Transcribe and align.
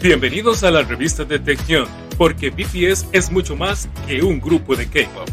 Bienvenidos 0.00 0.62
a 0.62 0.70
la 0.70 0.82
revista 0.82 1.24
de 1.24 1.38
Taecyeon, 1.38 1.88
porque 2.18 2.50
BTS 2.50 3.06
es 3.12 3.30
mucho 3.32 3.56
más 3.56 3.88
que 4.06 4.22
un 4.22 4.38
grupo 4.38 4.76
de 4.76 4.86
K-pop. 4.86 5.28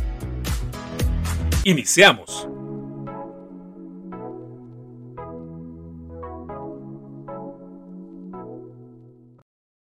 Iniciamos. 1.65 2.47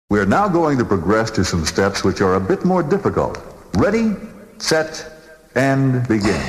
We 0.09 0.19
are 0.19 0.27
now 0.27 0.47
going 0.47 0.77
to 0.79 0.85
progress 0.85 1.31
to 1.31 1.43
some 1.43 1.65
steps 1.65 2.03
which 2.03 2.21
are 2.21 2.35
a 2.35 2.39
bit 2.39 2.65
more 2.65 2.83
difficult. 2.83 3.39
Ready, 3.77 4.15
set, 4.57 5.05
and 5.55 6.07
begin. 6.07 6.39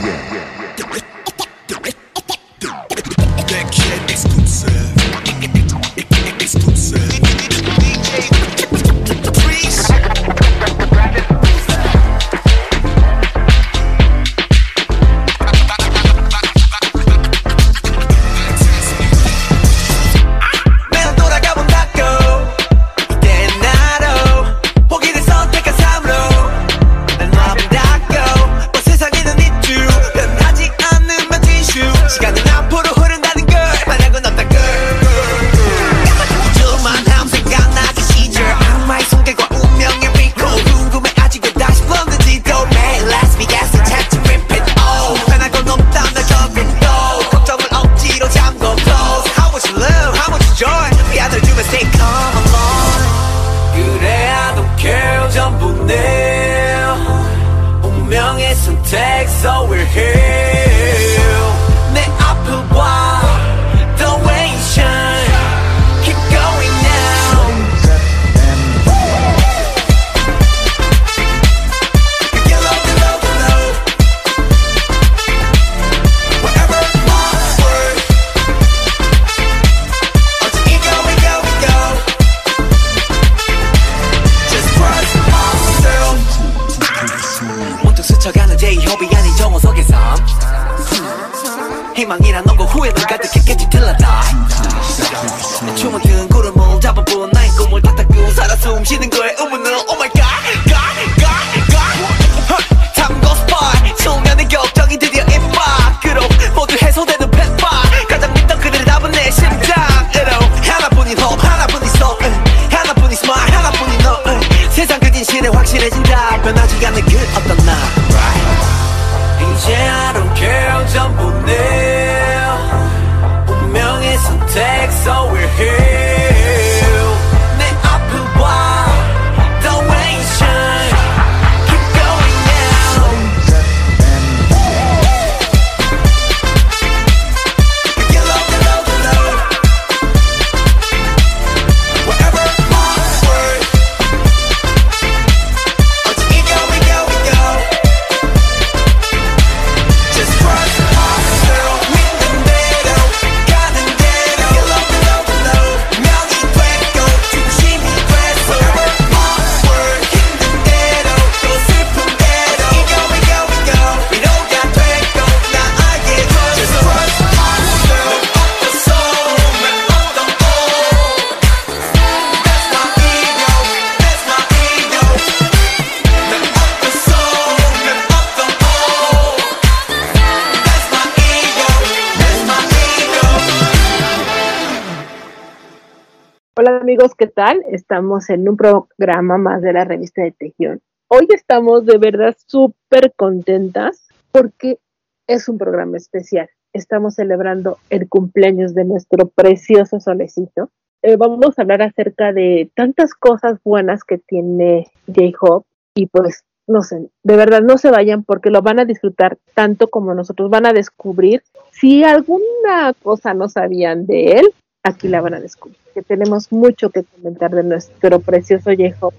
Estamos 187.68 188.30
en 188.30 188.48
un 188.48 188.56
programa 188.56 189.38
más 189.38 189.60
de 189.60 189.72
la 189.72 189.84
revista 189.84 190.22
de 190.22 190.30
Tejión. 190.30 190.80
Hoy 191.08 191.26
estamos 191.34 191.84
de 191.84 191.98
verdad 191.98 192.36
súper 192.46 193.12
contentas 193.16 194.06
porque 194.30 194.78
es 195.26 195.48
un 195.48 195.58
programa 195.58 195.96
especial. 195.96 196.48
Estamos 196.72 197.16
celebrando 197.16 197.78
el 197.90 198.08
cumpleaños 198.08 198.72
de 198.74 198.84
nuestro 198.84 199.28
precioso 199.30 199.98
solecito. 199.98 200.70
Eh, 201.02 201.16
vamos 201.16 201.58
a 201.58 201.62
hablar 201.62 201.82
acerca 201.82 202.32
de 202.32 202.70
tantas 202.76 203.14
cosas 203.14 203.58
buenas 203.64 204.04
que 204.04 204.18
tiene 204.18 204.86
J-Hope 205.08 205.66
y 205.96 206.06
pues 206.06 206.44
no 206.68 206.82
sé, 206.82 207.10
de 207.24 207.36
verdad 207.36 207.62
no 207.62 207.78
se 207.78 207.90
vayan 207.90 208.22
porque 208.22 208.50
lo 208.50 208.62
van 208.62 208.78
a 208.78 208.84
disfrutar 208.84 209.38
tanto 209.54 209.88
como 209.88 210.14
nosotros 210.14 210.50
van 210.50 210.66
a 210.66 210.72
descubrir. 210.72 211.42
Si 211.72 212.04
alguna 212.04 212.94
cosa 213.02 213.34
no 213.34 213.48
sabían 213.48 214.06
de 214.06 214.38
él, 214.38 214.54
aquí 214.84 215.08
la 215.08 215.20
van 215.20 215.34
a 215.34 215.40
descubrir. 215.40 215.83
Que 215.94 216.02
tenemos 216.02 216.50
mucho 216.52 216.90
que 216.90 217.04
comentar 217.04 217.52
de 217.52 217.62
nuestro 217.62 218.20
precioso 218.20 218.70
J-Hope. 218.70 219.16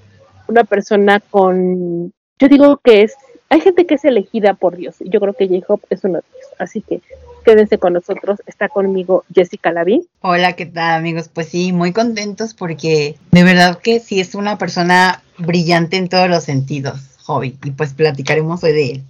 Una 0.48 0.64
persona 0.64 1.20
con, 1.20 2.12
yo 2.38 2.48
digo 2.50 2.78
que 2.84 3.04
es, 3.04 3.16
hay 3.50 3.62
gente 3.62 3.86
que 3.86 3.96
es 3.96 4.06
elegida 4.06 4.54
por 4.54 4.76
Dios. 4.76 4.98
y 5.00 5.10
Yo 5.10 5.20
creo 5.20 5.34
que 5.34 5.48
J-Hope 5.48 5.88
es 5.90 6.04
uno 6.04 6.16
de 6.16 6.24
ellos. 6.34 6.52
Así 6.60 6.82
que 6.82 7.02
quédense 7.46 7.78
con 7.78 7.94
nosotros. 7.94 8.42
Está 8.46 8.68
conmigo 8.68 9.24
Jessica 9.34 9.72
Lavín. 9.72 10.06
Hola, 10.22 10.54
¿qué 10.54 10.66
tal 10.66 11.00
amigos? 11.00 11.30
Pues 11.30 11.48
sí, 11.48 11.72
muy 11.72 11.94
contentos 11.94 12.54
porque 12.54 13.16
de 13.32 13.44
verdad 13.44 13.80
que 13.80 14.00
sí 14.00 14.20
es 14.20 14.36
una 14.36 14.58
persona 14.58 15.24
brillante 15.38 15.98
en 15.98 16.10
todos 16.10 16.30
los 16.30 16.44
sentidos, 16.44 17.18
Hobby, 17.26 17.58
y 17.64 17.72
pues 17.72 17.94
platicaremos 17.94 18.64
hoy 18.64 18.74
de 18.74 18.92
él. 18.92 19.04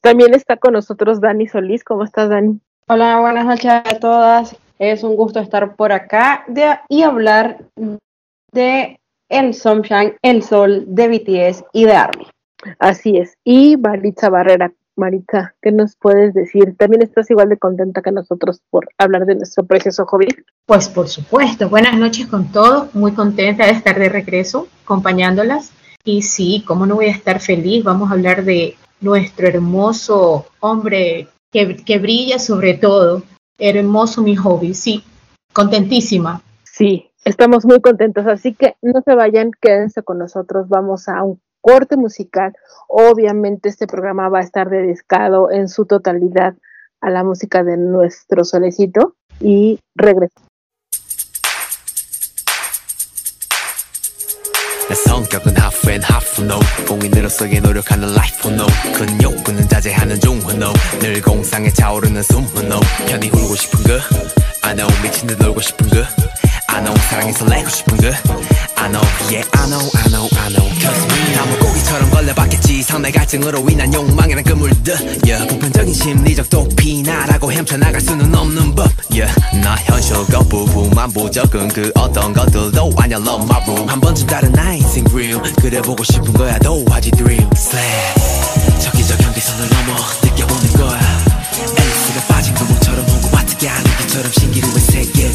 También 0.00 0.34
está 0.34 0.56
con 0.56 0.72
nosotros 0.72 1.20
Dani 1.20 1.46
Solís. 1.46 1.84
¿Cómo 1.84 2.04
estás, 2.04 2.28
Dani? 2.28 2.58
Hola, 2.88 3.20
buenas 3.20 3.46
noches 3.46 3.70
a 3.70 3.82
todas. 4.00 4.56
Es 4.82 5.04
un 5.04 5.14
gusto 5.14 5.38
estar 5.38 5.76
por 5.76 5.92
acá 5.92 6.42
de- 6.48 6.76
y 6.88 7.02
hablar 7.04 7.58
de 8.52 8.98
el 9.28 9.54
Sunshine, 9.54 10.16
el 10.22 10.42
Sol, 10.42 10.84
de 10.88 11.06
BTS 11.06 11.64
y 11.72 11.84
de 11.84 11.92
ARMY. 11.92 12.26
Así 12.80 13.16
es. 13.16 13.34
Y 13.44 13.76
Maritza 13.76 14.28
Barrera. 14.28 14.72
Maritza, 14.96 15.54
¿qué 15.62 15.70
nos 15.70 15.94
puedes 15.94 16.34
decir? 16.34 16.76
También 16.76 17.00
estás 17.00 17.30
igual 17.30 17.48
de 17.48 17.58
contenta 17.58 18.02
que 18.02 18.10
nosotros 18.10 18.60
por 18.70 18.88
hablar 18.98 19.24
de 19.24 19.36
nuestro 19.36 19.64
precioso 19.64 20.04
hobby. 20.04 20.26
Pues 20.66 20.88
por 20.88 21.08
supuesto, 21.08 21.68
buenas 21.68 21.96
noches 21.96 22.26
con 22.26 22.50
todos, 22.50 22.92
muy 22.92 23.12
contenta 23.12 23.64
de 23.66 23.72
estar 23.72 23.96
de 23.96 24.08
regreso 24.08 24.66
acompañándolas. 24.84 25.70
Y 26.04 26.22
sí, 26.22 26.64
¿cómo 26.66 26.86
no 26.86 26.96
voy 26.96 27.06
a 27.06 27.12
estar 27.12 27.38
feliz? 27.38 27.84
Vamos 27.84 28.10
a 28.10 28.14
hablar 28.14 28.44
de 28.44 28.74
nuestro 29.00 29.46
hermoso 29.46 30.46
hombre 30.58 31.28
que, 31.52 31.76
que 31.76 31.98
brilla 32.00 32.40
sobre 32.40 32.74
todo. 32.74 33.22
Hermoso 33.64 34.22
mi 34.22 34.34
hobby, 34.36 34.74
sí, 34.74 35.04
contentísima. 35.52 36.42
Sí, 36.64 37.12
Estamos 37.24 37.64
muy 37.64 37.80
contentos, 37.80 38.26
así 38.26 38.52
que 38.52 38.74
no 38.82 39.00
se 39.00 39.14
vayan, 39.14 39.52
quédense 39.60 40.02
con 40.02 40.18
nosotros, 40.18 40.68
vamos 40.68 41.08
a 41.08 41.22
un 41.22 41.40
corte 41.60 41.96
musical. 41.96 42.52
Obviamente 42.88 43.68
este 43.68 43.86
programa 43.86 44.28
va 44.28 44.40
a 44.40 44.42
estar 44.42 44.68
dedicado 44.68 45.52
en 45.52 45.68
su 45.68 45.86
totalidad 45.86 46.56
a 47.00 47.10
la 47.10 47.22
música 47.22 47.62
de 47.62 47.76
nuestro 47.76 48.44
solecito 48.44 49.14
y 49.38 49.78
regresamos. 49.94 50.51
내 54.92 54.96
성격은 55.08 55.56
half 55.56 55.88
and 55.90 56.06
half 56.06 56.42
no 56.42 56.60
공인으로서의 56.86 57.62
노력하는 57.62 58.10
life 58.10 58.52
no 58.52 58.66
큰 58.92 59.22
욕구는 59.22 59.66
자제하는 59.66 60.20
중후 60.20 60.52
no 60.52 60.70
늘 61.00 61.22
공상에 61.22 61.70
차오르는 61.70 62.22
숨후 62.22 62.62
no 62.64 62.78
편히 63.08 63.28
울고 63.28 63.56
싶은 63.56 63.82
거 63.84 63.98
I 64.60 64.74
know 64.74 65.02
미친 65.02 65.26
듯 65.28 65.38
놀고 65.38 65.62
싶은 65.62 65.88
거 65.88 65.96
I 66.66 66.84
know 66.84 66.94
사랑에 67.08 67.32
설레고 67.32 67.70
싶은 67.70 67.96
거 67.96 68.08
I 68.82 68.88
know. 68.90 69.00
Yeah 69.30 69.46
I 69.54 69.68
know 69.70 69.78
I 69.94 70.08
know 70.10 70.26
I 70.42 70.48
know. 70.50 70.66
Cause 70.82 71.06
me 71.06 71.34
나 71.36 71.44
물고기처럼 71.46 72.10
걸려봤겠지. 72.10 72.82
상대 72.82 73.12
갈증으로 73.12 73.64
인한 73.70 73.94
욕망이란 73.94 74.42
그물들. 74.42 74.94
Yeah. 75.24 75.46
보편적인 75.46 75.94
심리적 75.94 76.50
도피 76.50 77.02
나라고 77.02 77.52
헤쳐나갈 77.52 78.00
수는 78.00 78.34
없는 78.34 78.74
법. 78.74 78.90
Yeah. 79.08 79.32
나 79.62 79.76
현실 79.76 80.16
거부분만 80.26 81.12
부적은 81.12 81.68
그 81.68 81.92
어떤 81.94 82.32
것들도 82.32 82.92
아냐 82.98 83.18
love 83.18 83.44
my 83.44 83.62
room. 83.68 83.88
한 83.88 84.00
번쯤 84.00 84.26
다른 84.26 84.50
나의 84.50 84.80
인생 84.80 85.04
real. 85.12 85.40
그래 85.60 85.80
보고 85.80 86.02
싶은 86.02 86.32
거야 86.32 86.58
도화지 86.58 87.12
dream. 87.12 87.48
Slay 87.54 88.14
저기저 88.80 89.16
경계선을 89.16 89.68
넘어 89.68 89.96
느껴보는 90.24 90.72
거야. 90.72 91.00
앨리스가 91.78 92.20
빠진 92.26 92.52
구멍처럼 92.54 93.04
오고 93.08 93.36
와트게 93.36 93.68
하는 93.68 93.90
것처럼 93.98 94.32
신기루의 94.32 94.80
세계 94.80 95.31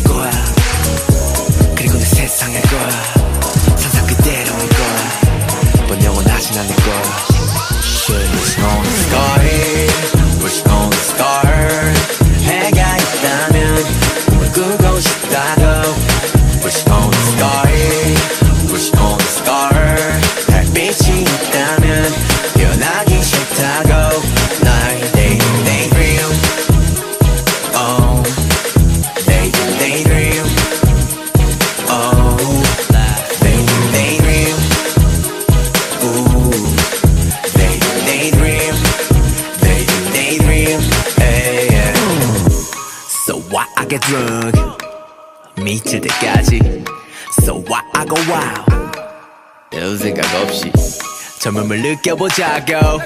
느껴보자고. 51.97 53.01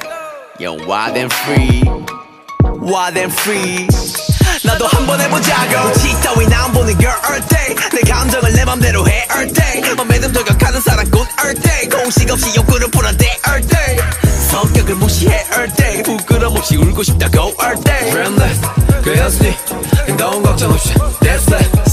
Yo, 0.60 0.74
wild 0.88 1.18
and 1.18 1.34
free. 1.34 1.82
wild 2.82 3.18
and 3.18 3.34
free 3.42 3.88
나도 4.64 4.88
한번 4.88 5.20
해보자고 5.22 5.94
지 5.94 6.20
따위 6.22 6.48
나안 6.48 6.72
보는 6.72 6.98
girl 6.98 7.16
all 7.30 7.48
day 7.48 7.76
내 7.94 8.12
감정을 8.12 8.54
내 8.54 8.66
맘대로 8.66 9.08
해 9.08 9.28
all 9.36 9.54
day 9.54 9.96
맘에듬 9.96 10.34
저격하는 10.34 10.82
사랑꾼 10.82 11.28
all 11.44 11.62
day 11.62 11.90
공식 11.90 12.32
없이 12.32 12.56
욕구를 12.56 12.90
풀어대 12.90 13.40
all 13.48 13.68
day 13.68 13.98
성격을 14.50 14.96
무시해 14.96 15.46
all 15.56 15.72
day 15.76 16.04
부끄럼 16.04 16.56
없이 16.56 16.76
울고 16.78 17.04
싶다고 17.04 17.54
all 17.62 17.84
day 17.84 18.08
Friendless 18.10 18.62
그였으니 19.04 19.56
너무 20.18 20.42
걱정 20.42 20.72
없이 20.72 20.94
That's 21.22 21.54
it 21.54 21.91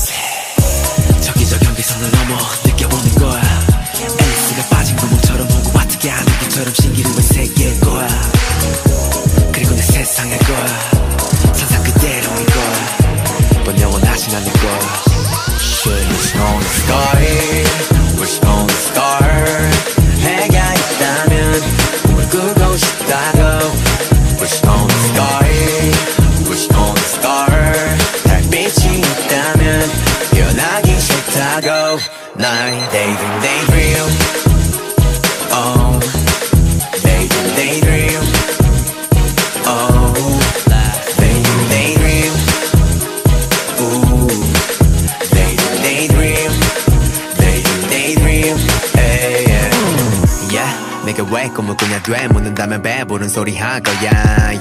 꿈을 52.08 52.08
꾸냐 52.08 52.08
돼 52.08 52.28
묻는다면 52.28 52.82
배부른 52.82 53.28
소리 53.30 53.58
할 53.58 53.82
거야. 53.82 54.12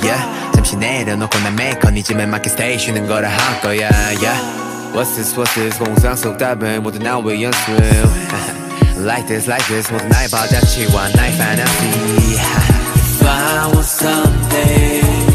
Yeah, 0.03 0.53
잠시 0.55 0.77
내려놓고 0.77 1.39
난 1.39 1.55
메커니즘에 1.55 2.27
맞게 2.27 2.51
스테이 2.51 2.79
쉬는 2.79 3.07
거라 3.07 3.29
할 3.29 3.61
거야. 3.61 3.89
Yeah, 3.89 4.93
what's 4.93 5.15
this, 5.15 5.35
what's 5.37 5.55
this? 5.55 5.79
공상 5.79 6.17
속 6.17 6.37
답은 6.39 6.83
모두 6.83 6.99
나의 6.99 7.43
연습. 7.43 7.79
like 8.99 9.27
this, 9.27 9.49
like 9.49 9.67
this 9.69 9.91
모두 9.93 10.07
나의 10.09 10.29
바자치와 10.29 11.09
나의 11.15 11.33
fantasy. 11.35 11.89
If 12.35 13.27
I 13.27 13.71
was 13.75 13.87
something 13.87 15.33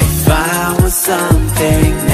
If 0.00 0.30
I 0.30 0.76
was 0.80 0.94
something 0.94 2.07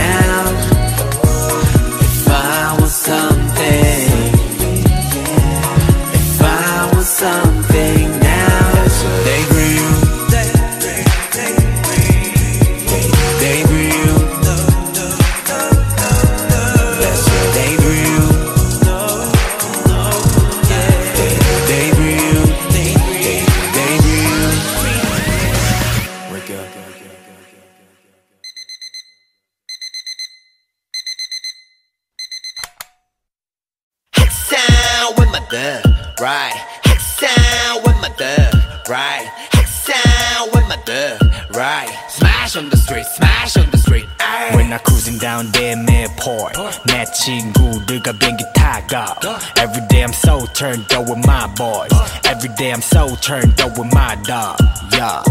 Sound 35.55 35.55
with 35.55 35.55
my 35.55 35.55
dub, 35.55 36.21
right? 36.21 36.99
Sound 36.99 37.87
with 37.87 37.97
my 38.01 38.09
dub, 38.19 38.55
right? 38.89 39.31
Sound 39.65 40.51
with 40.53 40.69
my 40.69 40.77
dub, 40.85 41.21
right? 41.55 41.89
Smash 42.09 42.57
on 42.57 42.69
the 42.69 42.77
street, 42.77 43.05
smash 43.05 43.57
on 43.57 43.71
the 43.71 43.79
street. 43.79 44.07
Ay. 44.19 44.51
When 44.57 44.73
I 44.73 44.79
cruising 44.79 45.19
down 45.19 45.53
there 45.53 45.77
midport 45.77 46.55
내 46.87 47.05
친구들과 47.13 48.13
비행기 48.13 48.45
타고 48.55 49.39
Every 49.57 49.87
day 49.89 50.03
I'm 50.03 50.13
so 50.13 50.47
turned 50.53 50.93
up 50.93 51.09
with 51.09 51.25
my 51.25 51.47
boys 51.55 51.93
Every 52.25 52.51
day 52.57 52.73
I'm 52.73 52.83
so 52.83 53.15
turned 53.21 53.61
up 53.61 53.79
with 53.79 53.93
my 53.95 54.17
dog 54.27 54.59
Yeah 54.93 55.23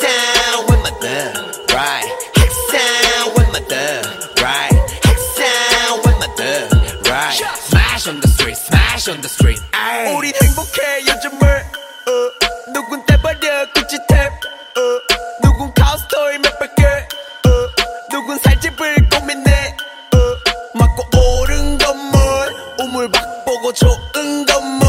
Sound 0.00 0.68
with 0.68 0.82
my 0.82 1.51
Street, 8.43 8.57
smash 8.57 9.07
on 9.07 9.21
the 9.21 9.29
street. 9.29 9.61
Ay. 9.71 10.13
우린 10.15 10.33
행복해 10.41 10.99
요즘을 11.07 11.47
어, 11.47 12.71
누군 12.73 13.05
떼버려 13.05 13.71
구찌 13.73 13.97
탭 14.09 14.27
어, 14.27 14.79
누군 15.41 15.73
카우스토이 15.73 16.39
몇백 16.39 16.75
개 16.75 16.85
어, 16.85 17.49
누군 18.09 18.37
살집을 18.39 19.09
고민해 19.09 19.77
어, 20.13 20.77
맞고 20.77 21.03
오른 21.17 21.77
건물 21.77 22.19
우물 22.79 23.11
박 23.11 23.45
보고 23.45 23.71
좋은 23.71 24.45
건물 24.45 24.87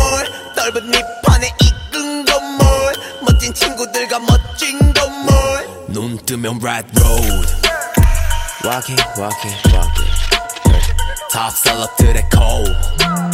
넓은 0.57 0.91
밑판에 0.91 1.53
이끈 1.63 2.25
건물 2.25 2.67
멋진 3.23 3.55
친구들과 3.55 4.19
멋진 4.19 4.93
건물 4.93 5.33
눈 5.89 6.17
뜨면 6.27 6.59
right 6.61 6.89
road 7.01 7.47
walking 8.65 8.99
walking 9.17 9.55
walking 9.73 10.15
top 11.35 11.53
cold. 12.31 12.67
Talking, 12.99 13.34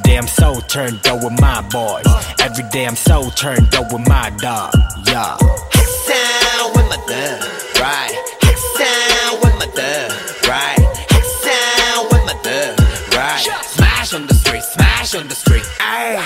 I'm 0.20 0.26
so 0.26 0.60
turned 0.60 1.06
up 1.06 1.22
with 1.22 1.40
my 1.40 1.60
boys 1.70 2.04
Every 2.40 2.64
day 2.70 2.86
I'm 2.86 2.96
so 2.96 3.30
turned 3.30 3.74
up 3.74 3.92
with 3.92 4.06
my 4.08 4.30
dog 4.40 4.72
Yeah 5.06 5.36
항상 5.70 6.72
웬만들 6.74 7.40
right 7.80 8.16
항상 8.42 9.40
웬만들 9.42 10.08
right 10.48 10.82
항상 11.12 12.08
웬만들 12.12 12.76
right 13.14 13.44
smash 13.74 14.12
on 14.14 14.26
the 14.26 14.34
street 14.34 14.62
smash 14.62 15.14
on 15.14 15.28
the 15.28 15.34
street 15.34 15.64
ay. 15.80 16.18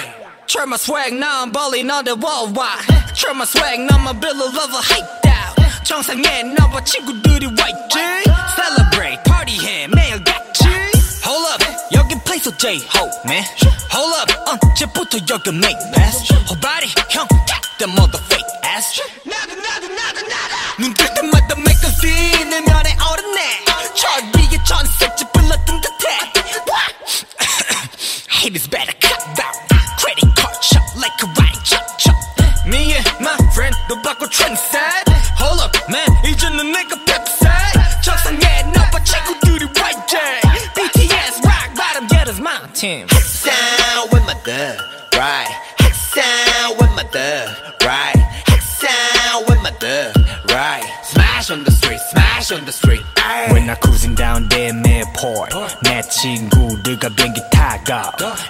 Turn 0.47 0.71
my 0.71 0.77
swag 0.77 1.12
now 1.12 1.43
I'm 1.43 1.50
balling 1.53 1.91
on 1.91 2.05
the 2.05 2.17
worldwide 2.17 2.85
Turn 3.15 3.39
my 3.39 3.45
swag 3.45 3.81
now 3.81 3.99
my 3.99 4.12
bill 4.12 4.35
level 4.37 4.81
hyped 4.81 5.27
out 5.27 5.57
정상에 5.85 6.43
나와 6.43 6.83
친구들이 6.85 7.47
와 7.47 7.69
있지 7.69 7.99
Celebrate 8.57 9.23
party해 9.25 9.89
매일 9.89 10.23
같이 10.25 10.31
Hold 10.31 10.31
up 10.31 10.34
여긴 12.35 12.35
place 12.35 12.47
of 12.49 12.59
J-Ho 12.59 13.09
man 13.25 13.45
Hold 13.93 14.15
up 14.19 14.31
언제부터 14.50 15.19
여기 15.29 15.50
make 15.50 15.79
pass 15.95 16.27
Whole 16.47 16.59
body 16.59 16.91
형 17.09 17.27
get 17.47 17.62
the 17.79 17.87
mother 17.87 18.19
fake 18.27 18.50
ass 18.65 19.00
눈뜰 20.79 21.15
때마다 21.15 21.55
magazine 21.55 22.50
면에 22.67 22.97
오르네 22.99 23.65
저 23.95 24.09
위에 24.35 24.59
전색지 24.65 25.25
불렀던 25.33 25.81
듯해 25.81 26.09
Haters 28.29 28.69
better 28.69 28.95
cut 28.99 29.23
down 29.39 29.55
Credit 29.99 30.35
card 30.35 30.59
shot 30.65 30.83
like 30.99 31.15
a 31.23 31.29
right 31.39 31.62
chop 31.62 31.87
chop 31.97 32.17
Me 32.67 32.95
and 32.99 33.07
my 33.21 33.39
friend 33.55 33.77
너 33.89 34.03
바꿔 34.03 34.27
trendset 34.27 35.04
street 52.45 52.50
smash 52.50 52.53
on 52.53 52.65
the 52.65 52.73
street 52.73 53.03
ay. 53.17 53.53
When 53.53 53.69
I 53.71 53.75
cruising 53.75 54.15
down 54.15 54.49
damn 54.49 54.85
airport 54.87 55.53
내 55.83 56.03
친구들과 56.03 57.09
비행기 57.11 57.41
타고 57.50 57.91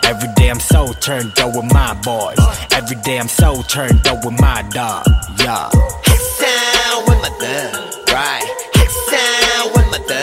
Every 0.04 0.28
day 0.34 0.50
I'm 0.50 0.60
so 0.60 0.92
turned 1.00 1.38
up 1.38 1.54
with 1.54 1.72
my 1.72 1.94
boys 2.02 2.38
Every 2.72 2.96
day 3.02 3.18
I'm 3.18 3.28
so 3.28 3.62
turned 3.62 4.06
up 4.06 4.24
with 4.24 4.38
my 4.40 4.62
dog 4.70 5.04
Yeah 5.38 5.70
항상 6.04 7.04
웬만들 7.08 7.46
right 8.12 8.46
항상 8.74 9.72
웬만들 9.76 10.14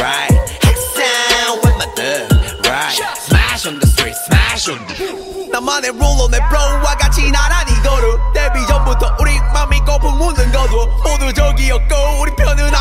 right 0.00 0.34
항상 0.62 1.60
웬만들 1.64 2.28
right 2.66 2.98
smash 3.26 3.66
on 3.66 3.78
the 3.78 3.86
street 3.86 4.16
smash 4.26 4.70
on 4.70 4.86
the 4.86 5.50
나만의 5.50 5.90
룰로 5.92 6.28
내 6.30 6.38
브로와 6.48 6.96
같이 6.96 7.30
나란히 7.30 7.72
걸어 7.82 8.32
데뷔 8.32 8.64
전부터 8.66 9.16
우리 9.20 9.36
맘이 9.52 9.80
거품 9.84 10.16
묻는 10.18 10.52
거도 10.52 10.86
모두 11.02 11.32
저기였고 11.32 11.94
우리 12.20 12.34
편은 12.36 12.72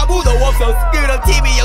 so 0.59 0.71
screwed 0.87 1.11
on 1.11 1.19
TV, 1.27 1.64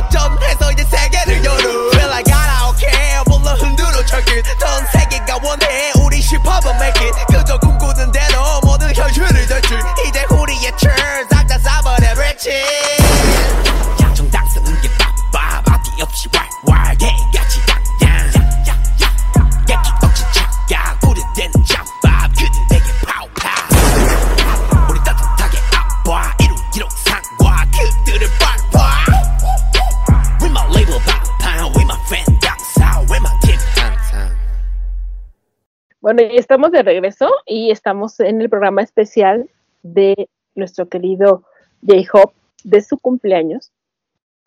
Bueno, 36.12 36.24
estamos 36.34 36.72
de 36.72 36.82
regreso 36.82 37.30
y 37.46 37.70
estamos 37.70 38.20
en 38.20 38.42
el 38.42 38.50
programa 38.50 38.82
especial 38.82 39.48
de 39.84 40.28
nuestro 40.56 40.90
querido 40.90 41.44
J-Hop 41.88 42.32
de 42.64 42.82
su 42.82 42.98
cumpleaños. 42.98 43.72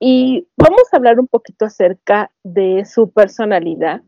Y 0.00 0.49
vamos 0.57 0.83
a 0.90 0.97
hablar 0.97 1.21
un 1.21 1.28
poquito 1.28 1.66
acerca 1.66 2.33
de 2.42 2.85
su 2.85 3.12
personalidad, 3.12 4.02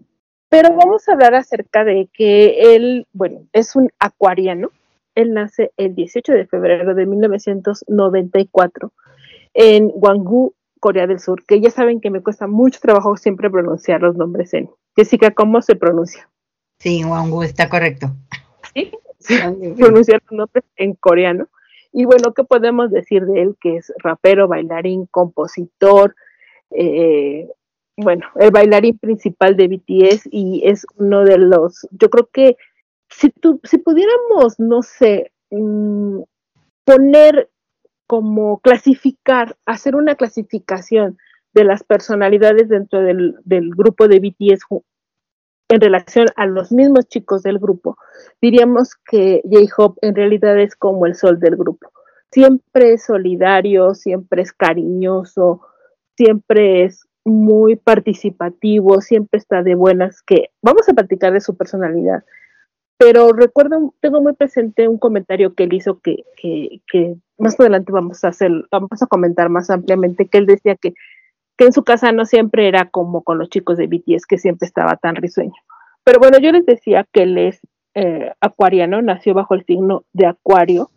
pero 0.49 0.75
vamos 0.75 1.09
a 1.09 1.13
hablar 1.13 1.37
acerca 1.37 1.85
de 1.85 2.09
que 2.13 2.75
él, 2.75 3.07
bueno, 3.13 3.47
es 3.53 3.77
un 3.77 3.89
acuariano. 4.01 4.71
Él 5.15 5.33
nace 5.33 5.71
el 5.77 5.95
18 5.95 6.33
de 6.33 6.47
febrero 6.47 6.93
de 6.97 7.07
1994 7.07 8.93
en 9.55 9.91
Gwangju, 9.91 10.55
Corea 10.81 11.07
del 11.07 11.21
Sur, 11.21 11.45
que 11.47 11.61
ya 11.61 11.71
saben 11.71 12.01
que 12.01 12.11
me 12.11 12.21
cuesta 12.21 12.49
mucho 12.49 12.81
trabajo 12.83 13.17
siempre 13.17 13.49
pronunciar 13.49 14.01
los 14.01 14.17
nombres 14.17 14.53
en. 14.55 14.71
Jessica, 14.97 15.31
¿cómo 15.31 15.63
se 15.63 15.77
pronuncia? 15.77 16.29
Sí, 16.79 17.05
Wangu 17.05 17.43
está 17.43 17.69
correcto. 17.69 18.15
¿sí? 18.75 18.93
pronunciar 19.79 20.23
los 20.29 20.39
nombres 20.39 20.65
en 20.77 20.95
coreano. 20.95 21.49
Y 21.93 22.05
bueno, 22.05 22.35
¿qué 22.35 22.45
podemos 22.45 22.91
decir 22.91 23.25
de 23.25 23.43
él? 23.43 23.57
Que 23.61 23.77
es 23.77 23.93
rapero, 23.99 24.49
bailarín, 24.49 25.07
compositor, 25.07 26.15
eh, 26.71 27.49
bueno, 27.97 28.27
el 28.37 28.51
bailarín 28.51 28.99
principal 28.99 29.57
de 29.57 29.69
BTS 29.69 30.29
y 30.31 30.63
es 30.65 30.87
uno 30.97 31.25
de 31.25 31.39
los, 31.39 31.87
yo 31.93 32.11
creo 32.11 32.29
que 32.33 32.57
si, 33.09 33.31
tu, 33.31 33.61
si 33.63 33.79
pudiéramos, 33.79 34.59
no 34.59 34.83
sé, 34.83 35.31
mm, 35.51 36.23
poner 36.85 37.51
como 38.07 38.59
clasificar, 38.59 39.57
hacer 39.65 39.95
una 39.95 40.17
clasificación 40.17 41.19
de 41.53 41.65
las 41.65 41.85
personalidades 41.85 42.69
dentro 42.69 43.01
del, 43.01 43.37
del 43.45 43.71
grupo 43.71 44.09
de 44.09 44.19
BTS 44.19 44.65
en 45.69 45.81
relación 45.81 46.27
a 46.37 46.47
los 46.47 46.73
mismos 46.73 47.07
chicos 47.09 47.43
del 47.43 47.59
grupo, 47.59 47.97
diríamos 48.41 48.95
que 49.11 49.43
J-Hope 49.45 50.07
en 50.07 50.15
realidad 50.15 50.59
es 50.59 50.77
como 50.77 51.07
el 51.07 51.15
sol 51.15 51.41
del 51.41 51.57
grupo. 51.57 51.91
Siempre 52.31 52.95
es 52.95 53.05
solidario, 53.05 53.95
siempre 53.95 54.43
es 54.43 54.53
cariñoso, 54.53 55.63
siempre 56.17 56.85
es 56.85 57.07
muy 57.25 57.77
participativo, 57.77 59.01
siempre 59.01 59.39
está 59.39 59.63
de 59.63 59.75
buenas, 59.75 60.21
que 60.23 60.51
vamos 60.61 60.89
a 60.89 60.95
platicar 60.95 61.33
de 61.33 61.41
su 61.41 61.57
personalidad. 61.57 62.25
Pero 62.99 63.33
recuerdo, 63.33 63.95
tengo 64.01 64.21
muy 64.21 64.35
presente 64.35 64.89
un 64.89 64.99
comentario 64.99 65.55
que 65.55 65.65
él 65.65 65.73
hizo 65.73 66.01
que, 66.01 66.25
que, 66.37 66.81
que 66.91 67.17
más 67.39 67.59
adelante 67.59 67.93
vamos 67.93 68.23
a 68.25 68.29
hacer, 68.29 68.51
vamos 68.71 69.03
a 69.03 69.07
comentar 69.07 69.49
más 69.49 69.71
ampliamente, 69.71 70.29
que 70.29 70.39
él 70.39 70.47
decía 70.47 70.77
que 70.77 70.95
que 71.57 71.67
en 71.67 71.73
su 71.73 71.85
casa 71.85 72.13
no 72.13 72.25
siempre 72.25 72.69
era 72.69 72.91
como 72.91 73.23
con 73.23 73.39
los 73.39 73.49
chicos 73.49 73.77
de 73.77 73.87
BTS, 73.87 74.27
que 74.27 74.39
siempre 74.39 74.67
estaba 74.67 74.97
tan 74.97 75.17
risueño. 75.17 75.55
Pero 76.03 76.19
bueno, 76.19 76.39
yo 76.39 76.53
les 76.53 76.67
decía 76.67 77.07
que 77.13 77.23
él 77.23 77.39
es 77.39 77.61
eh, 77.95 78.33
acuariano, 78.41 79.01
nació 79.03 79.35
bajo 79.35 79.55
el 79.55 79.65
signo 79.65 80.05
de 80.13 80.27
Acuario. 80.27 80.91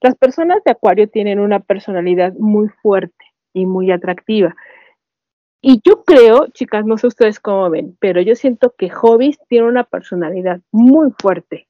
Las 0.00 0.16
personas 0.16 0.62
de 0.64 0.72
Acuario 0.72 1.08
tienen 1.08 1.38
una 1.38 1.60
personalidad 1.60 2.32
muy 2.34 2.68
fuerte 2.82 3.24
y 3.52 3.66
muy 3.66 3.90
atractiva. 3.90 4.54
Y 5.62 5.80
yo 5.84 6.04
creo, 6.04 6.46
chicas, 6.48 6.86
no 6.86 6.96
sé 6.96 7.06
ustedes 7.06 7.38
cómo 7.38 7.68
ven, 7.68 7.96
pero 8.00 8.20
yo 8.22 8.34
siento 8.34 8.74
que 8.76 8.88
Hobbies 8.88 9.38
tiene 9.48 9.68
una 9.68 9.84
personalidad 9.84 10.60
muy 10.72 11.10
fuerte. 11.20 11.68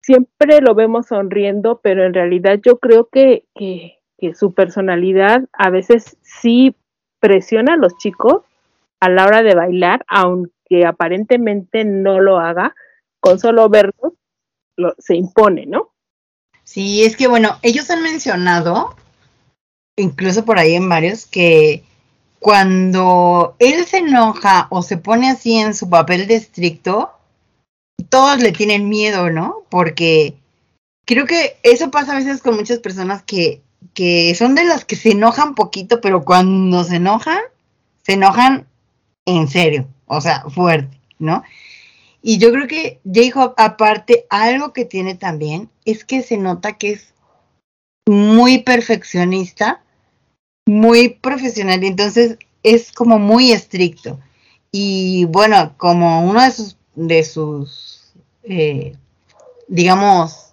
Siempre 0.00 0.60
lo 0.60 0.74
vemos 0.74 1.06
sonriendo, 1.08 1.80
pero 1.82 2.04
en 2.04 2.14
realidad 2.14 2.60
yo 2.64 2.78
creo 2.78 3.08
que, 3.08 3.46
que, 3.54 3.98
que 4.18 4.34
su 4.34 4.54
personalidad 4.54 5.44
a 5.52 5.70
veces 5.70 6.16
sí 6.22 6.76
presiona 7.24 7.72
a 7.72 7.76
los 7.78 7.96
chicos 7.96 8.42
a 9.00 9.08
la 9.08 9.24
hora 9.24 9.42
de 9.42 9.54
bailar, 9.54 10.04
aunque 10.08 10.84
aparentemente 10.86 11.82
no 11.82 12.20
lo 12.20 12.38
haga, 12.38 12.74
con 13.18 13.38
solo 13.38 13.70
verlos 13.70 14.12
lo, 14.76 14.94
se 14.98 15.16
impone, 15.16 15.64
¿no? 15.64 15.94
Sí, 16.64 17.02
es 17.02 17.16
que 17.16 17.26
bueno, 17.26 17.58
ellos 17.62 17.88
han 17.88 18.02
mencionado, 18.02 18.94
incluso 19.96 20.44
por 20.44 20.58
ahí 20.58 20.74
en 20.74 20.86
varios, 20.86 21.24
que 21.24 21.82
cuando 22.40 23.56
él 23.58 23.86
se 23.86 23.98
enoja 23.98 24.66
o 24.68 24.82
se 24.82 24.98
pone 24.98 25.30
así 25.30 25.54
en 25.54 25.72
su 25.72 25.88
papel 25.88 26.26
de 26.26 26.34
estricto, 26.34 27.10
todos 28.10 28.38
le 28.42 28.52
tienen 28.52 28.90
miedo, 28.90 29.30
¿no? 29.30 29.62
Porque 29.70 30.34
creo 31.06 31.24
que 31.24 31.56
eso 31.62 31.90
pasa 31.90 32.12
a 32.12 32.16
veces 32.16 32.42
con 32.42 32.56
muchas 32.56 32.80
personas 32.80 33.22
que, 33.22 33.62
que 33.92 34.34
son 34.34 34.54
de 34.54 34.64
las 34.64 34.84
que 34.84 34.96
se 34.96 35.12
enojan 35.12 35.54
poquito, 35.54 36.00
pero 36.00 36.24
cuando 36.24 36.84
se 36.84 36.96
enojan, 36.96 37.38
se 38.02 38.14
enojan 38.14 38.66
en 39.26 39.48
serio, 39.48 39.88
o 40.06 40.20
sea, 40.20 40.44
fuerte, 40.48 40.98
¿no? 41.18 41.42
Y 42.22 42.38
yo 42.38 42.50
creo 42.52 42.66
que 42.66 43.00
J-Hope, 43.04 43.62
aparte, 43.62 44.26
algo 44.30 44.72
que 44.72 44.84
tiene 44.84 45.14
también 45.14 45.68
es 45.84 46.04
que 46.04 46.22
se 46.22 46.38
nota 46.38 46.78
que 46.78 46.92
es 46.92 47.14
muy 48.06 48.58
perfeccionista, 48.58 49.82
muy 50.66 51.10
profesional, 51.10 51.84
y 51.84 51.88
entonces 51.88 52.38
es 52.62 52.92
como 52.92 53.18
muy 53.18 53.52
estricto. 53.52 54.18
Y 54.72 55.26
bueno, 55.26 55.74
como 55.76 56.24
uno 56.24 56.42
de 56.42 56.50
sus, 56.50 56.76
de 56.94 57.22
sus 57.22 57.94
eh, 58.44 58.96
digamos, 59.68 60.43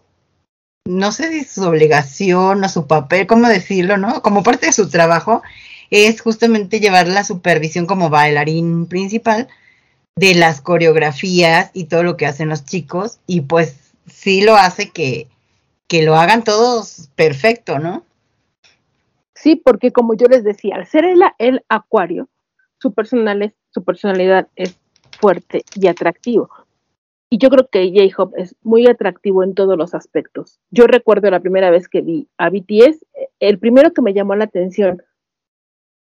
no 0.85 1.11
sé 1.11 1.31
si 1.31 1.43
su 1.43 1.63
obligación 1.63 2.63
o 2.63 2.69
su 2.69 2.87
papel, 2.87 3.27
cómo 3.27 3.47
decirlo, 3.47 3.97
¿no? 3.97 4.21
Como 4.21 4.43
parte 4.43 4.67
de 4.67 4.73
su 4.73 4.89
trabajo, 4.89 5.41
es 5.89 6.21
justamente 6.21 6.79
llevar 6.79 7.07
la 7.07 7.23
supervisión 7.23 7.85
como 7.85 8.09
bailarín 8.09 8.87
principal 8.87 9.47
de 10.15 10.35
las 10.35 10.61
coreografías 10.61 11.71
y 11.73 11.85
todo 11.85 12.03
lo 12.03 12.17
que 12.17 12.25
hacen 12.25 12.49
los 12.49 12.65
chicos 12.65 13.19
y 13.27 13.41
pues 13.41 13.93
sí 14.07 14.41
lo 14.41 14.55
hace 14.55 14.89
que, 14.89 15.27
que 15.87 16.03
lo 16.03 16.15
hagan 16.15 16.43
todos 16.43 17.09
perfecto, 17.15 17.79
¿no? 17.79 18.03
Sí, 19.35 19.55
porque 19.55 19.91
como 19.91 20.13
yo 20.13 20.27
les 20.27 20.43
decía, 20.43 20.75
al 20.75 20.87
ser 20.87 21.05
el, 21.05 21.21
el 21.39 21.65
acuario, 21.67 22.29
su, 22.79 22.93
personal 22.93 23.41
es, 23.41 23.53
su 23.71 23.83
personalidad 23.83 24.47
es 24.55 24.77
fuerte 25.19 25.63
y 25.75 25.87
atractivo. 25.87 26.49
Y 27.33 27.37
yo 27.37 27.49
creo 27.49 27.69
que 27.71 27.89
J-Hope 27.95 28.41
es 28.41 28.55
muy 28.61 28.87
atractivo 28.87 29.41
en 29.41 29.55
todos 29.55 29.77
los 29.77 29.93
aspectos. 29.93 30.59
Yo 30.69 30.85
recuerdo 30.85 31.31
la 31.31 31.39
primera 31.39 31.71
vez 31.71 31.87
que 31.87 32.01
vi 32.01 32.27
a 32.37 32.49
BTS, 32.49 33.05
el 33.39 33.57
primero 33.57 33.93
que 33.93 34.01
me 34.01 34.13
llamó 34.13 34.35
la 34.35 34.43
atención 34.43 35.01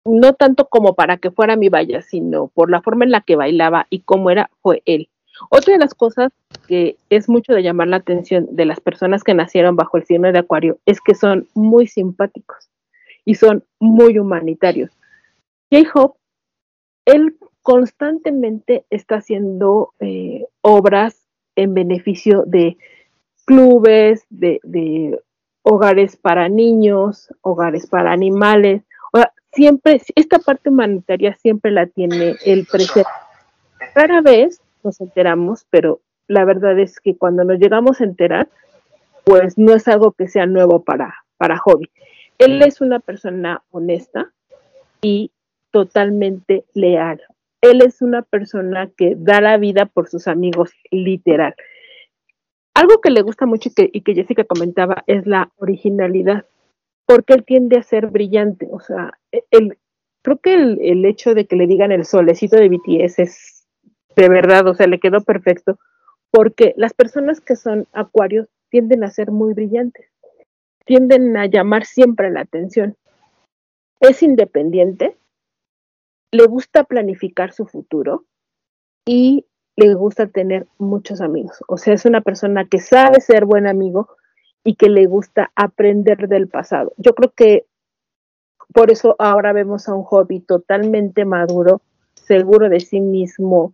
no 0.06 0.34
tanto 0.34 0.68
como 0.68 0.96
para 0.96 1.16
que 1.16 1.32
fuera 1.32 1.56
mi 1.56 1.70
valla, 1.70 2.02
sino 2.02 2.50
por 2.50 2.70
la 2.70 2.82
forma 2.82 3.06
en 3.06 3.12
la 3.12 3.22
que 3.22 3.38
bailaba 3.38 3.88
y 3.90 4.02
cómo 4.02 4.32
era, 4.32 4.50
fue 4.62 4.84
él. 4.86 5.10
Otra 5.50 5.74
de 5.74 5.80
las 5.80 5.94
cosas 5.94 6.34
que 6.68 6.98
es 7.10 7.30
mucho 7.30 7.54
de 7.54 7.64
llamar 7.64 7.88
la 7.88 7.98
atención 7.98 8.48
de 8.52 8.66
las 8.66 8.82
personas 8.82 9.24
que 9.24 9.34
nacieron 9.34 9.78
bajo 9.78 9.96
el 9.96 10.06
signo 10.06 10.30
de 10.30 10.40
Acuario 10.40 10.78
es 10.86 11.00
que 11.00 11.16
son 11.16 11.48
muy 11.54 11.88
simpáticos 11.88 12.70
y 13.24 13.36
son 13.36 13.64
muy 13.80 14.20
humanitarios. 14.20 14.92
J-Hope, 15.72 16.20
él 17.06 17.38
constantemente 17.64 18.86
está 18.90 19.16
haciendo 19.16 19.94
eh, 20.00 20.46
obras 20.62 21.28
en 21.56 21.74
beneficio 21.74 22.44
de 22.46 22.78
clubes, 23.46 24.26
de, 24.30 25.20
hogares 25.66 26.18
para 26.18 26.50
niños, 26.50 27.34
hogares 27.42 27.88
para 27.88 28.12
animales, 28.12 28.84
siempre, 29.54 30.02
esta 30.16 30.40
parte 30.40 30.70
humanitaria 30.70 31.36
siempre 31.36 31.72
la 31.72 31.88
tiene 31.88 32.36
el 32.46 32.66
presente. 32.66 33.10
Rara 33.96 34.22
vez 34.22 34.62
nos 34.84 35.00
enteramos, 35.00 35.66
pero 35.70 36.02
la 36.28 36.44
verdad 36.44 36.78
es 36.80 37.00
que 37.00 37.16
cuando 37.16 37.44
nos 37.44 37.60
llegamos 37.60 38.02
a 38.02 38.04
enterar, 38.04 38.50
pues 39.24 39.58
no 39.58 39.74
es 39.74 39.88
algo 39.88 40.12
que 40.12 40.28
sea 40.28 40.46
nuevo 40.46 40.84
para, 40.84 41.14
para 41.38 41.58
Hobby. 41.60 41.90
Él 42.40 42.62
es 42.62 42.82
una 42.82 43.00
persona 43.00 43.64
honesta 43.72 44.34
y 45.02 45.32
totalmente 45.72 46.66
leal. 46.74 47.22
Él 47.64 47.82
es 47.82 48.02
una 48.02 48.24
persona 48.24 48.92
que 48.98 49.16
da 49.18 49.40
la 49.40 49.58
vida 49.58 49.86
por 49.86 50.10
sus 50.10 50.28
amigos, 50.28 50.72
literal. 50.92 51.56
Algo 52.74 53.00
que 53.00 53.10
le 53.10 53.22
gusta 53.22 53.46
mucho 53.46 53.70
y 53.78 54.02
que, 54.02 54.16
Jessica 54.16 54.44
comentaba 54.44 55.06
es 55.08 55.26
la 55.26 55.50
originalidad 55.56 56.46
porque 57.06 57.34
él 57.34 57.46
tiende 57.46 57.78
a 57.78 57.84
ser 57.84 58.08
brillante. 58.08 58.68
O 58.70 58.82
sea, 58.82 59.18
e, 59.32 59.46
el, 59.52 59.78
creo 60.24 60.40
que 60.40 60.54
el, 60.54 61.06
hecho 61.06 61.34
de 61.34 61.48
que 61.48 61.56
le 61.56 61.66
digan 61.66 61.94
el 61.94 62.04
solecito 62.04 62.58
de 62.58 62.68
BTS 62.68 63.20
es 63.20 63.66
de 64.18 64.28
verdad, 64.28 64.68
o 64.68 64.76
sea, 64.76 64.88
le 64.88 65.00
quedó 65.00 65.22
perfecto, 65.22 65.80
porque 66.32 66.74
las 66.76 66.94
personas 66.94 67.40
que 67.40 67.56
son 67.56 67.88
acuarios 67.94 68.50
tienden 68.70 69.06
a 69.06 69.10
ser 69.10 69.32
muy 69.32 69.54
brillantes, 69.54 70.12
tienden 70.86 71.38
a 71.38 71.46
llamar 71.46 71.86
siempre 71.86 72.30
la 72.30 72.42
atención. 72.42 72.98
Es 74.02 74.22
independiente, 74.22 75.16
le 76.34 76.46
gusta 76.48 76.84
planificar 76.84 77.54
su 77.54 77.66
futuro 77.66 78.26
y 79.06 79.46
le 79.76 79.94
gusta 79.94 80.28
tener 80.28 80.68
muchos 80.78 81.22
amigos. 81.22 81.64
O 81.68 81.78
sea, 81.78 81.94
es 81.94 82.06
una 82.06 82.22
persona 82.22 82.66
que 82.66 82.80
sabe 82.80 83.22
ser 83.22 83.46
buen 83.46 83.68
amigo, 83.68 84.10
y 84.64 84.76
que 84.76 84.90
le 84.90 85.06
gusta 85.06 85.52
aprender 85.56 86.28
del 86.28 86.48
pasado. 86.48 86.94
Yo 86.98 87.14
creo 87.16 87.32
que 87.36 87.66
por 88.74 88.92
eso 88.92 89.16
ahora 89.20 89.54
vemos 89.54 89.88
a 89.88 89.94
un 89.94 90.04
hobby 90.04 90.40
totalmente 90.40 91.26
maduro, 91.26 91.82
seguro 92.14 92.70
de 92.70 92.80
sí 92.80 93.02
mismo, 93.02 93.74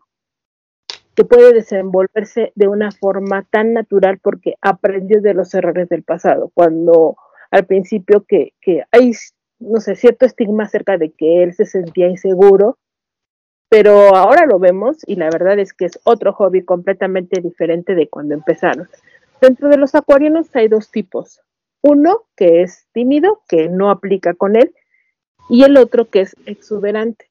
que 1.16 1.26
puede 1.26 1.54
desenvolverse 1.54 2.52
de 2.56 2.68
una 2.68 2.92
forma 2.92 3.46
tan 3.50 3.74
natural 3.74 4.20
porque 4.20 4.56
aprendió 4.62 5.22
de 5.22 5.34
los 5.34 5.54
errores 5.54 5.90
del 5.90 6.04
pasado. 6.04 6.52
Cuando 6.54 7.18
al 7.52 7.66
principio 7.66 8.26
que, 8.26 8.54
que 8.62 8.84
no 9.60 9.80
sé, 9.80 9.96
cierto 9.96 10.26
estigma 10.26 10.64
acerca 10.64 10.98
de 10.98 11.12
que 11.12 11.44
él 11.44 11.54
se 11.54 11.66
sentía 11.66 12.08
inseguro, 12.08 12.78
pero 13.70 14.16
ahora 14.16 14.46
lo 14.46 14.58
vemos 14.58 14.98
y 15.06 15.16
la 15.16 15.30
verdad 15.30 15.60
es 15.60 15.74
que 15.74 15.86
es 15.86 16.00
otro 16.04 16.34
hobby 16.34 16.64
completamente 16.64 17.42
diferente 17.42 17.94
de 17.94 18.10
cuando 18.10 18.34
empezaron. 18.34 18.90
Dentro 19.42 19.70
de 19.70 19.78
los 19.78 19.96
acuarianos 19.96 20.54
hay 20.56 20.68
dos 20.68 20.90
tipos. 20.92 21.42
Uno 21.82 22.24
que 22.36 22.62
es 22.64 22.88
tímido, 22.94 23.42
que 23.48 23.70
no 23.70 23.90
aplica 23.90 24.34
con 24.34 24.56
él, 24.56 24.74
y 25.50 25.64
el 25.64 25.78
otro 25.78 26.10
que 26.10 26.22
es 26.22 26.36
exuberante. 26.46 27.30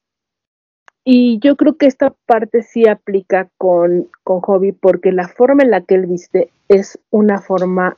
Y 1.03 1.39
yo 1.39 1.55
creo 1.55 1.77
que 1.77 1.85
esta 1.87 2.13
parte 2.25 2.61
sí 2.63 2.87
aplica 2.87 3.49
con, 3.57 4.09
con 4.23 4.41
Hobby 4.41 4.73
porque 4.73 5.11
la 5.11 5.27
forma 5.27 5.63
en 5.63 5.71
la 5.71 5.81
que 5.81 5.95
él 5.95 6.05
viste 6.05 6.51
es 6.67 6.99
una 7.09 7.39
forma 7.39 7.97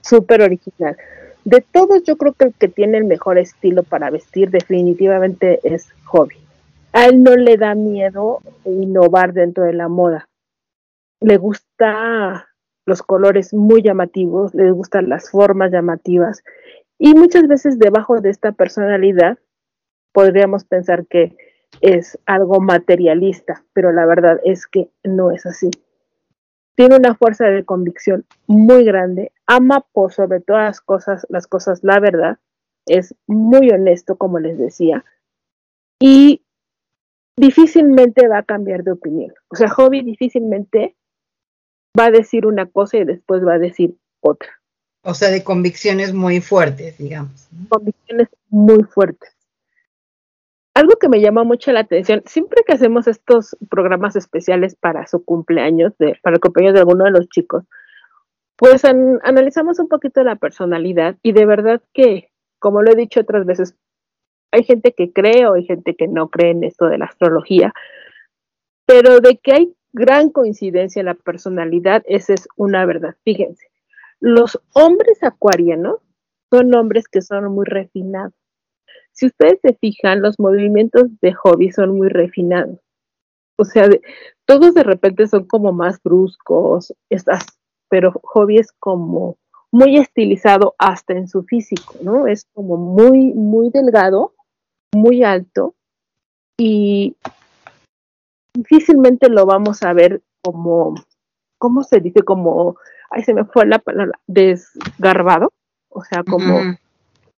súper 0.00 0.42
original. 0.42 0.96
De 1.44 1.60
todos, 1.60 2.02
yo 2.04 2.16
creo 2.16 2.32
que 2.32 2.46
el 2.46 2.54
que 2.54 2.68
tiene 2.68 2.98
el 2.98 3.04
mejor 3.04 3.38
estilo 3.38 3.82
para 3.82 4.10
vestir 4.10 4.50
definitivamente 4.50 5.60
es 5.62 5.92
Hobby. 6.06 6.36
A 6.92 7.06
él 7.06 7.22
no 7.22 7.36
le 7.36 7.56
da 7.56 7.74
miedo 7.74 8.40
innovar 8.64 9.34
dentro 9.34 9.64
de 9.64 9.74
la 9.74 9.88
moda. 9.88 10.28
Le 11.20 11.36
gusta 11.36 12.48
los 12.86 13.02
colores 13.02 13.52
muy 13.52 13.82
llamativos, 13.82 14.54
les 14.54 14.72
gustan 14.72 15.08
las 15.08 15.30
formas 15.30 15.70
llamativas 15.70 16.42
y 16.98 17.14
muchas 17.14 17.46
veces 17.46 17.78
debajo 17.78 18.20
de 18.20 18.30
esta 18.30 18.52
personalidad 18.52 19.38
podríamos 20.12 20.64
pensar 20.64 21.06
que 21.06 21.36
es 21.80 22.18
algo 22.24 22.60
materialista, 22.60 23.64
pero 23.72 23.92
la 23.92 24.06
verdad 24.06 24.40
es 24.44 24.66
que 24.66 24.88
no 25.02 25.30
es 25.30 25.44
así. 25.44 25.70
Tiene 26.76 26.96
una 26.96 27.14
fuerza 27.14 27.46
de 27.46 27.64
convicción 27.64 28.24
muy 28.46 28.84
grande, 28.84 29.32
ama 29.46 29.84
por 29.92 30.12
sobre 30.12 30.40
todas 30.40 30.64
las 30.64 30.80
cosas, 30.80 31.26
las 31.28 31.46
cosas, 31.46 31.80
la 31.82 32.00
verdad, 32.00 32.38
es 32.86 33.14
muy 33.26 33.70
honesto, 33.70 34.16
como 34.16 34.38
les 34.38 34.58
decía, 34.58 35.04
y 36.00 36.42
difícilmente 37.36 38.28
va 38.28 38.38
a 38.38 38.42
cambiar 38.44 38.84
de 38.84 38.92
opinión. 38.92 39.32
O 39.48 39.56
sea, 39.56 39.68
Hobby 39.68 40.02
difícilmente 40.02 40.96
va 41.98 42.06
a 42.06 42.10
decir 42.10 42.46
una 42.46 42.66
cosa 42.66 42.98
y 42.98 43.04
después 43.04 43.44
va 43.46 43.54
a 43.54 43.58
decir 43.58 43.96
otra. 44.20 44.50
O 45.02 45.14
sea, 45.14 45.30
de 45.30 45.44
convicciones 45.44 46.14
muy 46.14 46.40
fuertes, 46.40 46.96
digamos. 46.98 47.48
Convicciones 47.68 48.28
muy 48.48 48.84
fuertes. 48.84 49.30
Algo 50.74 50.96
que 50.98 51.08
me 51.08 51.20
llama 51.20 51.44
mucho 51.44 51.70
la 51.72 51.80
atención, 51.80 52.22
siempre 52.26 52.62
que 52.66 52.72
hacemos 52.72 53.06
estos 53.06 53.56
programas 53.70 54.16
especiales 54.16 54.74
para 54.74 55.06
su 55.06 55.24
cumpleaños, 55.24 55.92
de, 55.98 56.18
para 56.22 56.36
el 56.36 56.40
cumpleaños 56.40 56.74
de 56.74 56.80
alguno 56.80 57.04
de 57.04 57.12
los 57.12 57.28
chicos, 57.28 57.64
pues 58.56 58.84
analizamos 58.84 59.78
un 59.78 59.88
poquito 59.88 60.22
la 60.22 60.36
personalidad 60.36 61.16
y 61.22 61.32
de 61.32 61.46
verdad 61.46 61.82
que, 61.92 62.30
como 62.58 62.82
lo 62.82 62.92
he 62.92 62.96
dicho 62.96 63.20
otras 63.20 63.44
veces, 63.46 63.76
hay 64.52 64.62
gente 64.62 64.92
que 64.92 65.12
cree 65.12 65.46
o 65.46 65.54
hay 65.54 65.64
gente 65.64 65.96
que 65.96 66.06
no 66.06 66.28
cree 66.28 66.52
en 66.52 66.62
esto 66.62 66.86
de 66.86 66.98
la 66.98 67.06
astrología, 67.06 67.72
pero 68.86 69.20
de 69.20 69.38
que 69.38 69.52
hay 69.52 69.76
gran 69.92 70.30
coincidencia 70.30 71.00
en 71.00 71.06
la 71.06 71.14
personalidad, 71.14 72.02
esa 72.06 72.34
es 72.34 72.48
una 72.56 72.86
verdad. 72.86 73.16
Fíjense, 73.24 73.66
los 74.20 74.60
hombres 74.72 75.22
acuarianos 75.22 75.98
son 76.50 76.74
hombres 76.74 77.08
que 77.08 77.22
son 77.22 77.52
muy 77.52 77.64
refinados. 77.64 78.34
Si 79.12 79.26
ustedes 79.26 79.60
se 79.62 79.74
fijan, 79.74 80.22
los 80.22 80.38
movimientos 80.38 81.04
de 81.20 81.32
hobby 81.32 81.70
son 81.70 81.96
muy 81.96 82.08
refinados. 82.08 82.78
O 83.56 83.64
sea, 83.64 83.88
todos 84.46 84.74
de 84.74 84.82
repente 84.82 85.26
son 85.28 85.46
como 85.46 85.72
más 85.72 86.02
bruscos, 86.02 86.92
estas, 87.08 87.46
pero 87.94 88.10
hobby 88.24 88.58
es 88.58 88.72
como 88.80 89.36
muy 89.70 89.96
estilizado 89.98 90.74
hasta 90.78 91.12
en 91.12 91.28
su 91.28 91.44
físico, 91.44 91.94
¿no? 92.02 92.26
Es 92.26 92.44
como 92.52 92.76
muy, 92.76 93.32
muy 93.34 93.70
delgado, 93.70 94.34
muy 94.92 95.22
alto 95.22 95.76
y 96.58 97.14
difícilmente 98.52 99.28
lo 99.28 99.46
vamos 99.46 99.84
a 99.84 99.92
ver 99.92 100.22
como, 100.42 100.96
¿cómo 101.58 101.84
se 101.84 102.00
dice? 102.00 102.22
Como, 102.22 102.76
ay, 103.10 103.22
se 103.22 103.32
me 103.32 103.44
fue 103.44 103.64
la 103.66 103.78
palabra, 103.78 104.18
desgarbado, 104.26 105.52
o 105.88 106.02
sea, 106.02 106.24
como, 106.24 106.58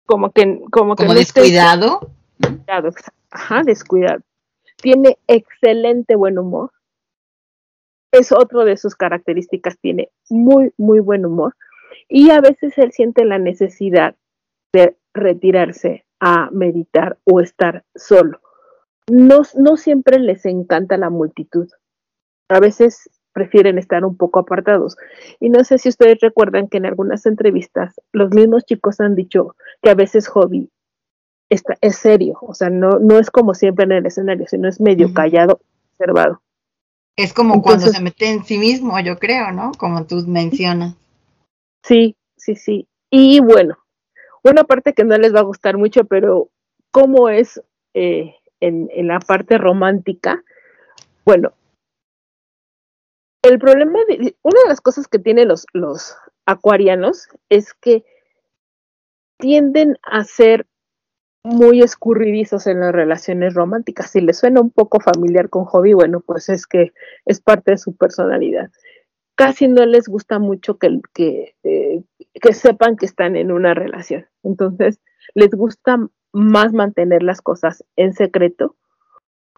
como 0.05 0.31
que, 0.31 0.61
como 0.71 0.95
que 0.95 1.03
no 1.05 1.11
esté- 1.19 1.41
descuidado. 1.41 1.99
Descuidado, 2.39 2.87
exa- 2.89 3.13
Ajá, 3.31 3.61
descuidado. 3.65 4.21
Tiene 4.81 5.17
excelente 5.27 6.15
buen 6.15 6.37
humor. 6.39 6.71
Es 8.11 8.31
otro 8.31 8.65
de 8.65 8.77
sus 8.77 8.95
características, 8.95 9.77
tiene 9.79 10.09
muy, 10.29 10.73
muy 10.77 10.99
buen 10.99 11.25
humor. 11.25 11.55
Y 12.07 12.29
a 12.29 12.41
veces 12.41 12.77
él 12.77 12.91
siente 12.91 13.25
la 13.25 13.39
necesidad 13.39 14.15
de 14.73 14.95
retirarse 15.13 16.05
a 16.19 16.49
meditar 16.51 17.17
o 17.25 17.39
estar 17.39 17.83
solo. 17.95 18.39
No, 19.09 19.41
no 19.55 19.77
siempre 19.77 20.19
les 20.19 20.45
encanta 20.45 20.97
la 20.97 21.09
multitud. 21.09 21.67
A 22.49 22.59
veces 22.59 23.09
prefieren 23.35 23.77
estar 23.77 24.05
un 24.05 24.15
poco 24.15 24.39
apartados. 24.39 24.95
Y 25.39 25.49
no 25.49 25.63
sé 25.65 25.77
si 25.77 25.89
ustedes 25.89 26.19
recuerdan 26.21 26.69
que 26.69 26.77
en 26.77 26.85
algunas 26.85 27.25
entrevistas 27.25 27.93
los 28.13 28.31
mismos 28.31 28.63
chicos 28.65 29.01
han 29.01 29.13
dicho 29.13 29.55
que 29.81 29.89
a 29.89 29.95
veces 29.95 30.29
Hobby 30.29 30.71
está, 31.49 31.75
es 31.81 31.97
serio, 31.97 32.37
o 32.41 32.53
sea, 32.53 32.69
no, 32.69 32.97
no 32.99 33.19
es 33.19 33.29
como 33.29 33.53
siempre 33.53 33.85
en 33.85 33.91
el 33.91 34.05
escenario, 34.05 34.47
sino 34.47 34.69
es 34.69 34.79
medio 34.79 35.13
callado, 35.13 35.59
observado. 35.91 36.41
Es 37.17 37.33
como 37.33 37.61
cuando 37.61 37.87
se 37.87 38.01
mete 38.01 38.29
en 38.29 38.43
sí 38.43 38.57
mismo, 38.57 38.99
yo 38.99 39.17
creo, 39.17 39.51
¿no? 39.51 39.71
Como 39.77 40.05
tú 40.05 40.17
mencionas. 40.27 40.95
Sí, 41.83 42.15
sí, 42.35 42.55
sí. 42.55 42.87
Y 43.09 43.39
bueno, 43.39 43.77
una 44.43 44.63
parte 44.63 44.93
que 44.93 45.03
no 45.03 45.17
les 45.17 45.33
va 45.33 45.39
a 45.39 45.43
gustar 45.43 45.77
mucho, 45.77 46.03
pero 46.05 46.49
cómo 46.91 47.29
es 47.29 47.61
eh, 47.93 48.35
en, 48.59 48.89
en 48.93 49.07
la 49.07 49.19
parte 49.19 49.57
romántica, 49.57 50.43
bueno, 51.23 51.53
el 53.45 53.59
problema 53.59 53.99
de, 54.07 54.35
una 54.41 54.61
de 54.63 54.69
las 54.69 54.81
cosas 54.81 55.07
que 55.07 55.19
tienen 55.19 55.47
los, 55.47 55.65
los 55.73 56.15
acuarianos 56.45 57.27
es 57.49 57.73
que 57.73 58.03
tienden 59.37 59.97
a 60.03 60.23
ser 60.23 60.65
muy 61.45 61.81
escurridizos 61.81 62.65
en 62.65 62.79
las 62.79 62.91
relaciones 62.91 63.53
románticas. 63.53 64.09
Si 64.09 64.19
les 64.19 64.39
suena 64.39 64.61
un 64.61 64.71
poco 64.71 64.99
familiar 64.99 65.49
con 65.49 65.65
Hobby, 65.65 65.93
bueno, 65.93 66.19
pues 66.19 66.49
es 66.49 66.65
que 66.65 66.91
es 67.25 67.39
parte 67.39 67.71
de 67.71 67.77
su 67.77 67.95
personalidad. 67.95 68.71
Casi 69.35 69.67
no 69.67 69.85
les 69.85 70.07
gusta 70.07 70.39
mucho 70.39 70.79
que, 70.79 70.99
que, 71.13 71.55
eh, 71.63 72.03
que 72.33 72.53
sepan 72.53 72.95
que 72.95 73.05
están 73.05 73.35
en 73.35 73.51
una 73.51 73.75
relación. 73.75 74.25
Entonces, 74.41 74.99
les 75.35 75.51
gusta 75.51 75.99
más 76.33 76.73
mantener 76.73 77.21
las 77.21 77.41
cosas 77.41 77.85
en 77.95 78.13
secreto 78.13 78.75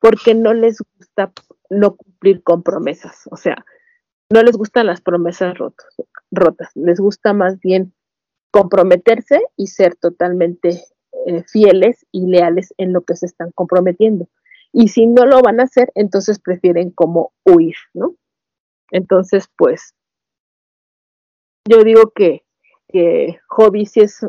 porque 0.02 0.36
no 0.36 0.54
les 0.54 0.80
gusta 0.98 1.32
no 1.70 1.96
cumplir 1.96 2.44
con 2.44 2.64
promesas. 2.64 3.30
O 3.32 3.38
sea, 3.38 3.66
no 4.30 4.44
les 4.44 4.58
gustan 4.58 4.88
las 4.88 5.00
promesas 5.00 5.58
rotos, 5.58 5.88
rotas. 6.32 6.70
Les 6.76 7.00
gusta 7.00 7.32
más 7.32 7.60
bien 7.62 7.94
comprometerse 8.52 9.42
y 9.56 9.68
ser 9.68 9.96
totalmente 9.96 10.82
eh, 11.28 11.44
fieles 11.44 12.06
y 12.14 12.26
leales 12.26 12.74
en 12.78 12.94
lo 12.94 13.02
que 13.02 13.18
se 13.18 13.26
están 13.26 13.52
comprometiendo. 13.52 14.30
Y 14.72 14.88
si 14.88 15.08
no 15.08 15.26
lo 15.26 15.42
van 15.42 15.60
a 15.60 15.64
hacer, 15.64 15.92
entonces 15.94 16.40
prefieren 16.40 16.90
como 16.90 17.34
huir, 17.44 17.76
¿no? 17.94 18.16
Entonces, 18.92 19.50
pues, 19.58 19.94
yo 21.68 21.84
digo 21.84 22.12
que, 22.16 22.46
que 22.88 23.40
Hobby 23.50 23.86
sí 23.86 24.00
es, 24.00 24.26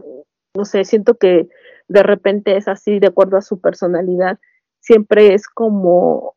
no 0.57 0.65
sé, 0.65 0.85
siento 0.85 1.15
que 1.15 1.49
de 1.87 2.03
repente 2.03 2.57
es 2.57 2.67
así, 2.67 2.99
de 2.99 3.07
acuerdo 3.07 3.37
a 3.37 3.43
su 3.43 3.61
personalidad, 3.61 4.41
siempre 4.81 5.35
es 5.35 5.47
como 5.47 6.35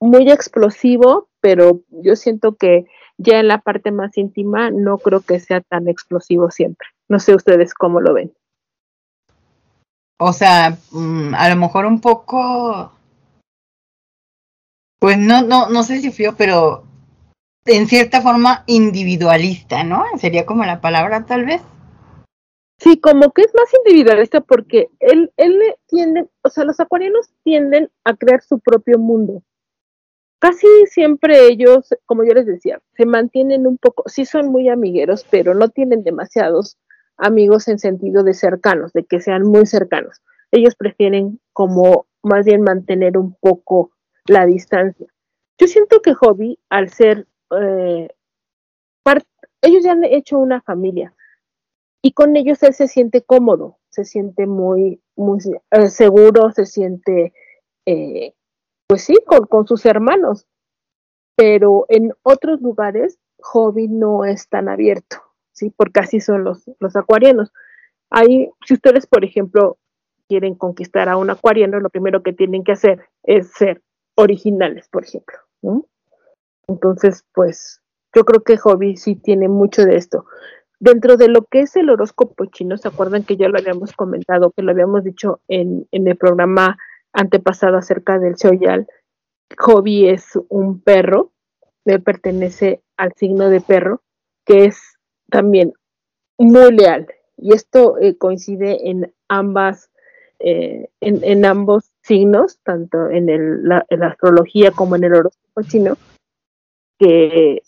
muy 0.00 0.32
explosivo, 0.32 1.28
pero 1.40 1.82
yo 1.90 2.16
siento 2.16 2.56
que 2.56 2.86
ya 3.18 3.38
en 3.38 3.46
la 3.46 3.58
parte 3.58 3.92
más 3.92 4.18
íntima 4.18 4.72
no 4.72 4.98
creo 4.98 5.20
que 5.20 5.38
sea 5.38 5.60
tan 5.60 5.86
explosivo 5.86 6.50
siempre. 6.50 6.88
No 7.08 7.20
sé 7.20 7.36
ustedes 7.36 7.72
cómo 7.72 8.00
lo 8.00 8.14
ven. 8.14 8.32
O 10.18 10.32
sea, 10.32 10.78
mm, 10.90 11.34
a 11.34 11.48
lo 11.48 11.56
mejor 11.56 11.86
un 11.86 12.00
poco, 12.00 12.92
pues 14.98 15.18
no, 15.18 15.42
no, 15.42 15.68
no 15.68 15.82
sé 15.82 16.00
si 16.00 16.10
frío, 16.10 16.34
pero 16.36 16.84
en 17.66 17.86
cierta 17.86 18.20
forma 18.20 18.64
individualista, 18.66 19.84
¿no? 19.84 20.04
Sería 20.18 20.46
como 20.46 20.64
la 20.64 20.80
palabra 20.80 21.26
tal 21.26 21.44
vez. 21.44 21.62
Sí, 22.78 22.98
como 22.98 23.30
que 23.32 23.42
es 23.42 23.54
más 23.54 23.72
individualista 23.84 24.40
porque 24.40 24.90
él, 24.98 25.32
él 25.36 25.60
tiende, 25.86 26.26
o 26.42 26.50
sea, 26.50 26.64
los 26.64 26.80
acuarianos 26.80 27.30
tienden 27.44 27.90
a 28.04 28.16
crear 28.16 28.42
su 28.42 28.58
propio 28.58 28.98
mundo. 28.98 29.42
Casi 30.40 30.66
siempre 30.86 31.46
ellos, 31.46 31.94
como 32.06 32.24
yo 32.24 32.34
les 32.34 32.46
decía, 32.46 32.80
se 32.96 33.06
mantienen 33.06 33.68
un 33.68 33.78
poco, 33.78 34.02
sí 34.08 34.24
son 34.24 34.48
muy 34.50 34.68
amigueros, 34.68 35.24
pero 35.30 35.54
no 35.54 35.68
tienen 35.68 36.02
demasiados 36.02 36.76
amigos 37.16 37.68
en 37.68 37.78
sentido 37.78 38.22
de 38.22 38.34
cercanos, 38.34 38.92
de 38.92 39.04
que 39.04 39.20
sean 39.20 39.42
muy 39.42 39.66
cercanos. 39.66 40.20
Ellos 40.50 40.74
prefieren 40.74 41.40
como 41.52 42.06
más 42.22 42.44
bien 42.44 42.62
mantener 42.62 43.16
un 43.16 43.34
poco 43.34 43.90
la 44.26 44.46
distancia. 44.46 45.06
Yo 45.58 45.66
siento 45.66 46.00
que 46.00 46.14
Hobby, 46.14 46.58
al 46.68 46.90
ser, 46.90 47.26
eh, 47.58 48.08
ellos 49.62 49.84
ya 49.84 49.92
han 49.92 50.04
hecho 50.04 50.38
una 50.38 50.60
familia 50.60 51.14
y 52.02 52.12
con 52.12 52.36
ellos 52.36 52.62
él 52.64 52.74
se 52.74 52.88
siente 52.88 53.22
cómodo, 53.22 53.78
se 53.90 54.04
siente 54.04 54.46
muy, 54.46 55.00
muy 55.14 55.38
eh, 55.70 55.88
seguro, 55.88 56.50
se 56.50 56.66
siente, 56.66 57.32
eh, 57.86 58.34
pues 58.88 59.04
sí, 59.04 59.16
con, 59.24 59.46
con 59.46 59.66
sus 59.66 59.86
hermanos. 59.86 60.46
Pero 61.36 61.86
en 61.88 62.12
otros 62.22 62.60
lugares, 62.60 63.18
Hobby 63.40 63.88
no 63.88 64.24
es 64.24 64.48
tan 64.48 64.68
abierto, 64.68 65.22
¿sí? 65.52 65.72
Porque 65.76 66.00
así 66.00 66.20
son 66.20 66.44
los, 66.44 66.64
los 66.80 66.96
acuarianos. 66.96 67.52
Ahí, 68.10 68.50
si 68.66 68.74
ustedes, 68.74 69.06
por 69.06 69.24
ejemplo, 69.24 69.78
quieren 70.28 70.54
conquistar 70.54 71.08
a 71.08 71.16
un 71.16 71.30
acuariano, 71.30 71.80
lo 71.80 71.90
primero 71.90 72.22
que 72.22 72.32
tienen 72.32 72.64
que 72.64 72.72
hacer 72.72 73.04
es 73.22 73.52
ser 73.52 73.82
originales, 74.14 74.88
por 74.88 75.04
ejemplo. 75.04 75.36
Entonces, 76.68 77.24
pues, 77.34 77.80
yo 78.14 78.24
creo 78.24 78.42
que 78.42 78.58
Hobby 78.58 78.96
sí 78.96 79.16
tiene 79.16 79.48
mucho 79.48 79.84
de 79.84 79.96
esto. 79.96 80.26
Dentro 80.80 81.16
de 81.16 81.28
lo 81.28 81.44
que 81.44 81.60
es 81.60 81.76
el 81.76 81.90
horóscopo 81.90 82.44
chino, 82.46 82.76
¿se 82.76 82.88
acuerdan 82.88 83.24
que 83.24 83.36
ya 83.36 83.48
lo 83.48 83.58
habíamos 83.58 83.92
comentado, 83.92 84.50
que 84.50 84.62
lo 84.62 84.72
habíamos 84.72 85.04
dicho 85.04 85.40
en, 85.48 85.86
en 85.92 86.08
el 86.08 86.16
programa 86.16 86.76
antepasado 87.12 87.76
acerca 87.76 88.18
del 88.18 88.34
Shoyal? 88.34 88.86
Hobby 89.58 90.08
es 90.08 90.38
un 90.48 90.80
perro, 90.80 91.32
él 91.84 92.02
pertenece 92.02 92.82
al 92.96 93.12
signo 93.14 93.48
de 93.48 93.60
perro, 93.60 94.02
que 94.44 94.64
es 94.64 94.91
también 95.32 95.72
muy 96.38 96.70
leal. 96.72 97.08
Y 97.36 97.54
esto 97.54 97.98
eh, 97.98 98.16
coincide 98.16 98.88
en 98.88 99.12
ambas, 99.28 99.90
eh, 100.38 100.90
en, 101.00 101.24
en, 101.24 101.44
ambos 101.44 101.90
signos, 102.02 102.60
tanto 102.62 103.10
en, 103.10 103.28
el, 103.28 103.64
la, 103.64 103.84
en 103.88 104.00
la 104.00 104.08
astrología 104.08 104.70
como 104.70 104.94
en 104.94 105.04
el 105.04 105.14
horóscopo 105.14 105.62
chino, 105.62 105.96
que 106.98 107.62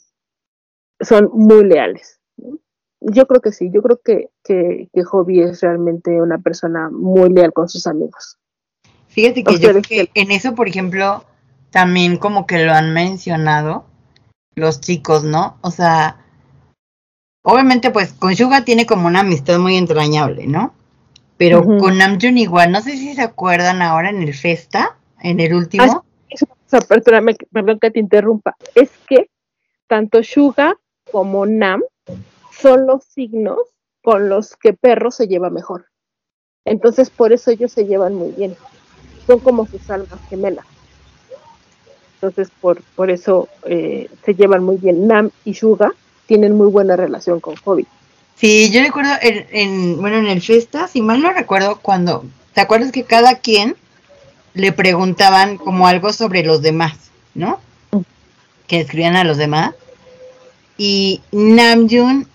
son 1.00 1.30
muy 1.32 1.64
leales. 1.64 2.20
¿no? 2.36 2.58
Yo 3.00 3.26
creo 3.26 3.40
que 3.40 3.52
sí, 3.52 3.70
yo 3.72 3.82
creo 3.82 4.00
que, 4.04 4.30
que, 4.44 4.88
que 4.92 5.04
Hobby 5.04 5.40
es 5.40 5.60
realmente 5.62 6.22
una 6.22 6.38
persona 6.38 6.90
muy 6.90 7.30
leal 7.30 7.52
con 7.52 7.68
sus 7.68 7.86
amigos. 7.86 8.38
Fíjate 9.08 9.42
que 9.42 9.58
yo 9.58 9.70
creo 9.70 9.82
que 9.82 10.10
en 10.14 10.30
eso, 10.30 10.54
por 10.54 10.68
ejemplo, 10.68 11.24
también 11.70 12.18
como 12.18 12.46
que 12.46 12.64
lo 12.64 12.72
han 12.72 12.92
mencionado 12.92 13.84
los 14.54 14.80
chicos, 14.80 15.24
¿no? 15.24 15.56
O 15.60 15.70
sea, 15.70 16.23
obviamente 17.44 17.90
pues 17.90 18.12
con 18.12 18.34
Suga 18.34 18.64
tiene 18.64 18.86
como 18.86 19.06
una 19.06 19.20
amistad 19.20 19.58
muy 19.58 19.76
entrañable, 19.76 20.46
¿no? 20.46 20.74
Pero 21.36 21.60
uh 21.60 21.64
-huh. 21.64 21.80
con 21.80 21.98
Namjoon 21.98 22.38
igual, 22.38 22.72
no 22.72 22.80
sé 22.80 22.96
si 22.96 23.14
se 23.14 23.22
acuerdan 23.22 23.82
ahora 23.82 24.10
en 24.10 24.22
el 24.22 24.34
Festa, 24.34 24.96
en 25.20 25.40
el 25.40 25.54
último. 25.54 25.84
Ah, 25.84 26.80
perdón, 26.88 27.36
perdón 27.52 27.78
que 27.80 27.90
te 27.90 28.00
interrumpa, 28.00 28.56
es 28.74 28.90
que 29.06 29.30
tanto 29.86 30.22
Suga 30.22 30.74
como 31.12 31.46
Nam 31.46 31.82
son 32.60 32.86
los 32.86 33.04
signos 33.04 33.58
con 34.02 34.28
los 34.28 34.56
que 34.56 34.72
Perro 34.72 35.10
se 35.10 35.28
lleva 35.28 35.50
mejor. 35.50 35.86
Entonces 36.64 37.10
por 37.10 37.32
eso 37.32 37.50
ellos 37.50 37.72
se 37.72 37.86
llevan 37.86 38.14
muy 38.14 38.32
bien. 38.32 38.56
Son 39.26 39.38
como 39.38 39.66
sus 39.66 39.88
almas 39.90 40.18
gemelas. 40.28 40.66
Entonces, 42.14 42.50
por, 42.58 42.82
por 42.96 43.10
eso 43.10 43.48
eh, 43.64 44.08
se 44.24 44.34
llevan 44.34 44.64
muy 44.64 44.76
bien. 44.76 45.06
Nam 45.06 45.30
y 45.44 45.54
Suga 45.54 45.92
tienen 46.26 46.56
muy 46.56 46.68
buena 46.68 46.96
relación 46.96 47.40
con 47.40 47.56
Hobby. 47.56 47.86
Sí, 48.36 48.70
yo 48.70 48.82
recuerdo, 48.82 49.12
en, 49.22 49.46
en, 49.52 50.00
bueno, 50.00 50.18
en 50.18 50.26
el 50.26 50.42
Festa, 50.42 50.88
si 50.88 51.02
mal 51.02 51.22
no 51.22 51.32
recuerdo, 51.32 51.78
cuando, 51.80 52.24
¿te 52.52 52.60
acuerdas 52.60 52.92
que 52.92 53.04
cada 53.04 53.38
quien 53.38 53.76
le 54.54 54.72
preguntaban 54.72 55.56
como 55.56 55.86
algo 55.86 56.12
sobre 56.12 56.44
los 56.44 56.62
demás, 56.62 56.94
¿no? 57.34 57.60
Que 58.66 58.80
escribían 58.80 59.16
a 59.16 59.24
los 59.24 59.36
demás. 59.36 59.74
Y 60.76 61.20
Namjoon 61.32 62.28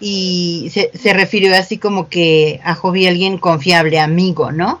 y 0.00 0.70
se, 0.72 0.90
se 0.96 1.12
refirió 1.12 1.54
así 1.54 1.78
como 1.78 2.08
que 2.08 2.60
a 2.64 2.74
Hobby 2.74 3.06
alguien 3.06 3.38
confiable, 3.38 3.98
amigo, 3.98 4.52
¿no? 4.52 4.80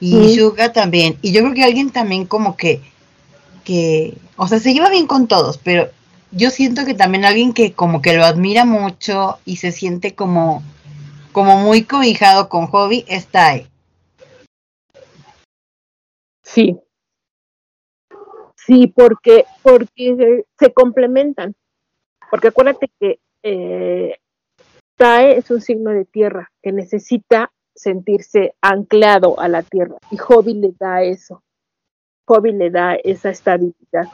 Y 0.00 0.12
Sí. 0.12 0.38
Suga 0.38 0.72
también. 0.72 1.16
Y 1.22 1.32
yo 1.32 1.42
creo 1.42 1.54
que 1.54 1.64
alguien 1.64 1.90
también 1.90 2.26
como 2.26 2.56
que, 2.56 2.80
que, 3.64 4.14
o 4.36 4.48
sea, 4.48 4.58
se 4.58 4.74
lleva 4.74 4.90
bien 4.90 5.06
con 5.06 5.28
todos, 5.28 5.58
pero 5.58 5.88
yo 6.32 6.50
siento 6.50 6.84
que 6.84 6.94
también 6.94 7.24
alguien 7.24 7.52
que 7.52 7.72
como 7.74 8.02
que 8.02 8.16
lo 8.16 8.24
admira 8.24 8.64
mucho 8.64 9.38
y 9.44 9.56
se 9.56 9.70
siente 9.70 10.14
como, 10.14 10.62
como 11.32 11.58
muy 11.58 11.84
cobijado 11.84 12.48
con 12.48 12.66
Hobby 12.66 13.04
es 13.06 13.26
Tai. 13.26 13.68
Sí. 16.42 16.78
Sí, 18.56 18.86
porque, 18.86 19.44
porque 19.62 20.44
se, 20.58 20.72
complementan. 20.72 21.54
Porque 22.30 22.48
acuérdate 22.48 22.90
que 22.98 23.18
eh, 23.42 24.16
Tae 24.96 25.36
es 25.36 25.50
un 25.50 25.60
signo 25.60 25.90
de 25.90 26.04
tierra 26.04 26.50
que 26.62 26.72
necesita 26.72 27.52
sentirse 27.74 28.54
anclado 28.60 29.38
a 29.40 29.48
la 29.48 29.62
tierra 29.62 29.96
y 30.10 30.16
Hobby 30.16 30.54
le 30.54 30.72
da 30.78 31.02
eso. 31.02 31.42
Hobby 32.26 32.52
le 32.52 32.70
da 32.70 32.94
esa 32.94 33.30
estabilidad. 33.30 34.08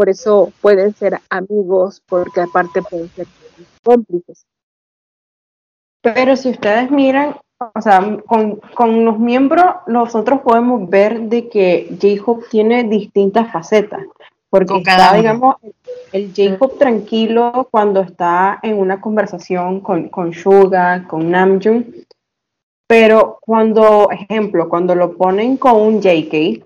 Por 0.00 0.08
eso 0.08 0.50
pueden 0.62 0.94
ser 0.94 1.20
amigos, 1.28 2.02
porque 2.08 2.40
aparte 2.40 2.80
pueden 2.80 3.10
ser 3.10 3.26
cómplices. 3.82 4.46
Pero 6.00 6.36
si 6.36 6.48
ustedes 6.48 6.90
miran, 6.90 7.36
o 7.58 7.82
sea, 7.82 8.16
con, 8.26 8.56
con 8.74 9.04
los 9.04 9.18
miembros, 9.18 9.66
nosotros 9.86 10.40
podemos 10.40 10.88
ver 10.88 11.20
de 11.28 11.50
que 11.50 11.94
J-Hope 12.00 12.46
tiene 12.50 12.84
distintas 12.84 13.52
facetas. 13.52 14.00
Porque 14.48 14.72
Con 14.72 14.82
cada 14.84 15.08
está, 15.08 15.16
digamos, 15.18 15.56
el 16.12 16.32
J-Hope 16.34 16.78
tranquilo 16.78 17.68
cuando 17.70 18.00
está 18.00 18.58
en 18.62 18.78
una 18.78 19.02
conversación 19.02 19.80
con, 19.80 20.08
con 20.08 20.32
Suga, 20.32 21.06
con 21.06 21.30
Namjoon. 21.30 21.94
Pero 22.86 23.36
cuando, 23.42 24.10
ejemplo, 24.10 24.66
cuando 24.70 24.94
lo 24.94 25.14
ponen 25.18 25.58
con 25.58 25.76
un 25.76 26.00
JK, 26.00 26.64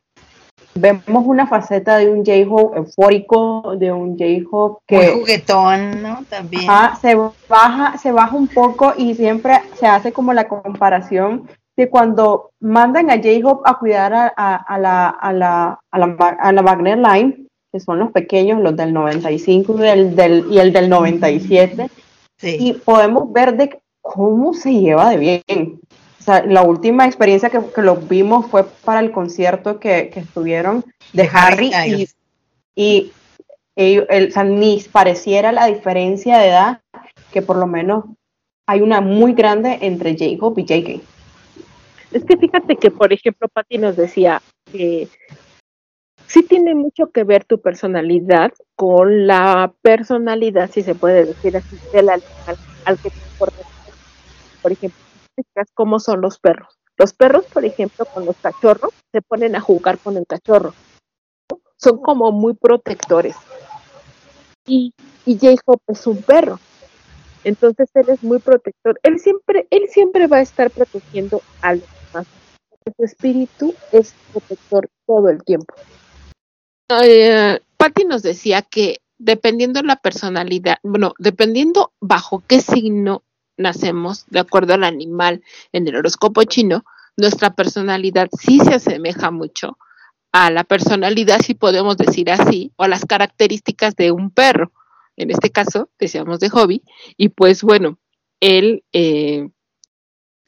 vemos 0.75 1.25
una 1.27 1.47
faceta 1.47 1.97
de 1.99 2.09
un 2.11 2.25
J-Hope 2.25 2.79
eufórico, 2.79 3.75
de 3.79 3.93
un 3.93 4.19
J-Hope 4.19 4.81
Muy 4.91 5.01
que 5.05 5.13
juguetón, 5.13 6.03
¿no? 6.03 6.25
También. 6.29 6.69
Ajá, 6.69 6.97
se 6.97 7.17
baja, 7.49 7.97
se 7.99 8.13
baja 8.13 8.35
un 8.37 8.49
poco 8.49 8.93
y 8.97 9.15
siempre 9.15 9.61
se 9.79 9.87
hace 9.87 10.13
como 10.13 10.33
la 10.33 10.49
comparación 10.49 11.49
de 11.77 11.89
cuando 11.91 12.51
mandan 12.61 13.11
a 13.11 13.17
J-Hope 13.17 13.63
a 13.65 13.79
cuidar 13.79 14.13
a, 14.15 14.33
a- 14.37 14.57
a 14.57 14.79
la, 14.79 15.09
a, 15.09 15.33
la, 15.33 15.81
a, 15.91 15.99
la, 15.99 16.17
a 16.41 16.53
la 16.53 16.63
Wagner 16.63 16.99
Line, 16.99 17.47
que 17.73 17.81
son 17.81 17.99
los 17.99 18.13
pequeños, 18.13 18.61
los 18.61 18.77
del 18.77 18.93
95 18.93 19.77
y 19.85 19.89
el 19.89 20.15
del, 20.15 20.47
y 20.51 20.59
el 20.59 20.73
del 20.73 20.89
97, 20.89 21.89
Sí. 22.37 22.57
y 22.61 22.73
podemos 22.75 23.33
ver 23.33 23.57
de 23.57 23.81
cómo 24.03 24.55
se 24.55 24.73
lleva 24.75 25.11
de 25.11 25.17
bien. 25.17 25.81
O 26.25 26.27
sea, 26.27 26.43
la 26.47 26.63
última 26.63 27.05
experiencia 27.05 27.51
que, 27.51 27.61
que 27.75 27.83
los 27.83 28.09
vimos 28.09 28.47
fue 28.47 28.65
para 28.65 29.01
el 29.01 29.13
concierto 29.13 29.79
que, 29.79 30.09
que 30.09 30.21
estuvieron 30.21 30.83
de 31.13 31.25
De 31.25 31.31
Harry 31.31 31.71
Harry 31.75 32.09
y, 32.75 33.13
y 33.77 34.03
el, 34.09 34.29
o 34.29 34.31
sea, 34.31 34.43
ni 34.43 34.83
pareciera 34.91 35.53
la 35.53 35.67
diferencia 35.67 36.39
de 36.39 36.49
edad 36.49 36.81
que 37.31 37.43
por 37.43 37.57
lo 37.57 37.67
menos 37.67 38.05
hay 38.67 38.81
una 38.81 39.03
muy 39.03 39.35
grande 39.35 39.81
entre 39.83 40.17
Jacob 40.17 40.59
y 40.59 40.65
JK. 40.65 41.03
Es 42.13 42.25
que 42.25 42.39
fíjate 42.39 42.77
que, 42.77 42.91
por 42.91 43.13
ejemplo, 43.13 43.47
Patti 43.49 43.77
nos 43.77 43.95
decía 43.95 44.41
que 44.73 45.09
sí 46.27 46.43
tiene 46.43 46.75
mucho 46.75 47.11
que 47.11 47.25
ver 47.25 47.45
tu 47.45 47.61
personalidad 47.61 48.51
con 48.77 49.27
la 49.27 49.75
personalidad, 49.83 50.71
si 50.71 50.83
se 50.83 50.95
puede 50.95 51.27
decir 51.27 51.55
así, 51.55 51.77
del 51.93 52.09
animal 52.09 52.57
al 52.87 52.99
que 52.99 53.11
te 53.11 53.19
importa. 53.31 53.63
Por 54.63 54.73
ejemplo, 54.73 55.04
cómo 55.75 55.99
son 56.01 56.21
los 56.21 56.39
perros. 56.39 56.79
Los 56.97 57.13
perros, 57.13 57.45
por 57.47 57.65
ejemplo, 57.65 58.05
con 58.07 58.25
los 58.25 58.37
cachorros, 58.37 58.93
se 59.11 59.21
ponen 59.23 59.57
a 59.57 59.61
jugar 59.61 59.99
con 59.99 60.17
el 60.17 60.27
cachorro. 60.27 60.75
Son 61.77 61.99
como 61.99 62.31
muy 62.31 62.55
protectores. 62.55 63.37
Y, 64.67 64.95
y 65.27 65.39
J-Hope 65.39 65.83
es 65.89 66.07
un 66.07 66.23
perro. 66.23 66.59
Entonces 67.43 67.91
él 67.95 68.09
es 68.09 68.23
muy 68.23 68.39
protector. 68.39 68.99
Él 69.03 69.19
siempre, 69.19 69.67
él 69.71 69.89
siempre 69.91 70.27
va 70.27 70.39
a 70.39 70.43
estar 70.43 70.71
protegiendo 70.71 71.43
a 71.61 71.75
los 71.75 71.85
demás. 72.13 72.27
Su 72.97 73.05
espíritu 73.05 73.75
es 73.93 74.15
protector 74.33 74.89
todo 75.07 75.29
el 75.29 75.43
tiempo. 75.43 75.75
Eh, 77.03 77.61
Patty 77.77 78.05
nos 78.05 78.23
decía 78.23 78.63
que 78.63 78.99
dependiendo 79.19 79.83
la 79.83 79.97
personalidad, 79.97 80.77
bueno, 80.83 81.15
dependiendo 81.19 81.93
bajo 82.01 82.43
qué 82.47 82.61
signo 82.61 83.23
nacemos, 83.57 84.27
de 84.29 84.41
acuerdo 84.41 84.75
al 84.75 84.85
animal 84.85 85.43
en 85.73 85.89
el 85.89 85.97
horóscopo 85.97 86.43
chino, 86.45 86.85
nuestra 87.17 87.55
personalidad 87.55 88.29
sí 88.39 88.59
se 88.61 88.75
asemeja 88.75 89.31
mucho 89.31 89.79
a 90.33 90.51
la 90.51 90.65
personalidad, 90.65 91.41
si 91.41 91.55
podemos 91.55 91.97
decir 91.97 92.31
así, 92.31 92.73
o 92.77 92.83
a 92.83 92.89
las 92.89 93.05
características 93.05 93.95
de 93.95 94.11
un 94.11 94.31
perro. 94.31 94.73
En 95.17 95.31
este 95.31 95.51
caso, 95.51 95.91
decíamos 95.99 96.41
de 96.41 96.51
hobby, 96.51 96.83
y 97.17 97.29
pues 97.29 97.63
bueno, 97.63 97.99
él 98.41 98.83
eh, 98.93 99.49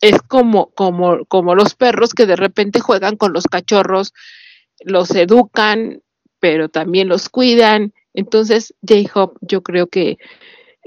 es 0.01 0.21
como, 0.23 0.71
como, 0.75 1.25
como 1.27 1.55
los 1.55 1.77
perros 1.77 2.14
que 2.14 2.27
de 2.27 2.35
repente 2.35 2.81
juegan 2.81 3.16
con 3.16 3.33
los 3.33 3.45
cachorros, 3.45 4.12
los 4.81 5.11
educan, 5.12 6.03
pero 6.40 6.69
también 6.69 7.09
los 7.09 7.29
cuidan. 7.29 7.95
Entonces, 8.12 8.75
J-Hop 8.83 9.38
yo 9.40 9.62
creo 9.62 9.87
que 9.87 10.19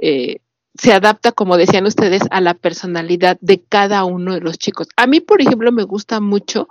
eh, 0.02 0.40
se 0.80 0.94
adapta, 0.94 1.34
como 1.34 1.58
decían 1.58 1.86
ustedes, 1.86 2.22
a 2.32 2.40
la 2.40 2.54
personalidad 2.54 3.38
de 3.42 3.62
cada 3.62 4.06
uno 4.06 4.34
de 4.34 4.40
los 4.40 4.58
chicos. 4.58 4.88
A 4.96 5.08
mí, 5.08 5.20
por 5.20 5.42
ejemplo, 5.42 5.72
me 5.74 5.84
gusta 5.84 6.22
mucho 6.22 6.70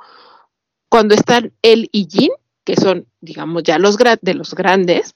cuando 0.89 1.15
están 1.15 1.53
él 1.61 1.91
y 1.93 2.09
Jin, 2.11 2.31
que 2.65 2.77
son, 2.77 3.07
digamos, 3.21 3.65
ya 3.65 3.79
los 3.79 3.99
de 3.99 4.35
los 4.35 4.55
grandes, 4.55 5.15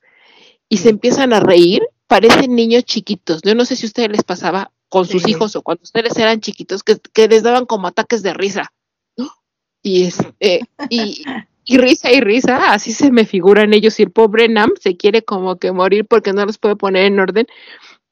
y 0.69 0.77
se 0.77 0.91
empiezan 0.91 1.33
a 1.33 1.41
reír, 1.41 1.83
parecen 2.07 2.55
niños 2.55 2.85
chiquitos. 2.85 3.41
Yo 3.43 3.55
no 3.55 3.65
sé 3.65 3.77
si 3.77 3.87
a 3.87 3.89
ustedes 3.89 4.11
les 4.11 4.25
pasaba 4.25 4.71
con 4.91 5.07
sus 5.07 5.23
Sí. 5.23 5.31
hijos 5.31 5.57
o 5.57 5.63
cuando 5.63 5.83
ustedes 5.85 6.15
eran 6.19 6.41
chiquitos, 6.43 6.83
que, 6.83 6.99
que 7.15 7.29
les 7.29 7.43
daban 7.43 7.65
como 7.65 7.89
ataques 7.89 8.23
de 8.23 8.35
risa. 8.35 8.73
¿no? 9.17 9.31
Y, 9.83 10.05
este, 10.05 10.69
y, 10.91 11.25
y 11.65 11.79
risa 11.79 12.13
y 12.13 12.21
risa, 12.21 12.73
así 12.75 12.93
se 12.93 13.11
me 13.11 13.25
figuran 13.25 13.73
ellos. 13.73 13.99
Y 13.99 14.03
el 14.03 14.11
pobre 14.11 14.49
Nam 14.51 14.71
se 14.79 14.99
quiere 14.99 15.23
como 15.23 15.57
que 15.57 15.73
morir 15.73 16.05
porque 16.05 16.35
no 16.35 16.45
los 16.45 16.59
puede 16.59 16.77
poner 16.77 17.07
en 17.07 17.19
orden. 17.21 17.47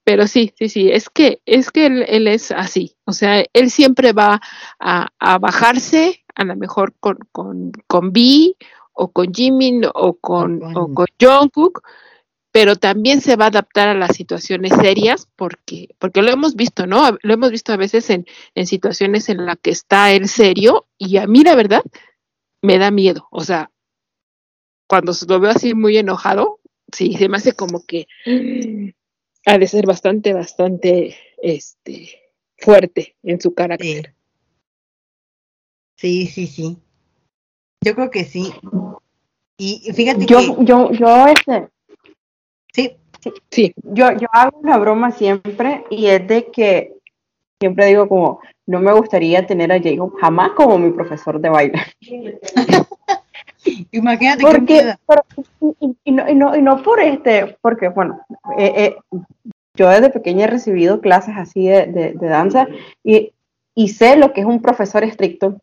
Pero 0.04 0.26
sí, 0.26 0.52
sí, 0.58 0.68
sí, 0.68 0.90
es 0.90 1.10
que, 1.10 1.40
es 1.46 1.70
que 1.70 1.86
él, 1.86 2.04
él 2.08 2.26
es 2.26 2.50
así. 2.50 2.96
O 3.04 3.12
sea, 3.12 3.44
él 3.52 3.70
siempre 3.70 4.12
va 4.12 4.40
a, 4.78 5.08
a 5.18 5.38
bajarse, 5.38 6.24
a 6.34 6.44
lo 6.44 6.56
mejor 6.56 6.94
con, 7.00 7.18
con, 7.32 7.72
con 7.86 8.12
B 8.12 8.56
o 8.92 9.12
con 9.12 9.32
Jimin 9.32 9.82
o 9.94 10.14
con, 10.14 10.62
o 10.76 10.92
con 10.92 11.06
Jungkook, 11.20 11.82
pero 12.52 12.76
también 12.76 13.20
se 13.20 13.36
va 13.36 13.46
a 13.46 13.48
adaptar 13.48 13.88
a 13.88 13.94
las 13.94 14.16
situaciones 14.16 14.72
serias 14.74 15.28
porque, 15.36 15.88
porque 15.98 16.22
lo 16.22 16.30
hemos 16.30 16.56
visto, 16.56 16.86
¿no? 16.86 17.16
Lo 17.22 17.34
hemos 17.34 17.50
visto 17.50 17.72
a 17.72 17.76
veces 17.76 18.10
en, 18.10 18.26
en 18.54 18.66
situaciones 18.66 19.28
en 19.28 19.46
las 19.46 19.56
que 19.58 19.70
está 19.70 20.12
él 20.12 20.28
serio 20.28 20.86
y 20.98 21.18
a 21.18 21.26
mí 21.26 21.44
la 21.44 21.54
verdad 21.54 21.82
me 22.62 22.78
da 22.78 22.90
miedo. 22.90 23.28
O 23.30 23.42
sea, 23.44 23.70
cuando 24.88 25.12
lo 25.28 25.40
veo 25.40 25.50
así 25.52 25.74
muy 25.74 25.96
enojado, 25.96 26.58
sí, 26.92 27.14
se 27.14 27.28
me 27.28 27.36
hace 27.36 27.52
como 27.52 27.86
que 27.86 28.08
ha 29.50 29.58
de 29.58 29.66
ser 29.66 29.86
bastante, 29.86 30.32
bastante 30.32 31.16
este, 31.42 32.10
fuerte 32.58 33.16
en 33.22 33.40
su 33.40 33.54
carácter. 33.54 34.14
Sí, 35.96 36.26
sí, 36.26 36.46
sí. 36.46 36.78
Yo 37.84 37.94
creo 37.94 38.10
que 38.10 38.24
sí. 38.24 38.52
Y 39.58 39.92
fíjate 39.92 40.26
Yo, 40.26 40.38
que 40.38 40.64
yo, 40.64 40.92
yo, 40.92 41.26
este, 41.26 41.68
sí, 42.72 42.96
Sí, 43.50 43.74
yo, 43.82 44.12
yo 44.12 44.28
hago 44.32 44.58
una 44.60 44.78
broma 44.78 45.10
siempre 45.10 45.84
y 45.90 46.06
es 46.06 46.26
de 46.26 46.46
que 46.50 46.94
siempre 47.60 47.86
digo 47.86 48.08
como, 48.08 48.40
no 48.66 48.80
me 48.80 48.92
gustaría 48.92 49.46
tener 49.46 49.72
a 49.72 49.80
Jacob 49.80 50.14
jamás 50.18 50.52
como 50.52 50.78
mi 50.78 50.90
profesor 50.90 51.40
de 51.40 51.50
baile. 51.50 51.80
imagínate 53.92 54.42
Porque, 54.42 54.94
pero- 55.06 55.24
y, 56.04 56.12
no, 56.12 56.28
y, 56.28 56.34
no, 56.34 56.56
y 56.56 56.62
no 56.62 56.82
por 56.82 57.00
este, 57.00 57.56
porque 57.60 57.88
bueno, 57.88 58.20
eh, 58.58 58.72
eh, 58.76 58.96
yo 59.74 59.88
desde 59.88 60.10
pequeña 60.10 60.44
he 60.44 60.48
recibido 60.48 61.00
clases 61.00 61.34
así 61.36 61.66
de, 61.66 61.86
de- 61.86 62.12
de 62.12 62.28
danza 62.28 62.66
y, 63.04 63.32
y 63.74 63.88
sé 63.88 64.16
lo 64.16 64.32
que 64.32 64.40
es 64.42 64.46
un 64.46 64.60
profesor 64.60 65.04
estricto, 65.04 65.60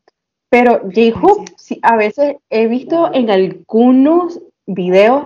pero 0.50 0.80
J-Hope 0.84 1.52
sí, 1.58 1.80
a 1.82 1.96
veces 1.98 2.38
he 2.50 2.68
visto 2.68 3.12
en 3.14 3.30
algunos 3.30 4.40
videos 4.66 5.26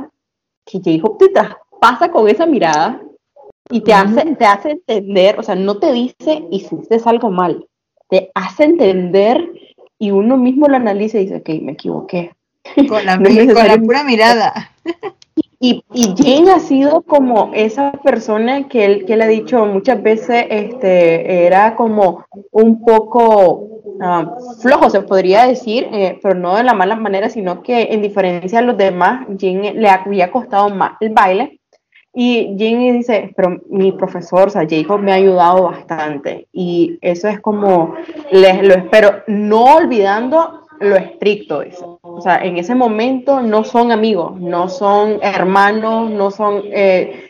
que 0.65 0.79
J-Hope 0.79 1.29
te 1.29 1.41
pasa 1.79 2.11
con 2.11 2.27
esa 2.27 2.45
mirada 2.45 3.01
y 3.69 3.81
te 3.81 3.93
hace, 3.93 4.35
te 4.35 4.45
hace 4.45 4.71
entender, 4.71 5.39
o 5.39 5.43
sea, 5.43 5.55
no 5.55 5.77
te 5.77 5.91
dice 5.93 6.43
hiciste 6.51 6.97
algo 7.05 7.29
mal, 7.31 7.65
te 8.09 8.31
hace 8.35 8.65
entender 8.65 9.49
y 9.97 10.11
uno 10.11 10.35
mismo 10.37 10.67
lo 10.67 10.75
analiza 10.75 11.19
y 11.19 11.23
dice, 11.25 11.37
ok, 11.37 11.49
me 11.61 11.73
equivoqué. 11.73 12.33
Con 12.87 13.05
la, 13.05 13.17
no 13.17 13.53
con 13.53 13.67
la 13.67 13.77
pura 13.77 14.03
mirada. 14.03 14.71
Y, 15.63 15.85
y 15.93 16.15
Jane 16.17 16.51
ha 16.51 16.59
sido 16.59 17.03
como 17.03 17.51
esa 17.53 17.91
persona 17.91 18.67
que 18.67 18.83
él, 18.83 19.05
que 19.05 19.13
él 19.13 19.21
ha 19.21 19.27
dicho 19.27 19.63
muchas 19.67 20.01
veces, 20.01 20.45
este, 20.49 21.45
era 21.45 21.75
como 21.75 22.25
un 22.49 22.83
poco 22.83 23.69
ah, 24.01 24.37
flojo, 24.59 24.89
se 24.89 25.01
podría 25.01 25.45
decir, 25.45 25.87
eh, 25.91 26.19
pero 26.23 26.33
no 26.33 26.55
de 26.55 26.63
la 26.63 26.73
mala 26.73 26.95
manera, 26.95 27.29
sino 27.29 27.61
que 27.61 27.89
en 27.91 28.01
diferencia 28.01 28.57
a 28.57 28.63
los 28.63 28.75
demás, 28.75 29.27
Jane 29.39 29.75
le 29.75 29.87
había 29.87 30.31
costado 30.31 30.69
más 30.69 30.93
el 30.99 31.11
baile. 31.11 31.59
Y 32.13 32.55
Jane 32.57 32.93
dice, 32.93 33.31
pero 33.37 33.61
mi 33.69 33.91
profesor, 33.91 34.47
o 34.47 34.49
sea, 34.49 34.67
Jacob 34.67 34.99
me 34.99 35.11
ha 35.11 35.15
ayudado 35.15 35.63
bastante. 35.69 36.47
Y 36.51 36.97
eso 37.01 37.27
es 37.27 37.39
como, 37.39 37.93
les 38.31 38.63
lo 38.63 38.73
espero, 38.73 39.21
no 39.27 39.75
olvidando 39.75 40.60
lo 40.81 40.95
estricto 40.95 41.61
eso. 41.61 41.99
O 42.01 42.21
sea, 42.21 42.37
en 42.43 42.57
ese 42.57 42.75
momento 42.75 43.41
no 43.41 43.63
son 43.63 43.91
amigos, 43.91 44.39
no 44.39 44.67
son 44.67 45.19
hermanos, 45.21 46.09
no 46.09 46.31
son 46.31 46.63
eh, 46.65 47.29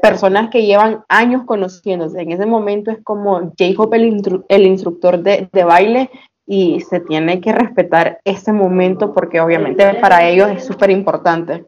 personas 0.00 0.50
que 0.50 0.64
llevan 0.64 1.04
años 1.08 1.42
conociéndose. 1.44 2.20
En 2.20 2.32
ese 2.32 2.46
momento 2.46 2.90
es 2.90 2.98
como 3.02 3.52
Jacob 3.58 3.92
el, 3.94 4.44
el 4.48 4.66
instructor 4.66 5.18
de, 5.18 5.48
de, 5.52 5.64
baile 5.64 6.10
y 6.46 6.80
se 6.80 7.00
tiene 7.00 7.40
que 7.40 7.52
respetar 7.52 8.20
ese 8.24 8.52
momento 8.52 9.12
porque 9.12 9.40
obviamente 9.40 9.94
para 9.94 10.28
ellos 10.28 10.50
es 10.50 10.64
súper 10.64 10.90
importante. 10.90 11.66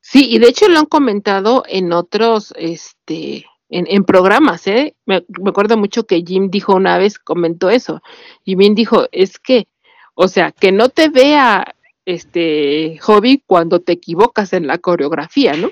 Sí, 0.00 0.28
y 0.28 0.38
de 0.38 0.48
hecho 0.48 0.68
lo 0.68 0.80
han 0.80 0.86
comentado 0.86 1.62
en 1.68 1.92
otros, 1.92 2.52
este, 2.56 3.44
en, 3.70 3.86
en 3.88 4.04
programas, 4.04 4.66
¿eh? 4.66 4.94
Me, 5.06 5.24
me, 5.40 5.50
acuerdo 5.50 5.76
mucho 5.76 6.04
que 6.04 6.22
Jim 6.26 6.50
dijo 6.50 6.74
una 6.74 6.98
vez, 6.98 7.18
comentó 7.18 7.70
eso. 7.70 8.02
Jim 8.44 8.74
dijo, 8.74 9.06
es 9.12 9.38
que, 9.38 9.68
o 10.14 10.28
sea, 10.28 10.52
que 10.52 10.72
no 10.72 10.88
te 10.88 11.08
vea 11.08 11.74
este 12.04 12.98
hobby 13.00 13.42
cuando 13.46 13.80
te 13.80 13.92
equivocas 13.92 14.52
en 14.52 14.66
la 14.66 14.78
coreografía, 14.78 15.54
¿no? 15.54 15.70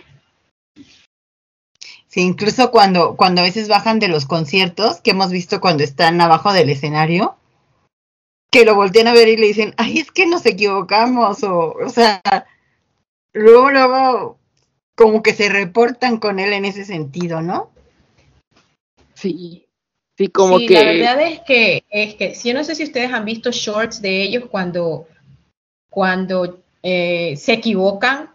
Sí, 2.07 2.21
incluso 2.23 2.71
cuando, 2.71 3.17
cuando 3.17 3.43
a 3.43 3.45
veces 3.45 3.69
bajan 3.69 3.99
de 3.99 4.09
los 4.09 4.25
conciertos, 4.25 5.01
que 5.01 5.11
hemos 5.11 5.31
visto 5.31 5.61
cuando 5.61 5.85
están 5.85 6.21
abajo 6.21 6.53
del 6.53 6.71
escenario, 6.71 7.37
que 8.51 8.65
lo 8.65 8.75
voltean 8.75 9.09
a 9.09 9.13
ver 9.13 9.29
y 9.29 9.37
le 9.37 9.49
dicen, 9.49 9.75
ay, 9.77 9.99
es 9.99 10.11
que 10.11 10.27
nos 10.27 10.47
equivocamos, 10.47 11.43
o, 11.43 11.73
o 11.73 11.89
sea, 11.91 12.23
luego, 13.33 13.71
luego, 13.71 14.39
como 14.95 15.23
que 15.23 15.35
se 15.35 15.51
reportan 15.51 16.17
con 16.19 16.39
él 16.39 16.55
en 16.55 16.65
ese 16.65 16.87
sentido, 16.87 17.43
¿no? 17.43 17.71
Sí, 19.19 19.67
sí, 20.17 20.29
como 20.29 20.59
sí, 20.59 20.67
que... 20.67 20.75
La 20.75 20.85
verdad 20.85 21.23
es 21.23 21.41
que, 21.41 21.85
es 21.91 22.15
que, 22.15 22.37
si 22.37 22.49
yo 22.49 22.55
no 22.55 22.63
sé 22.63 22.77
si 22.77 22.85
ustedes 22.85 23.13
han 23.13 23.25
visto 23.25 23.51
shorts 23.51 24.01
de 24.01 24.23
ellos 24.23 24.45
cuando, 24.49 25.09
cuando 25.91 26.61
eh, 26.85 27.35
se 27.37 27.55
equivocan 27.55 28.31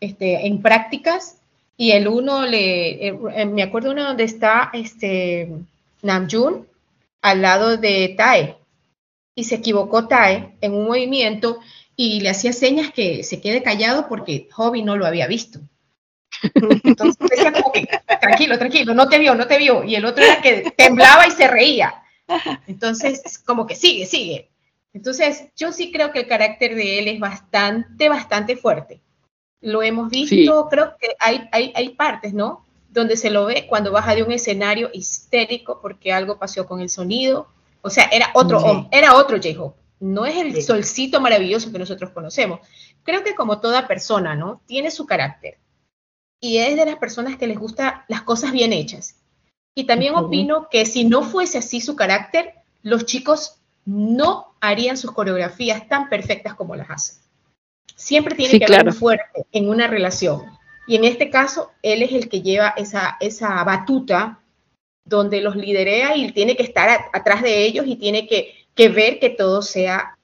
este, 0.00 0.46
en 0.46 0.62
prácticas 0.62 1.38
y 1.76 1.90
el 1.90 2.08
uno 2.08 2.46
le, 2.46 3.08
eh, 3.08 3.44
me 3.44 3.62
acuerdo 3.62 3.90
uno 3.90 4.04
donde 4.04 4.24
está 4.24 4.70
este 4.72 5.50
Namjoon 6.00 6.66
al 7.20 7.42
lado 7.42 7.76
de 7.76 8.14
Tae 8.16 8.56
y 9.34 9.44
se 9.44 9.56
equivocó 9.56 10.08
Tae 10.08 10.56
en 10.62 10.72
un 10.72 10.86
movimiento 10.86 11.58
y 11.96 12.20
le 12.20 12.30
hacía 12.30 12.54
señas 12.54 12.92
que 12.92 13.24
se 13.24 13.42
quede 13.42 13.62
callado 13.62 14.08
porque 14.08 14.48
Hobby 14.52 14.82
no 14.82 14.96
lo 14.96 15.04
había 15.04 15.26
visto. 15.26 15.60
Entonces 16.84 17.16
decía 17.30 17.52
tranquilo, 18.20 18.58
tranquilo, 18.58 18.94
no 18.94 19.08
te 19.08 19.18
vio, 19.18 19.34
no 19.34 19.46
te 19.46 19.58
vio. 19.58 19.84
Y 19.84 19.94
el 19.94 20.04
otro 20.04 20.24
era 20.24 20.40
que 20.40 20.72
temblaba 20.76 21.26
y 21.26 21.30
se 21.30 21.48
reía. 21.48 22.02
Entonces, 22.66 23.38
como 23.44 23.66
que 23.66 23.74
sigue, 23.74 24.06
sigue. 24.06 24.50
Entonces, 24.92 25.48
yo 25.56 25.72
sí 25.72 25.90
creo 25.90 26.12
que 26.12 26.20
el 26.20 26.26
carácter 26.26 26.74
de 26.74 26.98
él 26.98 27.08
es 27.08 27.18
bastante, 27.20 28.08
bastante 28.08 28.56
fuerte. 28.56 29.00
Lo 29.60 29.82
hemos 29.82 30.10
visto, 30.10 30.34
sí. 30.34 30.48
creo 30.70 30.96
que 30.98 31.14
hay, 31.18 31.48
hay, 31.52 31.72
hay 31.74 31.90
partes, 31.90 32.34
¿no? 32.34 32.66
Donde 32.90 33.16
se 33.16 33.30
lo 33.30 33.46
ve 33.46 33.66
cuando 33.68 33.92
baja 33.92 34.14
de 34.14 34.22
un 34.22 34.32
escenario 34.32 34.90
histérico 34.92 35.80
porque 35.80 36.12
algo 36.12 36.38
pasó 36.38 36.66
con 36.66 36.80
el 36.80 36.90
sonido. 36.90 37.48
O 37.80 37.88
sea, 37.88 38.04
era 38.12 38.30
otro, 38.34 38.60
sí. 38.60 38.88
era 38.90 39.14
otro 39.14 39.38
J-Hope. 39.38 39.80
No 40.00 40.26
es 40.26 40.36
el 40.36 40.54
sí. 40.54 40.62
solcito 40.62 41.20
maravilloso 41.20 41.70
que 41.72 41.78
nosotros 41.78 42.10
conocemos. 42.10 42.60
Creo 43.04 43.22
que 43.22 43.34
como 43.34 43.60
toda 43.60 43.86
persona, 43.86 44.34
¿no? 44.34 44.60
Tiene 44.66 44.90
su 44.90 45.06
carácter 45.06 45.58
y 46.42 46.58
es 46.58 46.76
de 46.76 46.84
las 46.84 46.96
personas 46.96 47.36
que 47.36 47.46
les 47.46 47.58
gusta 47.58 48.04
las 48.08 48.22
cosas 48.22 48.50
bien 48.52 48.72
hechas. 48.72 49.16
Y 49.74 49.84
también 49.84 50.14
uh 50.14 50.18
-huh. 50.18 50.26
opino 50.26 50.68
que 50.68 50.84
si 50.84 51.04
no 51.04 51.22
fuese 51.22 51.58
así 51.58 51.80
su 51.80 51.94
carácter, 51.94 52.54
los 52.82 53.06
chicos 53.06 53.60
no 53.84 54.54
harían 54.60 54.96
sus 54.96 55.12
coreografías 55.12 55.88
tan 55.88 56.08
perfectas 56.08 56.54
como 56.54 56.74
las 56.74 56.90
hacen. 56.90 57.22
Siempre 57.94 58.34
tiene 58.34 58.50
sí, 58.50 58.58
que 58.58 58.64
haber 58.64 58.78
claro. 58.78 58.90
un 58.90 58.96
fuerte 58.96 59.46
en 59.52 59.68
una 59.68 59.86
relación. 59.86 60.42
Y 60.88 60.96
en 60.96 61.04
este 61.04 61.30
caso, 61.30 61.70
él 61.80 62.02
es 62.02 62.12
el 62.12 62.28
que 62.28 62.42
lleva 62.42 62.74
esa, 62.76 63.16
esa 63.20 63.62
batuta 63.62 64.40
donde 65.04 65.40
los 65.40 65.54
liderea 65.54 66.16
y 66.16 66.32
tiene 66.32 66.56
que 66.56 66.64
estar 66.64 66.88
a, 66.88 67.06
atrás 67.12 67.42
de 67.42 67.64
ellos 67.64 67.86
y 67.86 67.96
tiene 67.96 68.26
que, 68.26 68.66
que 68.74 68.88
ver 68.88 69.20
que 69.20 69.30
todo 69.30 69.62
sea 69.62 70.18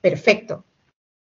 perfecto. 0.00 0.64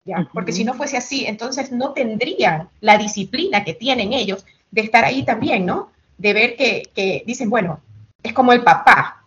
¿Ya? 0.07 0.21
Uh 0.21 0.21
-huh. 0.23 0.31
Porque 0.33 0.53
si 0.53 0.65
no 0.65 0.75
fuese 0.75 0.97
así, 0.97 1.27
entonces 1.27 1.73
no 1.73 1.93
tendrían 1.93 2.69
la 2.81 2.97
disciplina 2.97 3.65
que 3.65 3.75
tienen 3.75 4.13
ellos 4.13 4.47
de 4.71 4.81
estar 4.81 5.05
ahí 5.05 5.25
también, 5.25 5.67
¿no? 5.67 5.91
De 6.17 6.33
ver 6.33 6.57
que, 6.57 6.85
que 6.95 7.23
dicen, 7.27 7.51
bueno, 7.51 7.81
es 8.23 8.33
como 8.33 8.53
el 8.53 8.63
papá. 8.63 9.25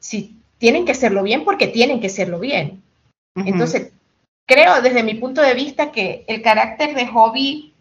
Si 0.00 0.36
tienen 0.58 0.84
que 0.84 0.92
hacerlo 0.92 1.22
bien 1.22 1.44
porque 1.44 1.68
tienen 1.68 2.00
que 2.00 2.08
hacerlo 2.08 2.38
bien. 2.38 2.82
Uh 3.36 3.40
-huh. 3.40 3.48
Entonces, 3.48 3.92
creo 4.46 4.82
desde 4.82 5.02
mi 5.02 5.14
punto 5.14 5.40
de 5.40 5.54
vista 5.54 5.92
que 5.92 6.24
el 6.26 6.42
carácter 6.42 6.94
de 6.94 7.06
hobby 7.06 7.72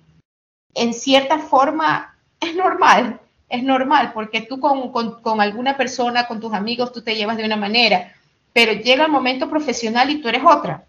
en 0.75 0.93
cierta 0.93 1.39
forma 1.39 2.15
es 2.39 2.55
normal, 2.55 3.19
es 3.49 3.63
normal, 3.63 4.11
porque 4.13 4.41
tú 4.41 4.59
con, 4.59 4.91
con, 4.91 5.21
con, 5.21 5.41
alguna 5.41 5.75
persona, 5.75 6.27
con 6.27 6.39
tus 6.39 6.53
amigos, 6.53 6.93
tú 6.93 7.01
te 7.01 7.15
llevas 7.15 7.37
de 7.37 7.45
una 7.45 7.57
manera, 7.57 8.13
pero 8.53 8.73
llega 8.73 9.05
el 9.05 9.11
momento 9.11 9.49
profesional 9.49 10.09
y 10.09 10.21
tú 10.21 10.29
eres 10.29 10.43
otra. 10.45 10.85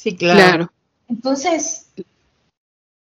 Sí, 0.00 0.16
claro. 0.16 0.38
claro. 0.38 0.72
Entonces, 1.08 1.90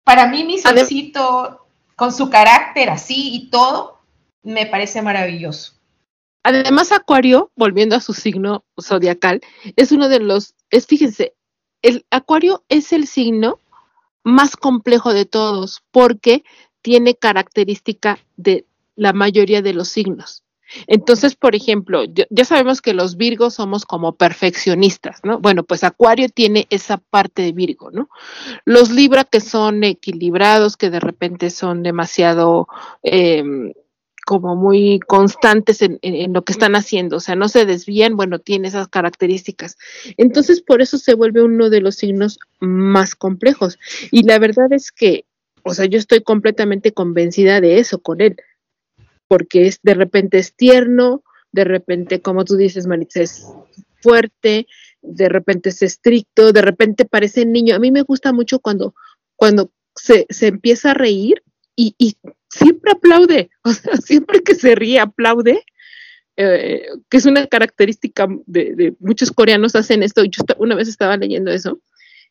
para 0.03 0.25
mí 0.25 0.43
mi 0.43 0.57
solcito, 0.57 1.67
con 1.95 2.11
su 2.11 2.31
carácter 2.31 2.89
así 2.89 3.35
y 3.35 3.49
todo, 3.51 3.99
me 4.41 4.65
parece 4.65 5.03
maravilloso. 5.03 5.73
Además, 6.41 6.91
Acuario, 6.91 7.51
volviendo 7.55 7.95
a 7.95 7.99
su 7.99 8.15
signo 8.15 8.63
zodiacal, 8.81 9.39
es 9.75 9.91
uno 9.91 10.09
de 10.09 10.19
los, 10.19 10.55
es 10.71 10.87
fíjense, 10.87 11.35
el 11.83 12.07
Acuario 12.09 12.63
es 12.69 12.91
el 12.91 13.05
signo 13.05 13.59
más 14.23 14.57
complejo 14.57 15.13
de 15.13 15.25
todos 15.25 15.83
porque 15.91 16.43
tiene 16.81 17.13
característica 17.13 18.17
de 18.35 18.65
la 18.95 19.13
mayoría 19.13 19.61
de 19.61 19.73
los 19.73 19.89
signos. 19.89 20.41
Entonces, 20.87 21.35
por 21.35 21.55
ejemplo, 21.55 22.03
ya 22.29 22.45
sabemos 22.45 22.81
que 22.81 22.93
los 22.93 23.17
Virgos 23.17 23.55
somos 23.55 23.85
como 23.85 24.15
perfeccionistas, 24.15 25.19
¿no? 25.23 25.39
Bueno, 25.39 25.63
pues 25.63 25.83
Acuario 25.83 26.29
tiene 26.29 26.67
esa 26.69 26.97
parte 26.97 27.41
de 27.41 27.51
Virgo, 27.51 27.91
¿no? 27.91 28.09
Los 28.65 28.91
Libra 28.91 29.23
que 29.23 29.41
son 29.41 29.83
equilibrados, 29.83 30.77
que 30.77 30.89
de 30.89 30.99
repente 30.99 31.49
son 31.49 31.83
demasiado 31.83 32.67
eh, 33.03 33.43
como 34.29 34.55
muy 34.55 34.99
constantes 34.99 35.81
en, 35.81 35.97
en, 36.03 36.13
en, 36.13 36.33
lo 36.33 36.43
que 36.43 36.53
están 36.53 36.75
haciendo, 36.75 37.17
o 37.17 37.19
sea, 37.19 37.35
no 37.35 37.49
se 37.49 37.65
desvían, 37.65 38.15
bueno, 38.15 38.37
tiene 38.37 38.67
esas 38.67 38.87
características. 38.87 39.75
Entonces, 40.17 40.61
por 40.61 40.83
eso 40.83 40.99
se 40.99 41.15
vuelve 41.15 41.41
uno 41.41 41.71
de 41.71 41.81
los 41.81 41.95
signos 41.95 42.37
más 42.59 43.15
complejos. 43.15 43.79
Y 44.11 44.21
la 44.27 44.37
verdad 44.37 44.71
es 44.71 44.91
que, 44.91 45.25
o 45.63 45.73
sea, 45.73 45.85
yo 45.85 45.97
estoy 45.97 46.21
completamente 46.21 46.91
convencida 46.91 47.59
de 47.59 47.79
eso 47.79 48.03
con 48.03 48.21
él, 48.21 48.35
porque 49.29 49.67
es 49.67 49.79
de 49.81 49.93
repente 49.93 50.39
es 50.39 50.53
tierno, 50.55 51.23
de 51.53 51.63
repente, 51.63 52.21
como 52.21 52.43
tú 52.43 52.57
dices, 52.57 52.87
Maritza, 52.87 53.21
es 53.21 53.47
fuerte, 54.01 54.67
de 55.01 55.29
repente 55.29 55.69
es 55.69 55.81
estricto, 55.81 56.51
de 56.51 56.61
repente 56.61 57.05
parece 57.05 57.45
niño. 57.45 57.75
A 57.75 57.79
mí 57.79 57.91
me 57.91 58.01
gusta 58.01 58.33
mucho 58.33 58.59
cuando, 58.59 58.93
cuando 59.37 59.71
se, 59.95 60.25
se 60.29 60.47
empieza 60.47 60.91
a 60.91 60.95
reír 60.95 61.41
y, 61.75 61.95
y 61.97 62.17
siempre 62.49 62.91
aplaude, 62.91 63.49
o 63.63 63.71
sea, 63.71 63.95
siempre 63.97 64.43
que 64.43 64.55
se 64.55 64.75
ríe 64.75 64.99
aplaude, 64.99 65.63
eh, 66.35 66.87
que 67.09 67.17
es 67.17 67.25
una 67.25 67.47
característica 67.47 68.27
de, 68.45 68.95
muchos 68.99 69.31
coreanos 69.31 69.75
hacen 69.75 70.03
esto, 70.03 70.23
yo 70.23 70.43
una 70.57 70.75
vez 70.75 70.87
estaba 70.87 71.17
leyendo 71.17 71.51
eso, 71.51 71.79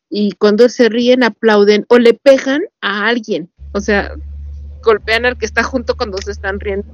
y 0.09 0.31
cuando 0.33 0.67
se 0.69 0.89
ríen 0.89 1.23
aplauden 1.23 1.85
o 1.87 1.99
le 1.99 2.13
pegan 2.13 2.63
a 2.81 3.07
alguien, 3.07 3.49
o 3.71 3.79
sea, 3.79 4.15
golpean 4.83 5.25
al 5.25 5.37
que 5.37 5.45
está 5.45 5.63
junto 5.63 5.95
cuando 5.95 6.17
se 6.19 6.31
están 6.31 6.59
riendo, 6.59 6.93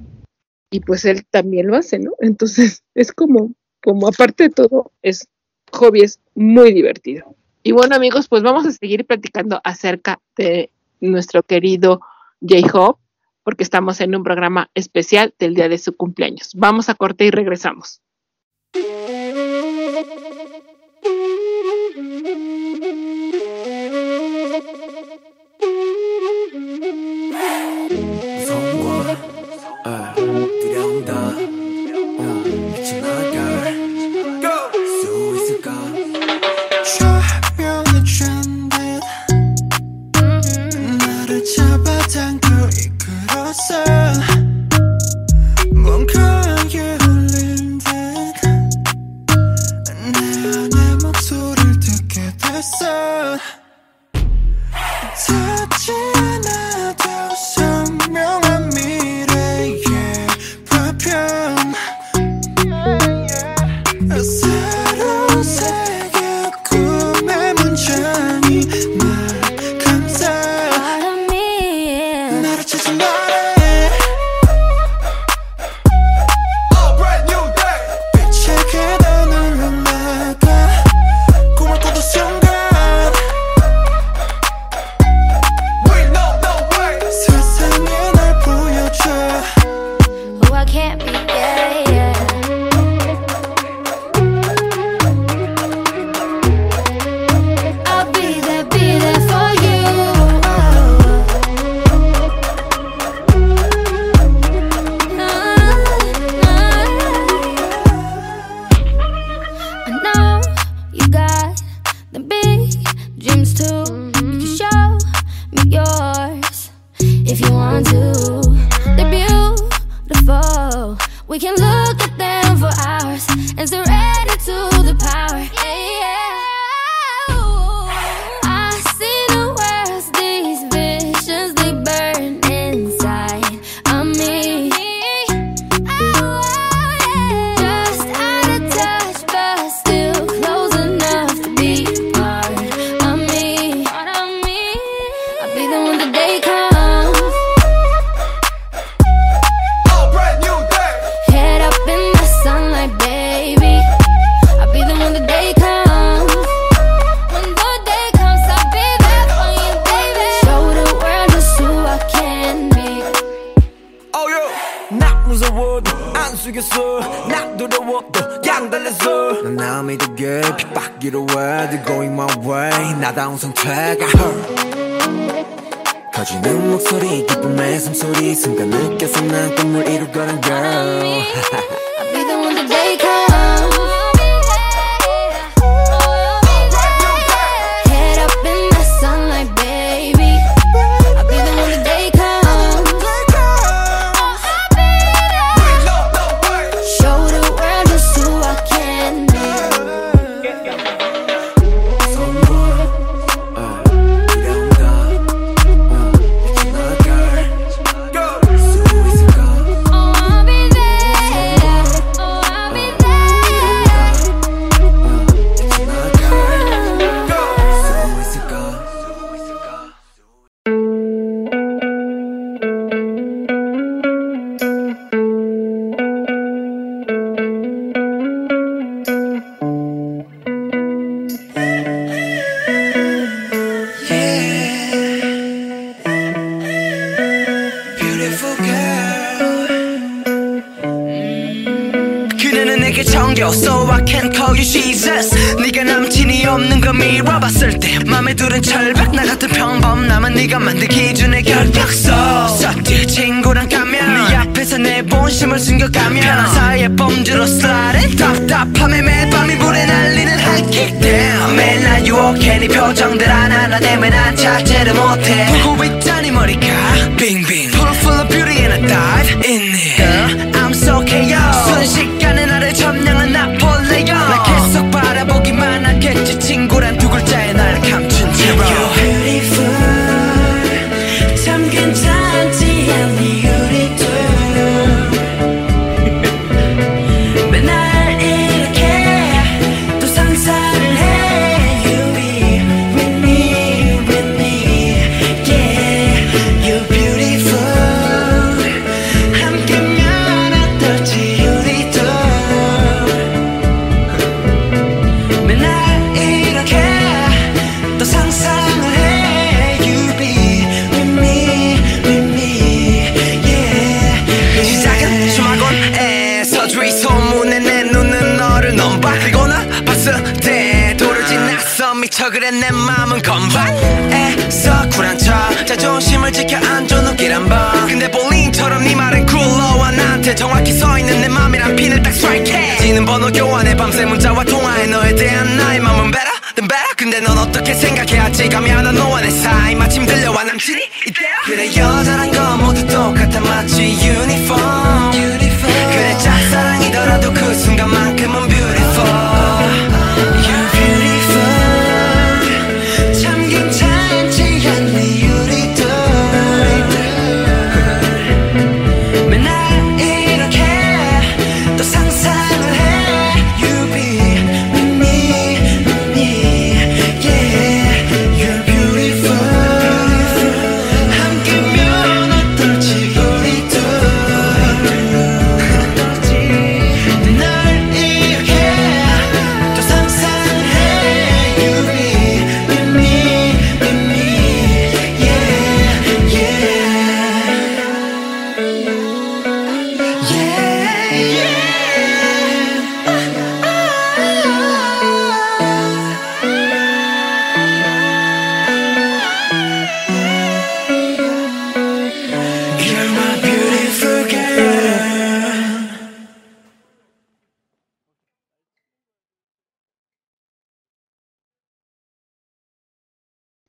y 0.69 0.81
pues 0.81 1.05
él 1.05 1.25
también 1.29 1.67
lo 1.67 1.75
hace, 1.75 1.99
¿no? 1.99 2.11
Entonces 2.19 2.83
es 2.95 3.11
como, 3.11 3.53
como 3.81 4.07
aparte 4.07 4.43
de 4.43 4.49
todo, 4.49 4.91
es 5.01 5.27
hobby, 5.71 6.01
es 6.01 6.19
muy 6.33 6.73
divertido. 6.73 7.35
Y 7.63 7.71
bueno 7.71 7.95
amigos, 7.95 8.27
pues 8.27 8.43
vamos 8.43 8.65
a 8.65 8.71
seguir 8.71 9.05
platicando 9.05 9.59
acerca 9.63 10.19
de 10.37 10.71
nuestro 10.99 11.43
querido 11.43 12.01
J-Hope, 12.41 13.01
porque 13.43 13.63
estamos 13.63 14.01
en 14.01 14.15
un 14.15 14.23
programa 14.23 14.69
especial 14.75 15.33
del 15.39 15.55
día 15.55 15.69
de 15.69 15.77
su 15.77 15.95
cumpleaños. 15.95 16.51
Vamos 16.55 16.89
a 16.89 16.95
corte 16.95 17.25
y 17.25 17.31
regresamos. 17.31 18.01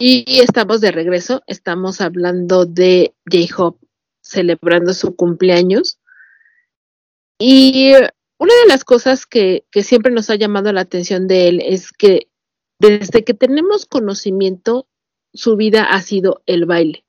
Y 0.08 0.38
estamos 0.38 0.80
de 0.80 0.92
regreso, 0.92 1.42
estamos 1.48 2.00
hablando 2.00 2.64
de 2.64 3.16
J-Hop 3.28 3.80
celebrando 4.20 4.94
su 4.94 5.16
cumpleaños. 5.16 5.98
Y 7.40 7.90
una 8.38 8.54
de 8.54 8.68
las 8.68 8.84
cosas 8.84 9.26
que, 9.26 9.66
que, 9.72 9.82
siempre 9.82 10.12
nos 10.12 10.30
ha 10.30 10.36
llamado 10.36 10.72
la 10.72 10.82
atención 10.82 11.26
de 11.26 11.48
él 11.48 11.60
es 11.60 11.90
que 11.90 12.28
desde 12.78 13.24
que 13.24 13.34
tenemos 13.34 13.84
conocimiento, 13.84 14.86
su 15.34 15.56
vida 15.56 15.82
ha 15.82 16.00
sido 16.02 16.40
el 16.46 16.66
baile. 16.66 17.04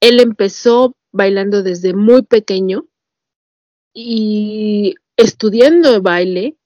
Él 0.00 0.18
empezó 0.18 0.96
bailando 1.12 1.62
desde 1.62 1.92
muy 1.92 2.22
pequeño 2.22 2.86
y 3.92 4.94
estudiando 5.18 6.00
baile, 6.00 6.56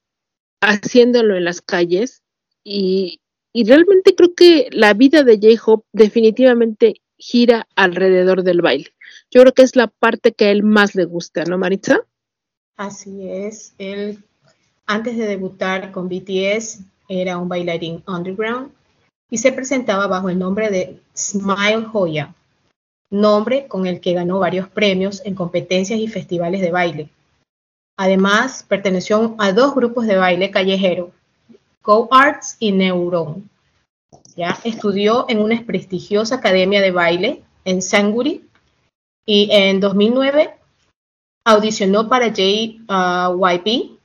haciéndolo 0.61 1.37
en 1.37 1.47
las 1.47 1.61
calles 1.63 2.23
y, 2.63 3.19
y 3.53 3.65
realmente 3.65 4.15
creo 4.15 4.35
que 4.35 4.69
la 4.71 4.95
vida 4.95 5.23
de 5.23 5.39
J-Hope 5.41 5.87
definitivamente 5.93 7.01
gira 7.17 7.67
alrededor 7.75 8.43
del 8.43 8.63
baile. 8.63 8.95
Yo 9.31 9.43
creo 9.43 9.53
que 9.53 9.63
es 9.63 9.77
la 9.77 9.89
parte 9.89 10.33
que 10.33 10.47
a 10.47 10.51
él 10.51 10.63
más 10.63 10.95
le 10.95 11.05
gusta, 11.05 11.45
¿no, 11.45 11.59
Maritza? 11.59 12.01
Así 12.77 13.29
es. 13.29 13.75
Él, 13.79 14.23
antes 14.87 15.17
de 15.17 15.27
debutar 15.27 15.91
con 15.93 16.09
BTS, 16.09 16.81
era 17.09 17.39
un 17.39 17.49
bailarín 17.49 18.03
underground 18.07 18.71
y 19.31 19.39
se 19.39 19.53
presentaba 19.53 20.07
bajo 20.07 20.31
el 20.31 20.39
nombre 20.39 20.71
de 20.71 21.01
Smile 21.17 21.87
Hoya, 21.93 22.35
nombre 23.11 23.67
con 23.67 23.87
el 23.87 24.01
que 24.01 24.13
ganó 24.13 24.39
varios 24.39 24.69
premios 24.69 25.23
en 25.25 25.35
competencias 25.35 25.99
y 25.99 26.09
festivales 26.09 26.61
de 26.61 26.71
baile. 26.71 27.09
Además, 27.97 28.65
perteneció 28.67 29.35
a 29.39 29.53
dos 29.53 29.75
grupos 29.75 30.07
de 30.07 30.17
baile 30.17 30.51
callejero, 30.51 31.11
Co-Arts 31.89 32.59
y 32.59 32.73
Neuron. 32.73 33.49
¿ya? 34.37 34.59
Estudió 34.63 35.25
en 35.31 35.41
una 35.41 35.65
prestigiosa 35.65 36.35
academia 36.35 36.83
de 36.83 36.91
baile 36.91 37.43
en 37.65 37.81
Sanguri 37.81 38.45
y 39.25 39.49
en 39.51 39.81
2009 39.81 40.55
audicionó 41.47 42.07
para 42.11 42.29
JYP 42.29 43.99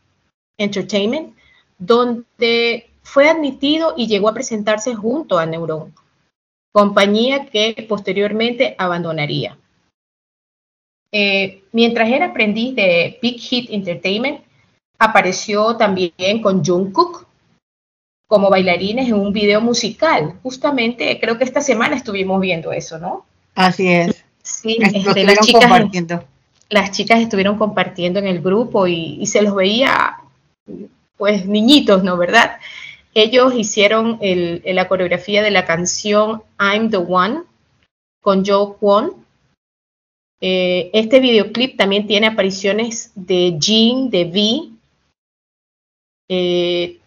Entertainment, 0.58 1.36
donde 1.78 2.90
fue 3.02 3.28
admitido 3.28 3.96
y 3.98 4.08
llegó 4.08 4.30
a 4.30 4.34
presentarse 4.34 4.96
junto 4.96 5.38
a 5.38 5.46
Neuron, 5.46 5.94
compañía 6.72 7.48
que 7.48 7.86
posteriormente 7.90 8.78
abandonaría. 8.78 9.58
Eh, 11.12 11.64
mientras 11.74 12.08
era 12.08 12.28
aprendiz 12.28 12.78
de 12.78 13.20
Big 13.22 13.42
Hit 13.42 13.70
Entertainment, 13.72 14.40
apareció 14.98 15.76
también 15.76 16.42
con 16.42 16.64
Jungkook 16.64 17.33
como 18.34 18.50
bailarines 18.50 19.10
en 19.10 19.14
un 19.14 19.32
video 19.32 19.62
musical. 19.62 20.34
Justamente 20.42 21.20
creo 21.20 21.38
que 21.38 21.44
esta 21.44 21.62
semana 21.62 21.96
estuvimos 21.96 22.42
viendo 22.42 22.72
eso, 22.72 22.98
¿no? 22.98 23.28
Así 23.54 23.88
es. 23.88 24.26
Sí, 24.42 24.80
este, 24.82 25.24
las, 25.24 25.38
chicas, 25.46 25.62
compartiendo. 25.62 26.24
las 26.68 26.90
chicas 26.90 27.22
estuvieron 27.22 27.60
compartiendo 27.60 28.18
en 28.18 28.26
el 28.26 28.42
grupo 28.42 28.88
y, 28.88 29.20
y 29.22 29.28
se 29.28 29.44
los 29.44 29.54
veía, 29.54 30.18
pues, 31.16 31.46
niñitos, 31.46 32.04
¿no? 32.04 32.18
¿Verdad? 32.18 32.58
Ellos 33.14 33.54
hicieron 33.56 34.18
el- 34.22 34.64
la 34.66 34.88
coreografía 34.88 35.44
de 35.44 35.52
la 35.52 35.66
canción 35.66 36.42
I'm 36.60 36.90
the 36.90 36.98
One 36.98 37.42
con 38.24 38.44
Joe 38.44 38.74
Kwon. 38.80 39.14
Eh, 40.42 40.90
este 40.94 41.20
videoclip 41.20 41.78
también 41.78 42.08
tiene 42.08 42.26
apariciones 42.26 43.12
de 43.14 43.56
Jin, 43.62 44.10
de 44.10 44.26
V, 44.26 44.70
eh, 46.30 46.98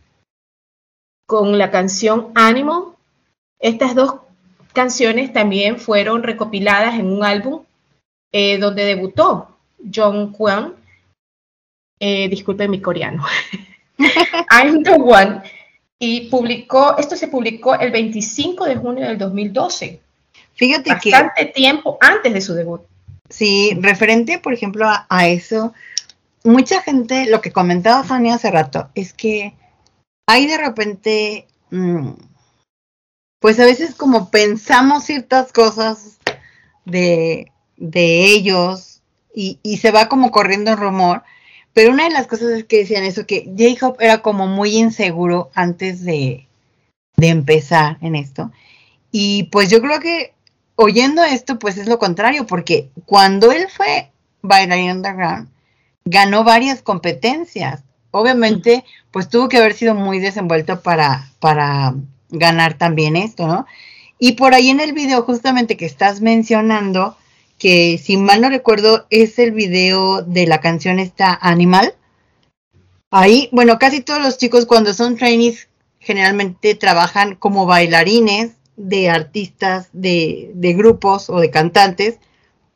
con 1.27 1.59
la 1.59 1.71
canción 1.71 2.33
Animal. 2.35 2.85
Estas 3.59 3.95
dos 3.95 4.17
canciones 4.73 5.33
también 5.33 5.79
fueron 5.79 6.23
recopiladas 6.23 6.99
en 6.99 7.07
un 7.07 7.25
álbum 7.25 7.63
eh, 8.33 8.59
donde 8.59 8.85
debutó 8.85 9.49
John 9.95 10.33
Kwon. 10.33 10.75
Eh, 11.99 12.29
disculpen 12.29 12.71
mi 12.71 12.81
coreano. 12.81 13.25
I'm 14.51 14.83
the 14.83 14.93
One. 14.93 15.43
Y 15.99 16.29
publicó, 16.29 16.97
esto 16.99 17.17
se 17.17 17.29
publicó 17.29 17.75
el 17.75 17.91
25 17.91 18.67
de 18.67 18.77
junio 18.77 19.07
del 19.07 19.17
2012, 19.17 20.01
Fíjate 20.55 20.91
que 21.03 21.11
bastante 21.11 21.47
tiempo 21.47 21.99
antes 22.01 22.33
de 22.33 22.41
su 22.41 22.55
debut. 22.55 22.81
Sí, 23.29 23.77
referente, 23.81 24.39
por 24.39 24.55
ejemplo, 24.55 24.87
a, 24.89 25.07
a 25.09 25.29
eso, 25.29 25.75
mucha 26.45 26.81
gente, 26.83 27.27
lo 27.27 27.41
que 27.41 27.53
comentaba 27.53 28.05
Fanny 28.05 28.31
hace 28.31 28.51
rato, 28.51 28.89
es 28.95 29.13
que 29.13 29.55
hay 30.27 30.47
de 30.47 30.59
repente, 30.59 31.47
mm, 31.71 32.11
pues 33.41 33.61
a 33.61 33.65
veces 33.65 33.95
como 33.95 34.31
pensamos 34.31 35.05
ciertas 35.05 35.53
cosas 35.53 36.19
de, 36.85 37.53
de 37.77 38.25
ellos 38.25 39.03
y, 39.35 39.59
y 39.63 39.79
se 39.79 39.91
va 39.91 40.09
como 40.09 40.31
corriendo 40.31 40.73
el 40.73 40.79
rumor, 40.79 41.23
pero 41.73 41.93
una 41.93 42.05
de 42.05 42.11
las 42.11 42.27
cosas 42.27 42.51
es 42.51 42.65
que 42.65 42.79
decían 42.79 43.05
eso, 43.05 43.27
que 43.27 43.45
J-Hope 43.57 44.05
era 44.05 44.23
como 44.23 44.47
muy 44.47 44.77
inseguro 44.77 45.51
antes 45.55 46.03
de, 46.05 46.47
de 47.17 47.29
empezar 47.29 47.99
en 48.01 48.17
esto. 48.17 48.51
Y 49.11 49.45
pues 49.45 49.71
yo 49.71 49.81
creo 49.81 50.01
que 50.01 50.35
oyendo 50.77 51.23
esto, 51.25 51.59
pues 51.59 51.77
es 51.79 51.87
lo 51.87 51.99
contrario, 51.99 52.47
porque 52.47 52.91
cuando 53.05 53.53
él 53.53 53.67
fue 53.69 54.11
bailarín 54.43 54.91
underground, 54.91 55.49
ganó 56.05 56.45
varias 56.45 56.83
competencias. 56.83 57.83
Obviamente, 58.11 58.85
pues 59.17 59.31
tuvo 59.31 59.49
que 59.49 59.57
haber 59.57 59.73
sido 59.73 59.95
muy 59.95 60.19
desenvuelto 60.19 60.83
para, 60.83 61.31
para 61.41 61.95
ganar 62.29 62.77
también 62.77 63.17
esto, 63.17 63.47
¿no? 63.47 63.65
Y 64.19 64.33
por 64.33 64.53
ahí 64.53 64.69
en 64.69 64.79
el 64.79 64.93
video 64.93 65.23
justamente 65.23 65.79
que 65.79 65.87
estás 65.87 66.21
mencionando, 66.21 67.17
que 67.59 67.97
si 67.97 68.19
mal 68.19 68.43
no 68.43 68.51
recuerdo 68.51 69.07
es 69.09 69.39
el 69.39 69.53
video 69.53 70.21
de 70.21 70.47
la 70.47 70.61
canción 70.61 70.99
esta 70.99 71.33
Animal. 71.33 71.95
Ahí, 73.11 73.49
bueno, 73.53 73.79
casi 73.79 74.03
todos 74.03 74.21
los 74.21 74.37
chicos 74.37 74.67
cuando 74.67 74.93
son 74.93 75.17
trainees 75.17 75.71
generalmente 75.99 76.75
trabajan 76.75 77.37
como 77.37 77.65
bailarines 77.65 78.51
de 78.77 79.09
artistas, 79.09 79.89
de, 79.95 80.51
de 80.53 80.75
grupos 80.75 81.31
o 81.31 81.41
de 81.41 81.51
cantantes 81.51 82.19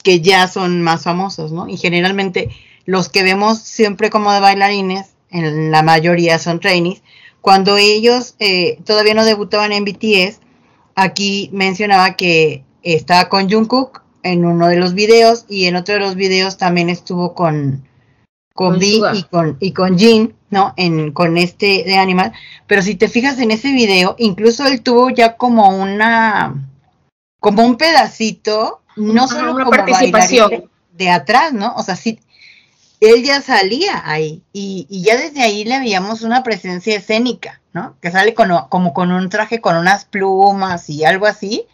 que 0.02 0.22
ya 0.22 0.48
son 0.48 0.80
más 0.80 1.02
famosos, 1.02 1.52
¿no? 1.52 1.68
Y 1.68 1.76
generalmente 1.76 2.48
los 2.86 3.10
que 3.10 3.24
vemos 3.24 3.58
siempre 3.58 4.08
como 4.08 4.32
de 4.32 4.40
bailarines, 4.40 5.10
en 5.30 5.70
la 5.70 5.82
mayoría 5.82 6.38
son 6.38 6.60
trainees, 6.60 7.02
cuando 7.40 7.76
ellos 7.76 8.34
eh, 8.38 8.78
todavía 8.84 9.14
no 9.14 9.24
debutaban 9.24 9.72
en 9.72 9.84
BTS, 9.84 10.40
aquí 10.94 11.50
mencionaba 11.52 12.14
que 12.16 12.64
estaba 12.82 13.28
con 13.28 13.50
Jungkook 13.50 14.02
en 14.22 14.44
uno 14.44 14.68
de 14.68 14.76
los 14.76 14.94
videos 14.94 15.46
y 15.48 15.66
en 15.66 15.76
otro 15.76 15.94
de 15.94 16.00
los 16.00 16.14
videos 16.14 16.58
también 16.58 16.90
estuvo 16.90 17.34
con 17.34 17.88
con 18.54 18.74
Con 18.74 18.82
Suga. 18.82 19.14
y 19.14 19.22
con 19.22 19.56
y 19.60 19.72
con 19.72 19.98
Jin, 19.98 20.34
¿no? 20.50 20.74
En 20.76 21.12
con 21.12 21.38
este 21.38 21.84
de 21.84 21.96
Animal, 21.96 22.32
pero 22.66 22.82
si 22.82 22.94
te 22.94 23.08
fijas 23.08 23.38
en 23.38 23.50
ese 23.52 23.72
video, 23.72 24.16
incluso 24.18 24.66
él 24.66 24.82
tuvo 24.82 25.08
ya 25.10 25.36
como 25.36 25.68
una 25.70 26.68
como 27.38 27.64
un 27.64 27.76
pedacito, 27.76 28.82
no 28.96 29.24
Ajá, 29.24 29.34
solo 29.36 29.54
una 29.54 29.64
como 29.64 29.76
participación. 29.76 30.70
de 30.92 31.08
atrás, 31.08 31.54
¿no? 31.54 31.74
O 31.76 31.82
sea, 31.82 31.96
sí 31.96 32.18
él 33.00 33.24
ya 33.24 33.40
salía 33.42 34.02
ahí 34.04 34.42
y, 34.52 34.86
y 34.90 35.02
ya 35.02 35.16
desde 35.16 35.42
ahí 35.42 35.64
le 35.64 35.78
veíamos 35.78 36.22
una 36.22 36.42
presencia 36.42 36.96
escénica, 36.96 37.60
¿no? 37.72 37.96
Que 38.00 38.10
sale 38.10 38.34
con, 38.34 38.50
como 38.68 38.92
con 38.94 39.10
un 39.12 39.28
traje 39.30 39.60
con 39.60 39.76
unas 39.76 40.04
plumas 40.04 40.88
y 40.90 41.04
algo 41.04 41.26
así. 41.26 41.66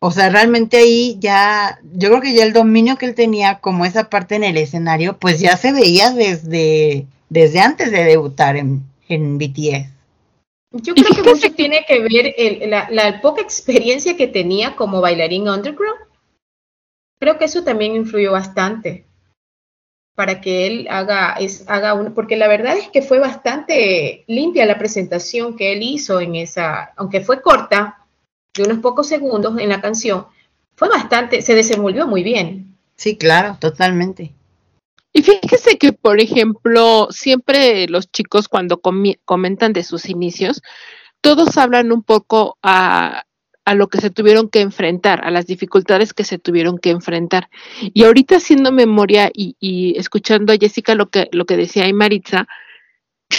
O 0.00 0.10
sea, 0.10 0.28
realmente 0.28 0.76
ahí 0.76 1.16
ya, 1.18 1.80
yo 1.94 2.10
creo 2.10 2.20
que 2.20 2.34
ya 2.34 2.44
el 2.44 2.52
dominio 2.52 2.96
que 2.98 3.06
él 3.06 3.14
tenía 3.14 3.60
como 3.60 3.86
esa 3.86 4.10
parte 4.10 4.34
en 4.36 4.44
el 4.44 4.56
escenario, 4.58 5.18
pues 5.18 5.40
ya 5.40 5.56
se 5.56 5.72
veía 5.72 6.10
desde, 6.10 7.06
desde 7.30 7.60
antes 7.60 7.90
de 7.90 8.04
debutar 8.04 8.56
en, 8.56 8.82
en 9.08 9.38
BTS. 9.38 9.88
Yo 10.72 10.94
creo 10.94 11.14
que 11.14 11.22
mucho 11.30 11.52
tiene 11.54 11.84
que 11.86 12.00
ver 12.00 12.34
el- 12.36 12.68
la, 12.70 12.88
la 12.90 13.20
poca 13.22 13.40
experiencia 13.40 14.16
que 14.16 14.26
tenía 14.26 14.76
como 14.76 15.00
bailarín 15.00 15.48
underground. 15.48 16.00
Creo 17.18 17.38
que 17.38 17.46
eso 17.46 17.64
también 17.64 17.96
influyó 17.96 18.32
bastante 18.32 19.06
para 20.14 20.40
que 20.40 20.66
él 20.66 20.86
haga, 20.90 21.32
es, 21.34 21.64
haga 21.68 21.94
un, 21.94 22.14
porque 22.14 22.36
la 22.36 22.48
verdad 22.48 22.76
es 22.76 22.88
que 22.88 23.02
fue 23.02 23.18
bastante 23.18 24.24
limpia 24.28 24.66
la 24.66 24.78
presentación 24.78 25.56
que 25.56 25.72
él 25.72 25.82
hizo 25.82 26.20
en 26.20 26.36
esa, 26.36 26.92
aunque 26.96 27.20
fue 27.20 27.42
corta, 27.42 28.06
de 28.54 28.62
unos 28.62 28.78
pocos 28.78 29.08
segundos 29.08 29.58
en 29.58 29.68
la 29.68 29.80
canción, 29.80 30.26
fue 30.76 30.88
bastante, 30.88 31.42
se 31.42 31.54
desenvolvió 31.54 32.06
muy 32.06 32.22
bien. 32.22 32.76
Sí, 32.96 33.16
claro, 33.16 33.56
totalmente. 33.58 34.32
Y 35.12 35.22
fíjese 35.22 35.78
que, 35.78 35.92
por 35.92 36.20
ejemplo, 36.20 37.08
siempre 37.10 37.88
los 37.88 38.10
chicos 38.10 38.48
cuando 38.48 38.80
comi- 38.80 39.18
comentan 39.24 39.72
de 39.72 39.82
sus 39.82 40.08
inicios, 40.08 40.62
todos 41.20 41.56
hablan 41.56 41.92
un 41.92 42.02
poco 42.02 42.58
a, 42.62 43.24
a 43.64 43.74
lo 43.74 43.88
que 43.88 44.00
se 44.00 44.10
tuvieron 44.10 44.48
que 44.48 44.60
enfrentar, 44.60 45.24
a 45.24 45.30
las 45.30 45.46
dificultades 45.46 46.12
que 46.12 46.24
se 46.24 46.38
tuvieron 46.38 46.78
que 46.78 46.90
enfrentar. 46.90 47.48
Y 47.80 48.04
ahorita 48.04 48.36
haciendo 48.36 48.72
memoria 48.72 49.30
y, 49.32 49.94
escuchando 49.96 50.52
a 50.52 50.56
Jessica 50.56 50.94
lo 50.94 51.08
que, 51.08 51.28
lo 51.32 51.46
que 51.46 51.56
decía 51.56 51.88
y 51.88 51.92
Maritza, 51.92 52.46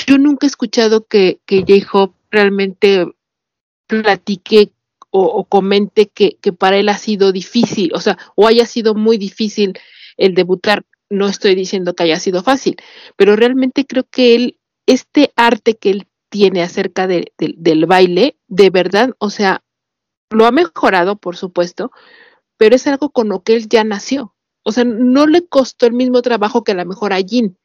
yo 0.07 0.17
nunca 0.17 0.45
he 0.45 0.49
escuchado 0.49 1.05
que, 1.05 1.39
que 1.45 1.61
J-Hope 1.61 2.15
realmente 2.31 3.05
platique 3.87 4.71
o, 5.11 5.45
comente 5.45 6.07
que, 6.07 6.37
que 6.41 6.51
para 6.51 6.77
él 6.77 6.89
ha 6.89 6.97
sido 6.97 7.31
difícil, 7.31 7.91
o 7.93 8.01
sea, 8.01 8.17
o 8.35 8.47
haya 8.47 8.65
sido 8.65 8.95
muy 8.95 9.17
difícil 9.17 9.79
el 10.17 10.33
debutar. 10.33 10.85
No 11.09 11.27
estoy 11.27 11.55
diciendo 11.55 11.93
que 11.93 12.03
haya 12.03 12.19
sido 12.19 12.43
fácil, 12.43 12.75
pero 13.15 13.37
realmente 13.37 13.85
creo 13.85 14.03
que 14.09 14.35
él, 14.35 14.59
este 14.87 15.31
arte 15.37 15.75
que 15.75 15.91
él 15.91 16.07
tiene 16.29 16.63
acerca 16.63 17.07
de- 17.07 17.31
del 17.37 17.85
baile, 17.85 18.35
de 18.47 18.69
verdad, 18.71 19.11
o 19.19 19.29
sea, 19.29 19.63
lo 20.35 20.45
ha 20.45 20.51
mejorado, 20.51 21.15
por 21.15 21.37
supuesto, 21.37 21.91
pero 22.57 22.75
es 22.75 22.85
algo 22.87 23.09
con 23.09 23.29
lo 23.29 23.41
que 23.43 23.55
él 23.55 23.67
ya 23.69 23.83
nació. 23.83 24.33
O 24.63 24.71
sea, 24.71 24.83
no 24.83 25.27
le 25.27 25.45
costó 25.47 25.85
el 25.85 25.93
mismo 25.93 26.21
trabajo 26.21 26.63
que 26.63 26.71
a 26.71 26.75
lo 26.75 26.85
mejor 26.85 27.13
a 27.13 27.17
Jin. 27.17 27.57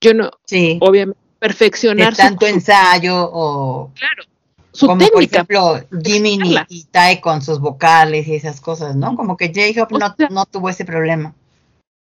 Yo 0.00 0.14
no, 0.14 0.30
Sí. 0.46 0.78
obviamente, 0.82 1.18
De 1.20 1.38
perfeccionar 1.38 2.14
su- 2.14 2.22
tanto 2.22 2.46
su, 2.46 2.52
ensayo 2.52 3.28
o 3.32 3.90
claro, 3.94 4.22
su 4.72 4.86
como 4.86 4.98
técnica. 4.98 5.44
por 5.44 5.54
ejemplo 5.54 6.00
Jimmy 6.02 6.38
y, 6.68 7.20
con 7.20 7.42
sus 7.42 7.60
vocales 7.60 8.26
y 8.28 8.34
esas 8.34 8.60
cosas, 8.60 8.96
¿no? 8.96 9.14
Como 9.16 9.36
que 9.36 9.48
J-Hope 9.54 9.94
O 9.94 9.98
no, 9.98 10.14
sea- 10.16 10.28
no 10.30 10.44
tuvo 10.46 10.68
ese 10.68 10.84
problema. 10.84 11.34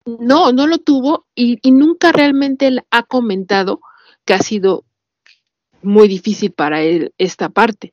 No, 0.05 0.53
no 0.53 0.67
lo 0.69 0.79
tuvo 0.79 1.27
y, 1.35 1.59
y 1.63 1.73
nunca 1.73 2.13
realmente 2.13 2.69
él 2.69 2.83
ha 2.91 3.03
comentado 3.03 3.81
que 4.25 4.35
ha 4.35 4.39
sido 4.39 4.85
muy 5.83 6.09
difícil 6.09 6.53
para 6.53 6.83
él 6.83 7.13
esta 7.19 7.49
parte. 7.49 7.93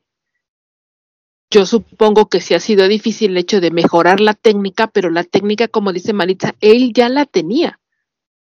Yo 1.53 1.67
supongo 1.67 2.29
que 2.29 2.41
sí 2.41 2.55
ha 2.55 2.59
sido 2.59 2.87
difícil 2.87 3.31
el 3.31 3.37
hecho 3.37 3.61
de 3.61 3.69
mejorar 3.69 4.19
la 4.19 4.33
técnica, 4.33 4.87
pero 4.87 5.11
la 5.11 5.23
técnica, 5.23 5.67
como 5.67 5.93
dice 5.93 6.11
Maritza, 6.11 6.55
él 6.61 6.93
ya 6.93 7.09
la 7.09 7.27
tenía. 7.27 7.79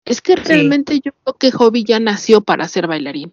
Es 0.06 0.22
que 0.22 0.36
realmente 0.36 1.00
yo 1.04 1.12
creo 1.24 1.36
que 1.36 1.52
Hobby 1.52 1.84
ya 1.84 2.00
nació 2.00 2.42
para 2.42 2.68
ser 2.68 2.88
bailarín. 2.88 3.32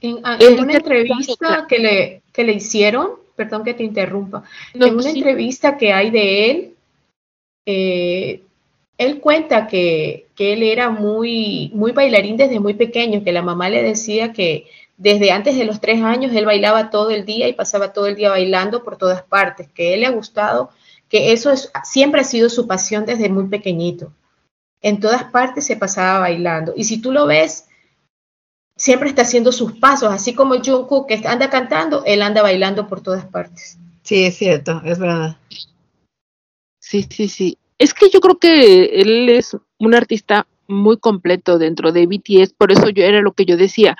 En, 0.00 0.18
a- 0.24 0.36
El 0.36 0.54
en 0.54 0.60
una 0.60 0.72
entrevista 0.74 1.66
que 1.68 1.78
le, 1.78 2.22
que 2.32 2.44
le 2.44 2.54
hicieron, 2.54 3.10
perdón 3.36 3.64
que 3.64 3.74
te 3.74 3.84
interrumpa, 3.84 4.44
No, 4.74 4.86
en 4.86 4.94
una 4.94 5.10
sí. 5.10 5.18
entrevista 5.18 5.76
que 5.76 5.92
hay 5.92 6.10
de 6.10 6.50
él, 6.50 6.74
eh, 7.66 8.42
él 8.98 9.20
cuenta 9.20 9.66
que, 9.66 10.26
que 10.34 10.54
él 10.54 10.62
era 10.62 10.88
muy, 10.90 11.70
muy 11.74 11.92
bailarín 11.92 12.36
desde 12.38 12.60
muy 12.60 12.74
pequeño, 12.74 13.22
que 13.24 13.32
la 13.32 13.42
mamá 13.42 13.68
le 13.68 13.82
decía 13.82 14.32
que 14.32 14.66
desde 15.02 15.32
antes 15.32 15.56
de 15.56 15.64
los 15.64 15.80
tres 15.80 16.00
años 16.00 16.32
él 16.32 16.46
bailaba 16.46 16.88
todo 16.88 17.10
el 17.10 17.24
día 17.24 17.48
y 17.48 17.54
pasaba 17.54 17.92
todo 17.92 18.06
el 18.06 18.14
día 18.14 18.30
bailando 18.30 18.84
por 18.84 18.96
todas 18.96 19.22
partes, 19.22 19.68
que 19.72 19.94
él 19.94 20.00
le 20.00 20.06
ha 20.06 20.10
gustado, 20.10 20.70
que 21.08 21.32
eso 21.32 21.50
es, 21.50 21.72
siempre 21.82 22.20
ha 22.20 22.24
sido 22.24 22.48
su 22.48 22.68
pasión 22.68 23.04
desde 23.04 23.28
muy 23.28 23.48
pequeñito. 23.48 24.12
En 24.80 25.00
todas 25.00 25.24
partes 25.24 25.66
se 25.66 25.76
pasaba 25.76 26.20
bailando. 26.20 26.72
Y 26.76 26.84
si 26.84 27.00
tú 27.00 27.10
lo 27.10 27.26
ves, 27.26 27.66
siempre 28.76 29.08
está 29.08 29.22
haciendo 29.22 29.50
sus 29.50 29.72
pasos, 29.72 30.12
así 30.12 30.34
como 30.34 30.54
Jungkook 30.54 31.08
que 31.08 31.20
anda 31.26 31.50
cantando, 31.50 32.04
él 32.06 32.22
anda 32.22 32.40
bailando 32.40 32.86
por 32.86 33.00
todas 33.00 33.24
partes. 33.26 33.78
Sí, 34.02 34.24
es 34.24 34.36
cierto, 34.36 34.82
es 34.84 35.00
verdad. 35.00 35.36
Sí, 36.78 37.06
sí, 37.10 37.28
sí. 37.28 37.58
Es 37.76 37.92
que 37.92 38.08
yo 38.08 38.20
creo 38.20 38.38
que 38.38 38.84
él 39.00 39.28
es 39.28 39.56
un 39.78 39.94
artista 39.96 40.46
muy 40.68 40.96
completo 40.96 41.58
dentro 41.58 41.90
de 41.90 42.06
BTS, 42.06 42.52
por 42.52 42.70
eso 42.70 42.88
yo 42.88 43.02
era 43.02 43.20
lo 43.20 43.32
que 43.32 43.46
yo 43.46 43.56
decía. 43.56 43.96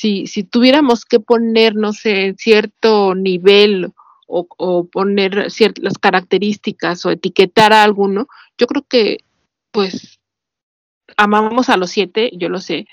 Si, 0.00 0.26
si 0.26 0.44
tuviéramos 0.44 1.04
que 1.04 1.20
poner, 1.20 1.74
no 1.76 1.92
sé, 1.92 2.34
cierto 2.38 3.14
nivel 3.14 3.92
o, 4.26 4.46
o 4.58 4.84
poner 4.96 5.50
ciertas 5.50 5.98
características 5.98 7.04
o 7.04 7.10
etiquetar 7.10 7.72
a 7.72 7.82
alguno, 7.84 8.26
yo 8.58 8.66
creo 8.66 8.84
que, 8.88 9.18
pues, 9.72 10.20
amamos 11.16 11.68
a 11.68 11.76
los 11.76 11.90
siete, 11.90 12.30
yo 12.34 12.48
lo 12.48 12.60
sé, 12.60 12.86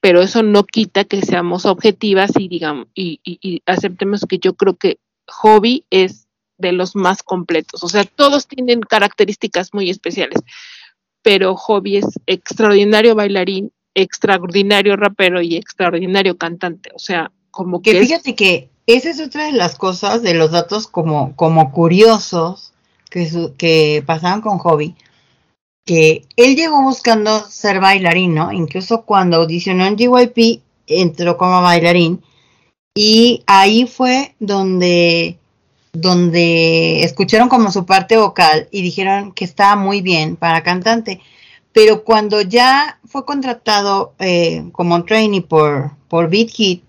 pero 0.00 0.22
eso 0.22 0.42
no 0.42 0.64
quita 0.64 1.04
que 1.04 1.22
seamos 1.22 1.66
objetivas 1.66 2.32
y 2.38 2.48
digamos, 2.48 2.88
y, 2.94 3.20
y- 3.24 3.38
y 3.42 3.62
aceptemos 3.66 4.26
que 4.28 4.38
yo 4.38 4.54
creo 4.54 4.76
que 4.76 4.98
Hobby 5.28 5.84
es 5.90 6.28
de 6.58 6.72
los 6.72 6.96
más 6.96 7.22
completos. 7.22 7.84
O 7.84 7.88
sea, 7.88 8.04
todos 8.04 8.48
tienen 8.48 8.80
características 8.80 9.74
muy 9.74 9.90
especiales, 9.90 10.40
pero 11.22 11.56
Hobby 11.56 11.98
es 11.98 12.06
extraordinario 12.26 13.14
bailarín, 13.14 13.72
extraordinario 13.96 14.94
rapero 14.96 15.40
y 15.42 15.56
extraordinario 15.56 16.36
cantante. 16.36 16.90
O 16.94 16.98
sea, 16.98 17.32
como 17.50 17.82
que, 17.82 17.92
Que 17.92 18.00
es- 18.00 18.08
fíjate 18.08 18.34
que 18.34 18.68
esa 18.86 19.10
es 19.10 19.20
otra 19.20 19.46
de 19.46 19.52
las 19.52 19.76
cosas, 19.76 20.22
de 20.22 20.34
los 20.34 20.50
datos 20.52 20.86
como, 20.86 21.34
como 21.34 21.72
curiosos 21.72 22.72
que, 23.10 23.28
su- 23.28 23.54
que 23.56 24.04
pasaban 24.06 24.42
con 24.42 24.58
Hobby, 24.58 24.94
que 25.86 26.24
él 26.36 26.56
llegó 26.56 26.82
buscando 26.82 27.40
ser 27.48 27.80
bailarín, 27.80 28.34
¿no? 28.34 28.52
Incluso 28.52 29.02
cuando 29.02 29.38
audicionó 29.38 29.86
en 29.86 29.96
JYP, 29.96 30.60
entró 30.86 31.36
como 31.36 31.62
bailarín, 31.62 32.22
y 32.94 33.42
ahí 33.46 33.86
fue 33.86 34.34
donde, 34.38 35.38
donde 35.92 37.02
escucharon 37.02 37.48
como 37.48 37.70
su 37.72 37.86
parte 37.86 38.16
vocal 38.16 38.68
y 38.70 38.82
dijeron 38.82 39.32
que 39.32 39.44
estaba 39.44 39.76
muy 39.76 40.00
bien 40.02 40.36
para 40.36 40.62
cantante. 40.62 41.20
Pero 41.72 42.04
cuando 42.04 42.40
ya 42.40 42.98
fue 43.16 43.24
contratado 43.24 44.12
eh, 44.18 44.68
como 44.72 45.02
trainee 45.06 45.40
por, 45.40 45.92
por 46.06 46.28
Beat 46.28 46.50
Hit, 46.50 46.82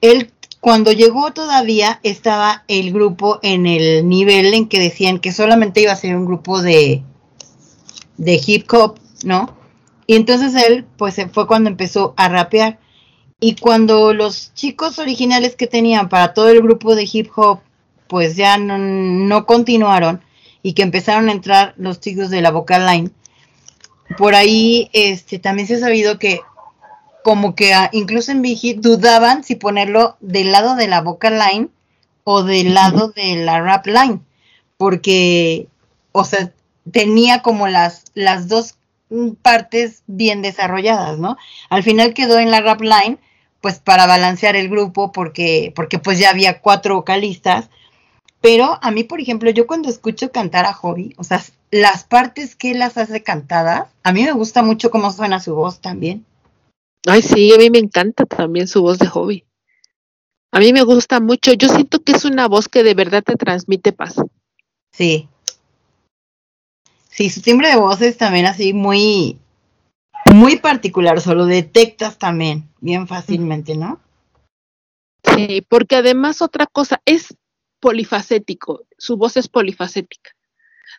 él 0.00 0.32
cuando 0.60 0.92
llegó 0.92 1.34
todavía 1.34 2.00
estaba 2.02 2.64
el 2.68 2.90
grupo 2.90 3.38
en 3.42 3.66
el 3.66 4.08
nivel 4.08 4.54
en 4.54 4.66
que 4.66 4.78
decían 4.78 5.18
que 5.18 5.30
solamente 5.30 5.82
iba 5.82 5.92
a 5.92 5.96
ser 5.96 6.16
un 6.16 6.24
grupo 6.24 6.62
de, 6.62 7.02
de 8.16 8.40
hip 8.46 8.72
hop, 8.72 8.98
¿no? 9.22 9.54
Y 10.06 10.14
entonces 10.14 10.54
él, 10.54 10.86
pues 10.96 11.16
fue 11.34 11.46
cuando 11.46 11.68
empezó 11.68 12.14
a 12.16 12.30
rapear. 12.30 12.78
Y 13.40 13.56
cuando 13.56 14.14
los 14.14 14.54
chicos 14.54 14.98
originales 14.98 15.54
que 15.54 15.66
tenían 15.66 16.08
para 16.08 16.32
todo 16.32 16.48
el 16.48 16.62
grupo 16.62 16.94
de 16.94 17.06
hip 17.12 17.28
hop, 17.36 17.60
pues 18.08 18.36
ya 18.36 18.56
no, 18.56 18.78
no 18.78 19.44
continuaron 19.44 20.22
y 20.62 20.72
que 20.72 20.82
empezaron 20.82 21.28
a 21.28 21.32
entrar 21.32 21.74
los 21.76 22.00
chicos 22.00 22.30
de 22.30 22.40
la 22.40 22.52
vocal 22.52 22.86
line, 22.86 23.10
por 24.16 24.34
ahí 24.34 24.90
este 24.92 25.38
también 25.38 25.68
se 25.68 25.76
ha 25.76 25.80
sabido 25.80 26.18
que 26.18 26.40
como 27.22 27.54
que 27.54 27.74
ah, 27.74 27.90
incluso 27.92 28.32
en 28.32 28.42
Big 28.42 28.58
Hit 28.58 28.80
dudaban 28.80 29.44
si 29.44 29.54
ponerlo 29.54 30.16
del 30.20 30.52
lado 30.52 30.74
de 30.74 30.88
la 30.88 31.00
vocal 31.00 31.38
line 31.38 31.68
o 32.24 32.42
del 32.42 32.74
lado 32.74 33.08
de 33.08 33.36
la 33.36 33.60
rap 33.60 33.86
line, 33.86 34.20
porque, 34.76 35.68
o 36.12 36.24
sea, 36.24 36.52
tenía 36.90 37.42
como 37.42 37.68
las, 37.68 38.04
las 38.14 38.48
dos 38.48 38.76
partes 39.42 40.02
bien 40.06 40.42
desarrolladas, 40.42 41.18
¿no? 41.18 41.36
Al 41.68 41.82
final 41.82 42.14
quedó 42.14 42.38
en 42.38 42.50
la 42.50 42.60
rap 42.60 42.80
line, 42.80 43.18
pues 43.60 43.78
para 43.78 44.06
balancear 44.06 44.56
el 44.56 44.68
grupo, 44.68 45.12
porque, 45.12 45.72
porque 45.74 45.98
pues 45.98 46.18
ya 46.18 46.30
había 46.30 46.60
cuatro 46.60 46.96
vocalistas, 46.96 47.68
pero 48.40 48.78
a 48.80 48.90
mí, 48.90 49.04
por 49.04 49.20
ejemplo, 49.20 49.50
yo 49.50 49.66
cuando 49.66 49.90
escucho 49.90 50.32
cantar 50.32 50.64
a 50.64 50.72
Hobby, 50.72 51.14
o 51.18 51.24
sea, 51.24 51.42
las 51.70 52.04
partes 52.04 52.56
que 52.56 52.74
las 52.74 52.96
hace 52.98 53.22
cantadas, 53.22 53.88
a 54.02 54.12
mí 54.12 54.24
me 54.24 54.32
gusta 54.32 54.62
mucho 54.62 54.90
cómo 54.90 55.12
suena 55.12 55.40
su 55.40 55.54
voz 55.54 55.80
también. 55.80 56.24
ay, 57.06 57.22
sí, 57.22 57.52
a 57.52 57.58
mí 57.58 57.70
me 57.70 57.78
encanta 57.78 58.26
también 58.26 58.66
su 58.68 58.82
voz 58.82 58.98
de 58.98 59.06
Hobby. 59.06 59.44
A 60.52 60.58
mí 60.58 60.72
me 60.72 60.82
gusta 60.82 61.20
mucho. 61.20 61.52
Yo 61.52 61.68
siento 61.68 62.02
que 62.02 62.12
es 62.12 62.24
una 62.24 62.48
voz 62.48 62.68
que 62.68 62.82
de 62.82 62.94
verdad 62.94 63.22
te 63.22 63.36
transmite 63.36 63.92
paz. 63.92 64.16
Sí. 64.92 65.28
Sí, 67.08 67.30
su 67.30 67.40
timbre 67.40 67.68
de 67.68 67.76
voz 67.76 68.00
es 68.02 68.16
también 68.16 68.46
así 68.46 68.72
muy, 68.72 69.38
muy 70.32 70.56
particular, 70.56 71.16
o 71.16 71.20
sea, 71.20 71.34
lo 71.34 71.46
detectas 71.46 72.18
también 72.18 72.68
bien 72.80 73.06
fácilmente, 73.06 73.76
¿no? 73.76 74.00
Sí, 75.24 75.64
porque 75.68 75.96
además 75.96 76.40
otra 76.40 76.66
cosa 76.66 77.00
es 77.04 77.36
polifacético, 77.78 78.86
su 78.96 79.16
voz 79.16 79.36
es 79.36 79.48
polifacética. 79.48 80.30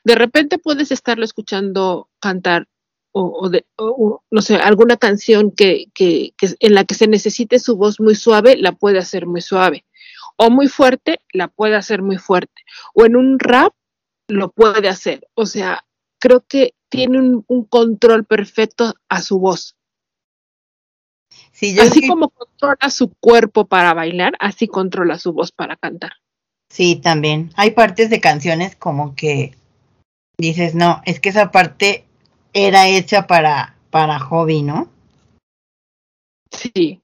De 0.03 0.15
repente 0.15 0.57
puedes 0.57 0.91
estarlo 0.91 1.23
escuchando 1.25 2.09
cantar 2.19 2.67
o, 3.11 3.23
o 3.41 3.49
de, 3.49 3.65
o- 3.77 4.23
no 4.31 4.41
sé, 4.41 4.55
alguna 4.55 4.97
canción 4.97 5.51
que, 5.51 5.85
que, 5.93 6.33
que 6.37 6.49
en 6.59 6.73
la 6.75 6.85
que 6.85 6.95
se 6.95 7.07
necesite 7.07 7.59
su 7.59 7.75
voz 7.75 7.99
muy 7.99 8.15
suave, 8.15 8.55
la 8.57 8.71
puede 8.71 8.99
hacer 8.99 9.25
muy 9.25 9.41
suave. 9.41 9.85
O 10.37 10.49
muy 10.49 10.67
fuerte, 10.67 11.19
la 11.33 11.47
puede 11.49 11.75
hacer 11.75 12.01
muy 12.01 12.17
fuerte. 12.17 12.61
O 12.95 13.05
en 13.05 13.15
un 13.15 13.37
rap, 13.37 13.73
lo 14.27 14.49
puede 14.51 14.87
hacer. 14.87 15.27
O 15.33 15.45
sea, 15.45 15.83
creo 16.19 16.45
que 16.47 16.73
tiene 16.89 17.19
un, 17.19 17.43
un 17.47 17.65
control 17.65 18.25
perfecto 18.25 18.93
a 19.09 19.21
su 19.21 19.39
voz. 19.39 19.75
Sí, 21.51 21.75
yo 21.75 21.83
Así 21.83 21.99
sí- 22.01 22.07
como 22.07 22.29
controla 22.29 22.89
su 22.89 23.13
cuerpo 23.19 23.65
para 23.65 23.93
bailar, 23.93 24.33
así 24.39 24.67
controla 24.67 25.17
su 25.19 25.33
voz 25.33 25.51
para 25.51 25.75
cantar. 25.75 26.13
Sí, 26.69 26.95
también. 26.95 27.51
Hay 27.55 27.71
partes 27.71 28.09
de 28.09 28.21
canciones 28.21 28.75
como 28.75 29.15
que 29.15 29.55
dices, 30.41 30.75
no, 30.75 31.01
es 31.05 31.19
que 31.19 31.29
esa 31.29 31.51
parte 31.51 32.05
era 32.53 32.87
hecha 32.87 33.27
para, 33.27 33.75
para 33.89 34.19
hobby, 34.19 34.61
¿no? 34.63 34.89
Sí. 36.51 37.01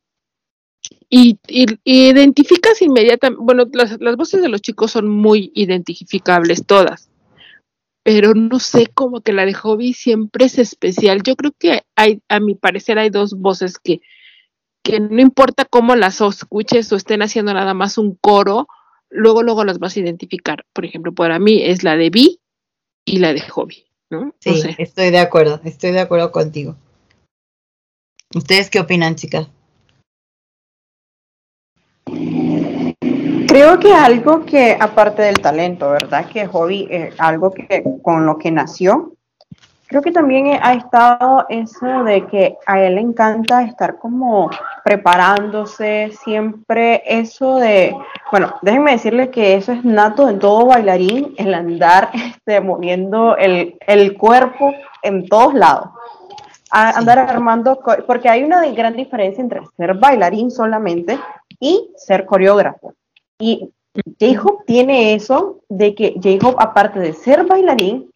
Y, 1.10 1.40
y- 1.48 1.80
identificas 1.84 2.82
inmediatamente, 2.82 3.42
bueno, 3.44 3.66
las, 3.72 4.00
las 4.00 4.18
voces 4.18 4.42
de 4.42 4.50
los 4.50 4.62
chicos 4.62 4.92
son 4.92 5.08
muy 5.08 5.52
identificables 5.56 6.66
todas, 6.66 7.10
pero 8.04 8.34
no 8.34 8.60
sé, 8.60 8.88
como 8.88 9.22
que 9.22 9.34
la 9.34 9.46
de 9.46 9.54
Hobby 9.54 9.94
siempre 9.94 10.46
es 10.46 10.58
especial. 10.60 11.24
Yo 11.24 11.36
creo 11.36 11.52
que 11.58 11.84
hay, 11.96 12.22
a 12.30 12.40
mi 12.40 12.56
parecer, 12.56 13.00
hay 13.00 13.10
dos 13.10 13.34
voces 13.34 13.80
que, 13.80 14.02
que 14.84 15.00
no 15.00 15.22
importa 15.22 15.66
cómo 15.66 15.96
las 15.96 16.22
escuches 16.22 16.92
o 16.92 16.96
estén 16.96 17.22
haciendo 17.22 17.54
nada 17.54 17.74
más 17.74 17.98
un 17.98 18.16
coro, 18.16 18.68
luego, 19.10 19.44
luego 19.44 19.66
las 19.66 19.80
vas 19.80 19.96
a 19.96 20.00
identificar. 20.00 20.66
Por 20.74 20.86
ejemplo, 20.86 21.14
para 21.14 21.40
mí 21.40 21.62
es 21.64 21.84
la 21.84 21.98
de 21.98 22.10
Vi 22.10 22.40
y 23.08 23.20
la 23.20 23.34
de 23.34 23.40
Hobby, 23.40 23.86
¿no? 24.12 24.36
Sí, 24.40 24.50
No 24.50 24.56
sé. 24.58 24.76
estoy 24.78 25.10
de 25.10 25.20
acuerdo, 25.20 25.62
estoy 25.64 25.92
de 25.92 26.02
acuerdo 26.02 26.32
contigo. 26.32 26.76
¿Ustedes 28.36 28.70
qué 28.70 28.82
opinan, 28.82 29.16
chicas? 29.16 29.48
Creo 33.48 33.80
que 33.80 33.94
algo 33.94 34.46
que, 34.46 34.78
aparte 34.80 35.22
del 35.22 35.40
talento, 35.40 35.90
¿verdad? 35.90 36.30
Que 36.30 36.46
hobby 36.46 36.88
es 36.92 37.16
algo 37.18 37.52
que 37.52 37.84
con 38.04 38.26
lo 38.26 38.38
que 38.38 38.52
nació. 38.52 39.17
Creo 39.88 40.02
que 40.02 40.12
también 40.12 40.60
ha 40.62 40.74
estado 40.74 41.46
eso 41.48 42.04
de 42.04 42.26
que 42.28 42.58
a 42.66 42.82
él 42.82 42.96
le 42.96 43.02
encanta 43.02 43.64
estar 43.64 43.98
como 43.98 44.50
preparándose, 44.84 46.12
siempre 46.22 47.02
eso 47.06 47.56
de, 47.56 47.96
bueno, 48.32 48.54
déjenme 48.62 48.92
decirle 48.92 49.30
que 49.32 49.56
eso 49.56 49.72
es 49.72 49.86
nato 49.86 50.28
en 50.28 50.40
todo 50.40 50.66
bailarín, 50.66 51.34
el 51.38 51.54
andar 51.54 52.10
este, 52.14 52.60
moviendo 52.62 53.38
el, 53.38 53.78
el 53.88 54.18
cuerpo 54.18 54.74
en 55.04 55.28
todos 55.28 55.54
lados. 55.54 55.90
A- 56.70 56.98
andar 56.98 57.18
armando, 57.20 57.80
porque 58.06 58.28
hay 58.28 58.44
una 58.44 58.66
gran 58.68 58.94
diferencia 58.94 59.42
entre 59.42 59.62
ser 59.78 59.94
bailarín 59.94 60.52
solamente 60.52 61.18
y 61.62 61.90
ser 61.96 62.26
coreógrafo. 62.26 62.94
Y 63.40 63.70
J-Hope 64.20 64.66
tiene 64.66 65.14
eso 65.16 65.60
de 65.70 65.96
que 65.96 66.16
J-Hope, 66.22 66.58
aparte 66.62 67.00
de 67.00 67.14
ser 67.14 67.46
bailarín, 67.46 68.12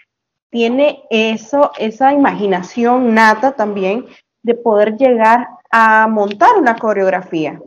tiene 0.52 1.04
eso, 1.10 1.72
esa 1.80 2.14
imaginación 2.14 3.16
nata 3.16 3.54
también 3.54 4.06
de 4.43 4.54
poder 4.54 4.97
llegar 4.97 5.47
a 5.72 6.08
montar 6.08 6.58
una 6.58 6.76
coreografía. 6.76 7.60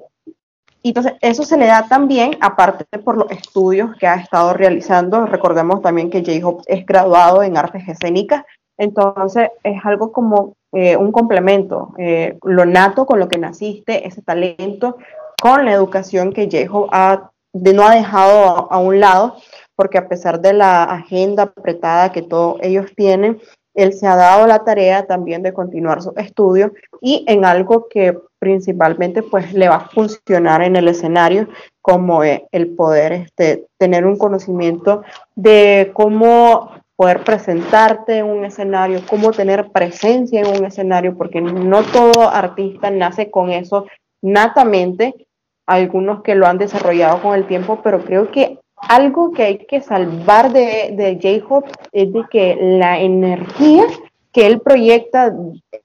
y 0.83 0.89
entonces 0.89 1.15
eso 1.23 1.45
se 1.45 1.57
le 1.57 1.67
da 1.67 1.89
también, 1.89 2.37
aparte 2.43 2.85
por 2.99 3.17
los 3.17 3.31
estudios 3.31 3.97
que 3.97 4.07
ha 4.07 4.17
estado 4.17 4.53
realizando. 4.53 5.25
Recordemos 5.25 5.81
también 5.81 6.11
que 6.11 6.23
J-Hope 6.23 6.65
es 6.67 6.85
graduado 6.85 7.43
en 7.43 7.57
artes 7.57 7.89
escénicas, 7.89 8.45
entonces 8.77 9.49
es 9.63 9.83
algo 9.85 10.13
como 10.13 10.57
eh, 10.73 10.97
un 10.97 11.11
complemento, 11.11 11.95
eh, 11.97 12.39
lo 12.43 12.67
nato 12.67 13.07
con 13.07 13.19
lo 13.19 13.29
que 13.29 13.39
naciste, 13.39 14.07
ese 14.07 14.21
talento, 14.21 14.99
con 15.41 15.65
la 15.65 15.73
educación 15.73 16.35
que 16.35 16.51
J-Hope 16.51 16.91
ha, 16.93 17.31
de, 17.55 17.73
no 17.73 17.85
ha 17.85 17.95
dejado 17.95 18.71
a 18.71 18.79
un 18.79 19.01
lado, 19.01 19.37
porque 19.77 19.99
a 19.99 20.09
pesar 20.09 20.41
de 20.41 20.53
la 20.53 20.85
agenda 20.85 21.45
apretada 21.45 22.13
que 22.13 22.23
todos 22.23 22.59
ellos 22.63 22.93
tienen, 22.97 23.41
él 23.75 23.93
se 23.93 24.07
ha 24.07 24.15
dado 24.15 24.47
la 24.47 24.65
tarea 24.65 25.07
también 25.07 25.43
de 25.43 25.53
continuar 25.53 26.01
su 26.01 26.13
estudio 26.17 26.73
y 27.01 27.25
en 27.27 27.45
algo 27.45 27.89
que 27.89 28.17
principalmente 28.39 29.23
pues 29.23 29.53
le 29.53 29.69
va 29.69 29.77
a 29.77 29.89
funcionar 29.89 30.63
en 30.63 30.77
el 30.77 30.87
escenario 30.89 31.49
como 31.83 32.23
el 32.23 32.69
poder 32.77 33.13
este, 33.13 33.67
tener 33.79 34.07
un 34.07 34.17
conocimiento 34.17 35.03
de 35.35 35.91
cómo 35.93 36.71
poder 36.97 37.25
presentarte 37.25 38.19
en 38.19 38.27
un 38.27 38.45
escenario, 38.45 39.01
cómo 39.09 39.33
tener 39.33 39.71
presencia 39.73 40.41
en 40.41 40.47
un 40.47 40.65
escenario, 40.65 41.17
porque 41.17 41.41
no 41.41 41.83
todo 41.83 42.29
artista 42.29 42.91
nace 42.91 43.31
con 43.31 43.51
eso 43.51 43.87
natamente, 44.23 45.27
algunos 45.67 46.23
que 46.23 46.35
lo 46.35 46.47
han 46.47 46.59
desarrollado 46.59 47.21
con 47.21 47.35
el 47.35 47.47
tiempo, 47.47 47.81
pero 47.83 48.05
creo 48.05 48.31
que 48.31 48.59
algo 48.77 49.33
que 49.33 49.43
hay 49.43 49.59
que 49.59 49.81
salvar 49.81 50.53
de, 50.53 50.95
de 50.97 51.19
J-Hope 51.23 51.71
es 51.93 52.13
de 52.13 52.25
que 52.31 52.57
la 52.61 53.01
energía 53.01 53.85
que 54.33 54.47
él 54.47 54.61
proyecta 54.61 55.33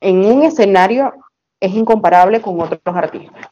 en 0.02 0.26
un 0.26 0.44
escenario 0.44 1.14
es 1.60 1.74
incomparable 1.74 2.42
con 2.42 2.60
otros 2.60 2.82
artistas. 2.86 3.48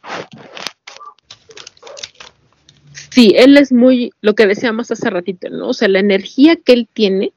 Sí, 3.11 3.33
él 3.35 3.57
es 3.57 3.71
muy, 3.71 4.11
lo 4.21 4.35
que 4.35 4.45
decíamos 4.45 4.91
hace 4.91 5.09
ratito, 5.09 5.49
¿no? 5.49 5.69
O 5.69 5.73
sea, 5.73 5.87
la 5.87 5.99
energía 5.99 6.55
que 6.55 6.73
él 6.73 6.87
tiene 6.91 7.33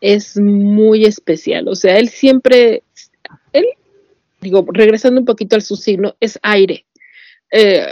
es 0.00 0.38
muy 0.38 1.04
especial. 1.04 1.68
O 1.68 1.74
sea, 1.74 1.98
él 1.98 2.08
siempre, 2.08 2.82
él, 3.52 3.66
digo, 4.40 4.64
regresando 4.68 5.20
un 5.20 5.26
poquito 5.26 5.56
al 5.56 5.62
su 5.62 5.76
signo, 5.76 6.14
es 6.20 6.38
aire. 6.42 6.86
Eh, 7.50 7.86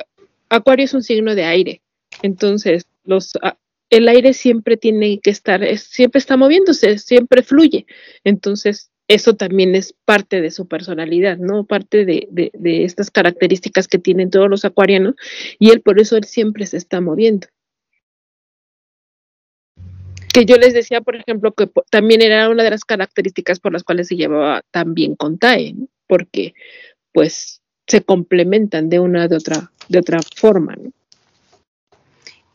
Acuario 0.49 0.85
es 0.85 0.95
un 0.95 1.03
signo 1.03 1.35
de 1.35 1.45
aire. 1.45 1.81
Entonces, 2.23 2.87
ah, 3.43 3.57
el 3.91 4.09
aire 4.09 4.33
siempre 4.33 4.77
tiene 4.77 5.21
que 5.21 5.31
estar, 5.31 5.63
es- 5.63 5.85
siempre 5.85 6.19
está 6.19 6.37
moviéndose, 6.37 6.99
siempre 6.99 7.43
fluye. 7.43 7.87
Entonces, 8.25 8.91
eso 9.09 9.35
también 9.37 9.75
es 9.75 9.95
parte 10.07 10.41
de 10.41 10.51
su 10.51 10.67
personalidad, 10.67 11.37
¿no? 11.39 11.65
Parte 11.67 12.05
de, 12.07 12.27
de- 12.31 12.85
estas 12.85 13.11
características 13.11 13.87
que 13.87 13.99
tienen 13.99 14.31
todos 14.31 14.49
los 14.49 14.65
acuarianos 14.65 15.15
y 15.59 15.71
él 15.71 15.83
por 15.83 16.01
eso 16.01 16.17
él 16.17 16.25
siempre 16.25 16.65
se 16.67 16.79
está 16.79 17.01
moviendo. 17.01 17.47
Que 20.33 20.47
yo 20.47 20.57
les 20.57 20.75
decía, 20.75 21.01
por 21.01 21.15
ejemplo, 21.17 21.53
que 21.53 21.71
también 21.91 22.21
era 22.23 22.49
una 22.49 22.65
de 22.65 22.71
las 22.71 22.85
características 22.85 23.61
por 23.61 23.73
las 23.73 23.85
cuales 23.85 24.09
se 24.09 24.17
llevaba 24.17 24.63
tan 24.73 24.95
bien 24.95 25.15
con 25.15 25.39
Tae. 25.39 25.75
Porque 26.09 26.55
pues 27.13 27.63
se 27.87 28.03
complementan 28.03 28.89
de 28.89 28.99
una 28.99 29.29
de 29.29 29.37
otra 29.37 29.71
de 29.89 29.99
otra 29.99 30.19
forma, 30.35 30.75
¿no? 30.77 30.91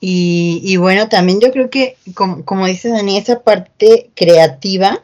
Y, 0.02 0.78
bueno, 0.78 1.10
también 1.10 1.42
yo 1.42 1.52
creo 1.52 1.70
que, 1.70 1.98
como, 2.14 2.46
como 2.46 2.66
dice 2.68 2.90
Dani, 2.90 3.18
esa 3.18 3.42
parte 3.42 4.12
creativa 4.16 5.04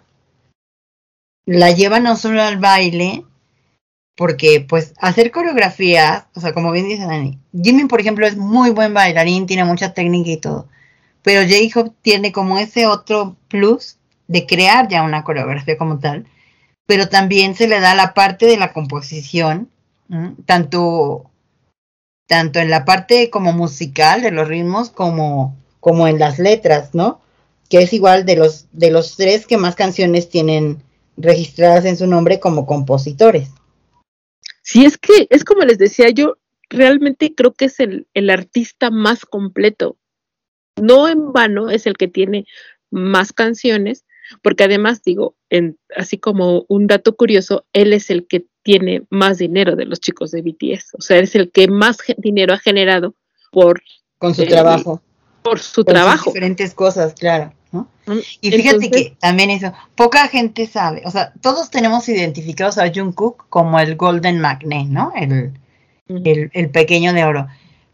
la 1.46 1.72
lleva 1.72 2.00
no 2.00 2.16
solo 2.16 2.42
al 2.42 2.58
baile, 2.58 3.24
porque 4.16 4.66
pues 4.68 4.94
hacer 5.00 5.32
coreografías, 5.32 6.26
o 6.34 6.40
sea, 6.40 6.54
como 6.54 6.72
bien 6.72 6.88
dice 6.88 7.06
Dani, 7.06 7.38
Jimmy, 7.62 7.86
por 7.86 8.00
ejemplo, 8.00 8.26
es 8.26 8.38
muy 8.38 8.72
buen 8.72 8.94
bailarín, 8.94 9.46
tiene 9.46 9.66
mucha 9.66 9.94
técnica 9.94 10.30
y 10.30 10.38
todo, 10.38 10.68
pero 11.22 11.42
J-Hope 11.42 11.92
tiene 12.02 12.32
como 12.32 12.58
ese 12.58 12.88
otro 12.88 13.36
plus 13.50 13.98
de 14.28 14.46
crear 14.46 14.88
ya 14.88 15.04
una 15.04 15.24
coreografía 15.24 15.78
como 15.78 16.00
tal, 16.00 16.26
pero 16.86 17.10
también 17.10 17.56
se 17.56 17.68
le 17.68 17.80
da 17.80 17.94
la 17.96 18.14
parte 18.14 18.46
de 18.46 18.58
la 18.58 18.72
composición, 18.74 19.70
tanto 20.46 21.30
tanto 22.28 22.60
en 22.60 22.70
la 22.70 22.86
parte 22.86 23.30
como 23.30 23.54
musical 23.54 24.22
de 24.22 24.32
los 24.32 24.48
ritmos 24.48 24.90
como, 24.90 25.56
como 25.80 26.08
en 26.08 26.20
las 26.20 26.40
letras, 26.40 26.94
¿no? 26.94 27.22
Que 27.70 27.80
es 27.80 27.94
igual 27.94 28.26
de 28.26 28.36
los, 28.36 28.68
de 28.72 28.92
los 28.92 29.16
tres 29.16 29.46
que 29.48 29.58
más 29.58 29.76
canciones 29.76 30.30
tienen 30.30 30.82
registradas 31.18 31.86
en 31.86 31.98
su 31.98 32.08
nombre 32.08 32.40
como 32.40 32.66
compositores. 32.66 33.50
Sí, 34.62 34.86
es 34.86 34.98
que 34.98 35.28
es 35.30 35.44
como 35.44 35.62
les 35.62 35.78
decía, 35.78 36.10
yo 36.10 36.38
realmente 36.70 37.34
creo 37.36 37.54
que 37.54 37.66
es 37.66 37.80
el, 37.80 38.08
el 38.14 38.30
artista 38.30 38.90
más 38.90 39.26
completo. 39.26 39.98
No 40.82 41.08
en 41.08 41.32
vano 41.32 41.70
es 41.70 41.86
el 41.86 41.96
que 41.96 42.08
tiene 42.08 42.46
más 42.90 43.32
canciones, 43.32 44.06
porque 44.42 44.64
además 44.64 45.04
digo, 45.04 45.36
en, 45.50 45.78
así 45.96 46.18
como 46.18 46.66
un 46.68 46.88
dato 46.88 47.16
curioso, 47.16 47.66
él 47.74 47.94
es 47.94 48.10
el 48.10 48.28
que 48.28 48.48
tiene 48.66 49.04
más 49.12 49.38
dinero 49.38 49.76
de 49.76 49.86
los 49.86 50.00
chicos 50.00 50.32
de 50.32 50.42
BTS. 50.42 50.96
O 50.98 51.02
sea, 51.02 51.20
es 51.20 51.36
el 51.36 51.52
que 51.52 51.68
más 51.68 51.98
dinero 52.18 52.54
ha 52.56 52.58
generado 52.58 53.14
por, 53.52 53.80
Con 54.18 54.34
su 54.34 54.42
eh, 54.42 54.48
trabajo. 54.48 55.02
por 55.44 55.60
su 55.60 55.76
sus 55.76 55.86
trabajo. 55.86 56.32
diferentes 56.32 56.74
cosas, 56.74 57.14
claro. 57.14 57.54
¿no? 57.72 57.88
Mm, 58.08 58.18
Y 58.42 58.52
fíjate 58.52 58.86
entonces- 58.86 58.90
que 59.12 59.18
también 59.20 59.52
eso, 59.52 59.72
poca 59.94 60.28
gente 60.30 60.66
sabe, 60.66 61.04
o 61.06 61.12
sea, 61.12 61.32
todos 61.42 61.70
tenemos 61.70 62.10
identificados 62.10 62.80
a 62.80 62.92
Jungkook 62.92 63.46
como 63.50 63.80
el 63.80 63.96
Golden 63.96 64.40
Magnet, 64.42 64.88
¿no? 64.88 65.14
El, 65.16 65.54
el, 66.08 66.50
el 66.52 66.70
pequeño 66.72 67.14
de 67.14 67.24
oro. 67.24 67.48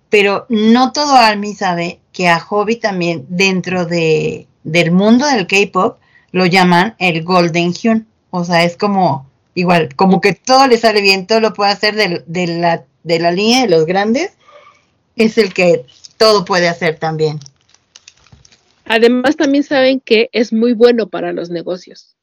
Pero 0.09 0.45
no 0.49 0.93
todo 0.93 1.13
Army 1.15 1.53
sabe 1.53 1.99
que 2.13 2.29
a 2.29 2.39
Hobby 2.39 2.77
también, 2.77 3.25
dentro 3.27 3.85
de, 3.85 4.47
del 4.63 4.91
mundo 4.91 5.25
del 5.25 5.47
K-pop, 5.47 5.97
lo 6.31 6.45
llaman 6.45 6.95
el 6.99 7.23
Golden 7.23 7.73
Hyun. 7.73 8.07
O 8.29 8.43
sea, 8.45 8.63
es 8.63 8.77
como, 8.77 9.29
igual, 9.55 9.95
como 9.95 10.21
que 10.21 10.33
todo 10.33 10.67
le 10.67 10.77
sale 10.77 11.01
bien, 11.01 11.27
todo 11.27 11.39
lo 11.39 11.53
puede 11.53 11.71
hacer 11.71 11.95
del- 11.95 12.23
de, 12.27 12.47
la, 12.47 12.85
de 13.03 13.19
la 13.19 13.31
línea 13.31 13.61
de 13.61 13.69
los 13.69 13.85
grandes, 13.85 14.31
es 15.15 15.37
el 15.37 15.53
que 15.53 15.85
todo 16.17 16.45
puede 16.45 16.67
hacer 16.67 16.97
también. 16.97 17.39
Además, 18.85 19.37
también 19.37 19.63
saben 19.63 19.99
que 19.99 20.29
es 20.31 20.51
muy 20.51 20.73
bueno 20.73 21.07
para 21.07 21.33
los 21.33 21.49
negocios. 21.49 22.15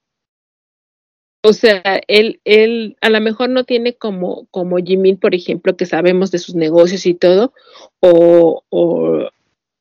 O 1.42 1.52
sea, 1.52 1.82
él, 2.08 2.40
él 2.44 2.96
a 3.00 3.10
lo 3.10 3.20
mejor 3.20 3.48
no 3.48 3.64
tiene 3.64 3.94
como, 3.94 4.46
como 4.50 4.76
Jimin, 4.78 5.16
por 5.18 5.34
ejemplo, 5.34 5.76
que 5.76 5.86
sabemos 5.86 6.30
de 6.30 6.38
sus 6.38 6.56
negocios 6.56 7.06
y 7.06 7.14
todo, 7.14 7.52
o, 8.00 8.64
o 8.68 9.28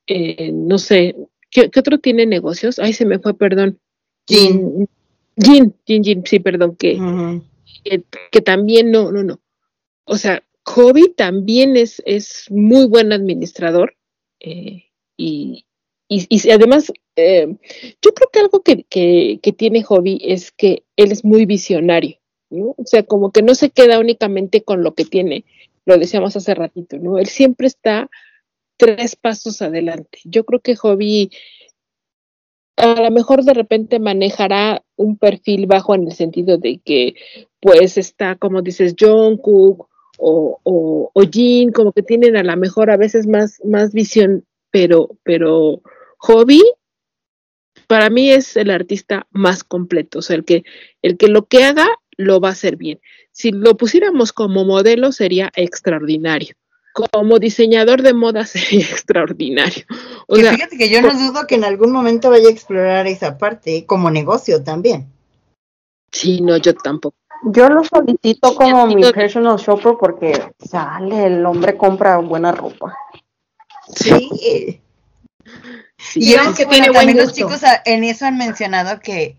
eh, 0.06 0.52
no 0.54 0.78
sé, 0.78 1.16
¿qué, 1.50 1.70
qué 1.72 1.80
otro 1.80 1.98
tiene 1.98 2.26
negocios? 2.28 2.78
Ay, 2.80 2.94
se 2.94 3.06
me 3.06 3.20
fue, 3.20 3.34
perdón. 3.36 3.80
Jin. 4.28 4.88
Jin, 5.38 5.76
Jin, 5.86 6.04
Jin, 6.04 6.24
sí, 6.26 6.40
perdón, 6.40 6.76
que, 6.76 6.98
que, 7.84 8.04
que 8.32 8.42
también 8.42 8.92
no, 8.92 9.12
no, 9.12 9.24
no. 9.24 9.40
O 10.06 10.18
sea, 10.18 10.44
Hobby 10.66 11.14
también 11.16 11.78
es, 11.78 12.02
es 12.06 12.46
muy 12.50 12.88
buen 12.88 13.14
administrador 13.14 13.96
eh, 14.40 14.86
y, 15.16 15.66
y, 16.10 16.28
y 16.30 16.52
además, 16.52 16.92
eh, 17.16 17.48
yo 18.02 18.14
creo 18.14 18.30
que 18.32 18.40
algo 18.40 18.62
que, 18.62 18.84
que, 18.84 19.40
que 19.42 19.54
tiene 19.54 19.84
Hobby 19.84 20.20
es 20.24 20.52
que 20.52 20.84
él 20.96 21.12
es 21.12 21.24
muy 21.24 21.46
visionario, 21.46 22.18
¿no? 22.50 22.76
O 22.78 22.86
sea, 22.86 23.04
como 23.04 23.32
que 23.32 23.42
no 23.42 23.56
se 23.56 23.70
queda 23.70 24.00
únicamente 24.00 24.64
con 24.64 24.84
lo 24.84 24.94
que 24.94 25.06
tiene, 25.06 25.46
lo 25.86 25.98
decíamos 25.98 26.36
hace 26.36 26.54
ratito, 26.54 26.98
¿no? 26.98 27.18
Él 27.18 27.28
siempre 27.28 27.68
está 27.68 28.10
tres 28.78 29.16
pasos 29.16 29.62
adelante. 29.62 30.20
Yo 30.24 30.46
creo 30.46 30.60
que 30.60 30.76
Hobby 30.76 31.32
a 32.78 33.02
lo 33.02 33.12
mejor 33.12 33.44
de 33.44 33.54
repente 33.54 34.00
manejará 34.00 34.84
un 34.96 35.18
perfil 35.18 35.66
bajo 35.66 35.96
en 35.96 36.04
el 36.04 36.14
sentido 36.14 36.58
de 36.58 36.80
que 36.84 37.16
pues 37.60 37.98
está, 37.98 38.36
como 38.36 38.62
dices, 38.62 38.96
Jungkook 38.98 39.90
o, 40.20 40.60
o, 40.64 41.12
o 41.14 41.22
Jin, 41.24 41.72
como 41.72 41.92
que 41.92 42.04
tienen 42.04 42.38
a 42.38 42.44
lo 42.44 42.56
mejor 42.56 42.92
a 42.92 42.98
veces 42.98 43.28
más, 43.28 43.60
más 43.66 43.94
visión, 43.94 44.46
pero, 44.72 45.10
pero 45.24 45.82
Hobby 46.20 46.62
para 47.88 48.10
mí 48.10 48.30
es 48.30 48.58
el 48.58 48.70
artista 48.70 49.28
más 49.32 49.64
completo, 49.64 50.20
o 50.20 50.22
sea, 50.22 50.36
el 50.36 50.46
que, 50.46 50.64
el 51.02 51.18
que 51.18 51.28
lo 51.28 51.46
que 51.46 51.64
haga 51.64 51.88
lo 52.18 52.40
va 52.40 52.50
a 52.50 52.52
hacer 52.52 52.76
bien. 52.76 53.00
Si 53.32 53.52
lo 53.52 53.78
pusiéramos 53.78 54.34
como 54.34 54.66
modelo 54.66 55.12
sería 55.12 55.52
extraordinario. 55.56 56.56
Como 57.12 57.38
diseñador 57.38 58.02
de 58.02 58.14
moda 58.14 58.46
sería 58.46 58.86
extraordinario. 58.86 59.86
O 60.28 60.36
que 60.36 60.42
sea, 60.42 60.54
fíjate 60.54 60.78
que 60.78 60.90
yo 60.90 61.02
no 61.02 61.14
dudo 61.14 61.46
que 61.46 61.56
en 61.56 61.64
algún 61.64 61.92
momento 61.92 62.30
vaya 62.30 62.48
a 62.48 62.52
explorar 62.52 63.06
esa 63.06 63.38
parte 63.38 63.86
como 63.86 64.10
negocio 64.10 64.64
también. 64.64 65.08
Sí, 66.12 66.42
no, 66.42 66.58
yo 66.58 66.74
tampoco. 66.74 67.16
Yo 67.44 67.70
lo 67.70 67.84
solicito 67.84 68.56
como 68.56 68.88
mi 68.88 69.12
personal 69.12 69.58
shopper 69.58 69.94
porque 70.00 70.42
sale, 70.58 71.28
el 71.28 71.46
hombre 71.46 71.78
compra 71.78 72.18
buena 72.18 72.52
ropa. 72.52 72.96
Sí. 73.96 74.82
Sí, 76.00 76.20
Y 76.20 76.34
es 76.34 76.48
que 76.50 76.64
que 76.64 76.66
tiene 76.66 76.90
buen 76.90 77.06
también 77.06 77.18
los 77.18 77.34
chicos 77.34 77.62
en 77.86 78.04
eso 78.04 78.26
han 78.26 78.38
mencionado 78.38 79.00
que 79.00 79.38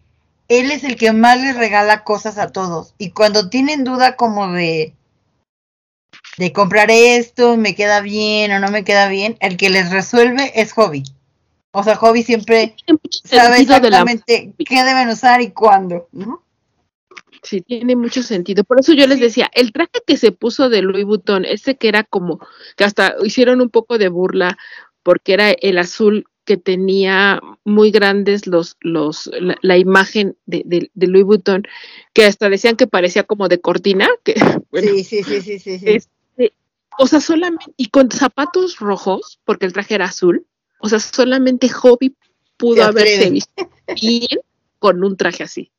él 0.48 0.70
es 0.70 0.84
el 0.84 0.96
que 0.96 1.12
más 1.12 1.40
les 1.40 1.56
regala 1.56 2.04
cosas 2.04 2.38
a 2.38 2.50
todos. 2.50 2.94
Y 2.98 3.11
cuando 3.11 3.48
tienen 3.50 3.84
duda 3.84 4.16
como 4.16 4.52
de, 4.52 4.94
de 6.38 6.52
compraré 6.52 7.16
esto, 7.16 7.56
me 7.56 7.74
queda 7.74 8.00
bien 8.00 8.52
o 8.52 8.61
no 8.61 8.70
me 8.70 8.84
queda 8.84 9.09
bien, 9.09 9.36
el 9.40 9.56
que 9.56 9.70
les 9.70 9.90
resuelve 9.90 10.52
es 10.54 10.72
Hobby. 10.72 11.02
O 11.72 11.82
sea, 11.82 11.96
Hobby 11.96 12.22
siempre 12.22 12.74
sabe 13.24 13.56
sentido 13.56 13.80
de 13.80 13.90
la- 13.90 13.98
exactamente 14.02 14.54
qué 14.64 14.84
deben 14.84 15.09
usar 15.09 15.40
y 15.40 15.50
cuándo, 15.50 16.09
¿no? 16.12 16.42
Sí, 17.42 17.61
tiene 17.61 17.94
mucho 17.94 18.22
sentido. 18.22 18.64
Por 18.64 18.80
eso 18.80 18.92
yo 18.94 19.06
les 19.06 19.20
decía, 19.20 19.50
el 19.54 19.72
traje 19.72 20.02
que 20.06 20.16
se 20.16 20.32
puso 20.32 20.68
de 20.68 20.82
Louis 20.82 21.04
Vuitton, 21.04 21.44
ese 21.44 21.76
que 21.76 21.88
era 21.88 22.02
como, 22.04 22.40
que 22.76 22.84
hasta 22.84 23.14
hicieron 23.22 23.61
un 23.61 23.70
poco 23.70 23.98
de 23.98 24.09
burla, 24.09 24.59
porque 25.02 25.34
era 25.34 25.50
el 25.50 25.78
azul 25.78 26.26
que 26.49 26.57
tenía 26.57 27.42
muy 27.64 27.90
grandes 27.90 28.46
los, 28.46 28.78
los, 28.80 29.30
la, 29.38 29.55
la 29.61 29.76
imagen 29.76 30.34
de, 30.46 30.62
de- 30.64 30.90
de 30.94 31.07
Louis 31.07 31.24
Vuitton, 31.26 31.62
que 32.14 32.24
hasta 32.24 32.49
decían 32.49 32.76
que 32.76 32.86
parecía 32.86 33.24
como 33.24 33.49
de 33.49 33.61
cortina, 33.61 34.09
que 34.24 34.32
bueno, 34.70 34.88
Sí, 34.94 35.05
sí, 35.05 35.22
sí, 35.22 35.42
sí, 35.42 35.59
sí. 35.59 35.78
sí. 35.78 35.84
este, 35.86 36.55
o 36.99 37.07
sea, 37.07 37.20
solamente, 37.20 37.66
y 37.76 37.88
con 37.90 38.11
zapatos 38.11 38.78
rojos, 38.78 39.40
porque 39.44 39.66
el 39.66 39.74
traje 39.74 39.94
era 39.96 40.07
azul, 40.07 40.46
o 40.80 40.88
sea, 40.88 41.01
solamente 41.01 41.68
Hobby 41.68 42.16
pudo 42.57 42.76
Se 42.76 42.82
haberse 42.82 43.30
visto 43.30 43.70
bien 44.01 44.40
con 44.78 45.05
un 45.05 45.18
traje 45.18 45.42
así. 45.44 45.70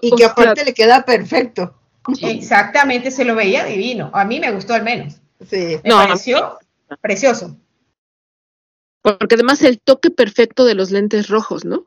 Y 0.00 0.10
O 0.10 0.16
que 0.16 0.22
sea, 0.24 0.32
aparte 0.32 0.64
le 0.64 0.72
queda 0.72 1.04
perfecto. 1.04 1.74
Exactamente, 2.22 3.10
se 3.10 3.26
lo 3.26 3.34
veía 3.34 3.66
divino. 3.66 4.10
A 4.14 4.24
mí 4.24 4.40
me 4.40 4.50
gustó 4.52 4.72
al 4.72 4.82
menos. 4.84 5.20
Sí. 5.46 5.76
Me 5.84 5.90
No, 5.90 5.98
a 5.98 6.02
mí- 6.04 6.08
pareció 6.08 6.58
precioso. 7.02 7.58
Porque 9.02 9.34
además 9.34 9.62
el 9.62 9.80
toque 9.80 10.10
perfecto 10.10 10.64
de 10.64 10.74
los 10.74 10.90
lentes 10.90 11.28
rojos, 11.28 11.64
¿no? 11.64 11.86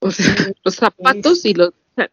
O 0.00 0.10
sea, 0.10 0.26
los 0.64 0.74
zapatos 0.74 1.44
y 1.44 1.54
los... 1.54 1.68
o 1.70 1.74
sea, 1.96 2.10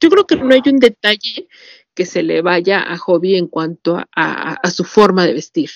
yo 0.00 0.08
creo 0.10 0.26
que 0.26 0.36
no 0.36 0.54
hay 0.54 0.62
un 0.66 0.78
detalle 0.78 1.48
que 1.94 2.06
se 2.06 2.22
le 2.22 2.42
vaya 2.42 2.80
a 2.82 2.96
Hobby 2.98 3.36
en 3.36 3.46
cuanto 3.48 3.96
a, 3.96 4.06
a- 4.14 4.54
a 4.62 4.70
su 4.70 4.84
forma 4.84 5.24
de 5.26 5.32
vestir. 5.32 5.70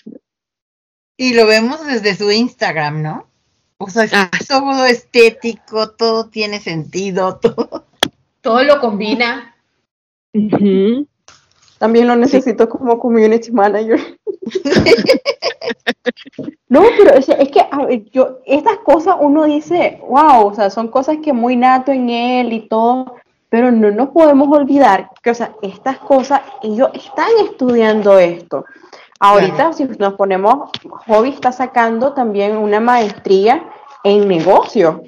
Y 1.16 1.34
lo 1.34 1.46
vemos 1.46 1.84
desde 1.86 2.14
su 2.16 2.30
Instagram, 2.30 3.02
¿no? 3.02 3.30
O 3.78 3.88
sea, 3.90 4.04
es 4.04 4.12
Ah, 4.14 4.30
todo 4.46 4.84
estético, 4.84 5.90
todo 5.92 6.28
tiene 6.28 6.60
sentido, 6.60 7.38
todo. 7.42 7.86
Todo 8.42 8.62
lo 8.64 8.80
combina. 8.80 9.54
Ujú. 10.34 11.06
También 11.80 12.06
lo 12.06 12.14
necesito 12.14 12.68
como 12.68 12.98
community 13.00 13.50
manager. 13.50 13.98
No, 16.68 16.82
pero 16.96 17.14
es, 17.14 17.28
es 17.28 17.48
que 17.50 17.60
a 17.70 17.84
ver, 17.84 18.04
yo, 18.10 18.38
estas 18.46 18.78
cosas 18.78 19.16
uno 19.18 19.44
dice, 19.44 20.00
wow, 20.08 20.46
o 20.46 20.54
sea, 20.54 20.70
son 20.70 20.86
cosas 20.88 21.16
que 21.22 21.32
muy 21.32 21.56
nato 21.56 21.90
en 21.90 22.08
él 22.10 22.52
y 22.52 22.68
todo, 22.68 23.16
pero 23.48 23.72
no 23.72 23.90
nos 23.90 24.10
podemos 24.10 24.56
olvidar 24.56 25.10
que, 25.22 25.30
o 25.30 25.34
sea, 25.34 25.52
estas 25.62 25.98
cosas, 25.98 26.40
ellos 26.62 26.88
están 26.94 27.28
estudiando 27.44 28.18
esto. 28.18 28.64
Ahorita, 29.18 29.54
Claro. 29.56 29.72
si 29.72 29.84
nos 29.98 30.14
ponemos, 30.14 30.70
Hobby 31.08 31.30
está 31.30 31.50
sacando 31.50 32.12
también 32.12 32.56
una 32.56 32.78
maestría 32.80 33.64
en 34.04 34.28
negocio 34.28 35.02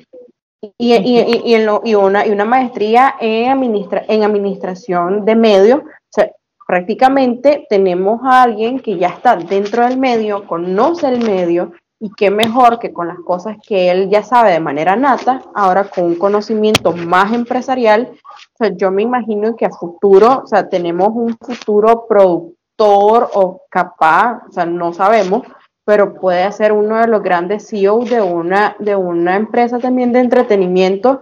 y, 0.61 0.95
y- 0.95 1.21
y- 1.21 1.43
y 1.45 1.55
en 1.55 1.65
lo- 1.67 1.81
y 1.85 1.95
una, 1.95 2.27
y 2.27 2.31
una 2.31 2.45
maestría 2.45 3.15
en, 3.21 3.51
administra- 3.53 4.05
en 4.09 4.25
administración 4.25 5.25
de 5.25 5.35
medios. 5.37 5.81
O 5.81 5.85
sea, 6.11 6.29
prácticamente 6.67 7.67
tenemos 7.69 8.21
a 8.25 8.43
alguien 8.43 8.81
que 8.81 8.97
ya 8.97 9.09
está 9.09 9.37
dentro 9.37 9.85
del 9.87 9.99
medio, 9.99 10.47
conoce 10.47 11.09
el 11.09 11.25
medio 11.25 11.73
y 12.01 12.11
qué 12.17 12.31
mejor 12.31 12.81
que 12.81 12.93
con 12.93 13.07
las 13.07 13.21
cosas 13.21 13.57
que 13.65 13.91
él 13.91 14.11
ya 14.11 14.25
sabe 14.25 14.51
de 14.51 14.59
manera 14.59 14.97
nata, 14.97 15.41
ahora 15.55 15.85
con 15.85 16.05
un 16.05 16.15
conocimiento 16.17 16.93
más 16.93 17.33
empresarial. 17.33 18.11
O 18.55 18.57
sea, 18.59 18.77
yo 18.77 18.91
me 18.91 19.03
imagino 19.03 19.55
que 19.55 19.67
a 19.67 19.71
futuro, 19.71 20.43
o 20.45 20.47
sea, 20.47 20.69
tenemos 20.69 21.11
un 21.15 21.37
futuro 21.39 22.07
productor 22.09 23.31
o 23.35 23.63
capaz, 23.71 24.43
o 24.49 24.53
sea, 24.53 24.67
no 24.67 24.93
sabemos, 24.93 25.43
pero 25.85 26.15
puede 26.15 26.51
ser 26.51 26.73
uno 26.73 26.99
de 26.99 27.07
los 27.07 27.23
grandes 27.23 27.69
CEO 27.69 28.01
de 28.01 28.21
una, 28.21 28.75
de 28.81 28.97
una 28.97 29.37
empresa 29.37 29.79
también 29.79 30.13
de 30.13 30.21
entretenimiento 30.21 31.21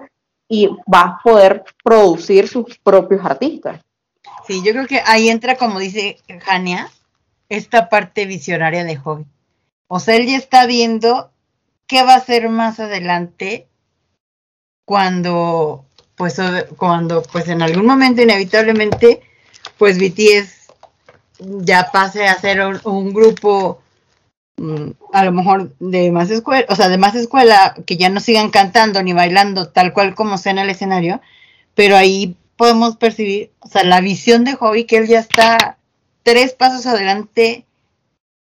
y 0.49 0.68
va 0.93 1.01
a 1.03 1.20
poder 1.22 1.62
producir 1.84 2.49
sus 2.49 2.78
propios 2.78 3.22
artistas. 3.24 3.80
Sí, 4.46 4.62
yo 4.64 4.72
creo 4.72 4.86
que 4.86 5.02
ahí 5.06 5.28
entra, 5.28 5.56
como 5.56 5.78
dice 5.78 6.18
Jania, 6.40 6.90
esta 7.48 7.88
parte 7.88 8.26
visionaria 8.26 8.84
de 8.84 8.96
Hobby. 8.96 9.26
O 9.88 10.00
sea, 10.00 10.16
él 10.16 10.26
ya 10.26 10.36
está 10.36 10.66
viendo 10.66 11.30
qué 11.86 12.02
va 12.02 12.14
a 12.14 12.18
hacer 12.18 12.48
más 12.48 12.78
adelante 12.80 13.66
cuando, 14.84 15.84
pues, 16.16 16.40
cuando, 16.76 17.22
pues, 17.22 17.48
en 17.48 17.62
algún 17.62 17.86
momento 17.86 18.22
inevitablemente, 18.22 19.22
pues, 19.78 19.98
BTS 19.98 20.68
ya 21.38 21.90
pase 21.92 22.26
a 22.26 22.34
ser 22.34 22.60
un, 22.60 22.80
un 22.84 23.12
grupo, 23.12 23.80
mm, 24.56 24.90
a 25.12 25.24
lo 25.24 25.32
mejor 25.32 25.72
de 25.78 26.10
más 26.12 26.30
escuela, 26.30 26.66
o 26.68 26.76
sea, 26.76 26.88
de 26.88 26.98
más 26.98 27.14
escuela, 27.14 27.74
que 27.86 27.96
ya 27.96 28.08
no 28.08 28.20
sigan 28.20 28.50
cantando 28.50 29.02
ni 29.02 29.12
bailando 29.12 29.68
tal 29.68 29.92
cual 29.92 30.14
como 30.14 30.38
sea 30.38 30.52
en 30.52 30.58
el 30.58 30.70
escenario, 30.70 31.20
pero 31.74 31.96
ahí 31.96 32.36
podemos 32.61 32.98
percibir, 32.98 33.52
o 33.61 33.68
sea, 33.68 33.84
la 33.84 34.02
visión 34.02 34.44
de 34.44 34.54
Hobby, 34.54 34.84
que 34.84 34.98
él 34.98 35.06
ya 35.08 35.18
está 35.18 35.78
tres 36.22 36.52
pasos 36.52 36.84
adelante 36.84 37.64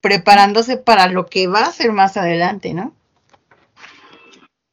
preparándose 0.02 0.78
para 0.78 1.08
lo 1.08 1.26
que 1.26 1.48
va 1.48 1.62
a 1.62 1.70
hacer 1.70 1.92
más 1.92 2.16
adelante, 2.16 2.76
¿no? 2.76 2.94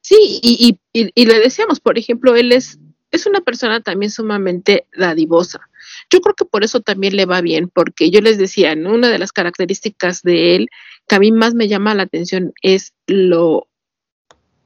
Sí, 0.02 0.40
y, 0.42 0.78
y 0.92 1.24
le 1.24 1.38
decíamos, 1.38 1.80
por 1.80 1.96
ejemplo, 1.96 2.36
él 2.36 2.52
es, 2.52 2.78
es 3.12 3.24
una 3.24 3.40
persona 3.40 3.80
también 3.80 4.10
sumamente 4.10 4.86
dadivosa. 4.94 5.60
Yo 6.12 6.20
creo 6.20 6.34
que 6.34 6.44
por 6.44 6.62
eso 6.62 6.80
también 6.80 7.16
le 7.16 7.24
va 7.24 7.40
bien, 7.40 7.70
porque 7.72 8.10
yo 8.10 8.20
les 8.20 8.36
decía, 8.36 8.74
¿no? 8.76 8.92
una 8.92 9.08
de 9.08 9.18
las 9.18 9.32
características 9.32 10.22
de 10.22 10.56
él 10.56 10.68
que 11.08 11.14
a 11.14 11.18
mí 11.18 11.32
más 11.32 11.54
me 11.54 11.66
llama 11.66 11.94
la 11.94 12.02
atención 12.02 12.52
es 12.60 12.92
lo 13.06 13.68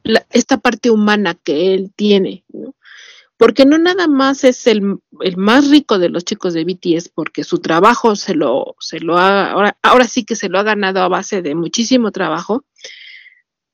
la- 0.03 0.27
esta 0.33 0.57
parte 0.59 0.91
humana 0.91 1.35
que 1.35 1.75
él 1.75 1.93
tiene, 1.95 2.43
¿no? 2.49 2.75
Porque 3.37 3.67
no 3.67 3.79
nada 3.79 4.07
más 4.07 4.45
es 4.45 4.67
el, 4.67 4.99
el 5.21 5.37
más 5.37 5.69
rico 5.71 5.99
de 5.99 6.09
los 6.09 6.25
chicos 6.25 6.55
de 6.55 6.65
BTS, 6.65 7.09
porque 7.09 7.43
su 7.43 7.59
trabajo 7.59 8.15
se 8.15 8.35
lo, 8.35 8.77
se 8.79 9.01
lo 9.01 9.19
ha, 9.19 9.51
ahora, 9.51 9.77
ahora 9.83 10.07
sí 10.07 10.25
que 10.25 10.37
se 10.37 10.49
lo 10.49 10.59
ha 10.59 10.63
ganado 10.63 11.03
a 11.03 11.09
base 11.09 11.43
de 11.43 11.55
muchísimo 11.55 12.13
trabajo, 12.13 12.65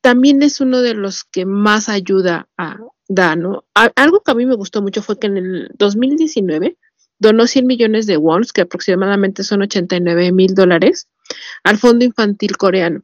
también 0.01 0.43
es 0.43 0.61
uno 0.61 0.81
de 0.81 0.95
los 0.95 1.25
que 1.25 1.45
más 1.45 1.89
ayuda 1.89 2.49
a 2.57 2.79
da, 3.11 3.35
¿no? 3.35 3.65
Algo 3.75 4.23
que 4.23 4.31
a 4.31 4.35
mí 4.35 4.47
me 4.47 4.55
gustó 4.55 4.83
mucho 4.83 5.03
fue 5.03 5.19
que 5.19 5.27
en 5.27 5.37
el 5.37 5.71
2019 5.75 6.79
donó 7.19 7.47
100 7.47 7.67
millones 7.67 8.07
de 8.07 8.17
wons, 8.17 8.53
que 8.53 8.63
aproximadamente 8.63 9.43
son 9.43 9.63
89 9.63 10.33
mil 10.33 10.55
dólares, 10.55 11.09
al 11.65 11.77
Fondo 11.77 12.05
Infantil 12.05 12.57
Coreano. 12.57 13.03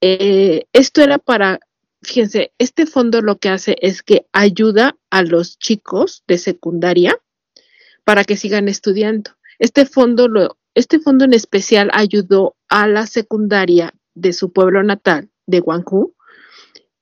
Eh, 0.00 0.64
esto 0.72 1.02
era 1.02 1.18
para, 1.18 1.60
fíjense, 2.04 2.52
este 2.58 2.86
fondo 2.86 3.20
lo 3.20 3.38
que 3.38 3.48
hace 3.48 3.76
es 3.80 4.02
que 4.02 4.26
ayuda 4.32 4.96
a 5.10 5.22
los 5.22 5.58
chicos 5.58 6.22
de 6.26 6.38
secundaria 6.38 7.18
para 8.04 8.24
que 8.24 8.36
sigan 8.36 8.68
estudiando. 8.68 9.32
Este 9.58 9.86
fondo, 9.86 10.28
lo, 10.28 10.58
este 10.74 11.00
fondo 11.00 11.24
en 11.24 11.32
especial 11.32 11.90
ayudó 11.92 12.56
a 12.68 12.86
la 12.86 13.06
secundaria 13.06 13.94
de 14.14 14.32
su 14.32 14.52
pueblo 14.52 14.82
natal, 14.82 15.30
de 15.46 15.60
Gwangju, 15.60 16.14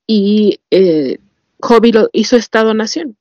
y 0.07 0.61
eh, 0.71 1.19
Hobby 1.61 1.93
lo 1.93 2.09
hizo 2.13 2.37
esta 2.37 2.63
donación. 2.63 3.17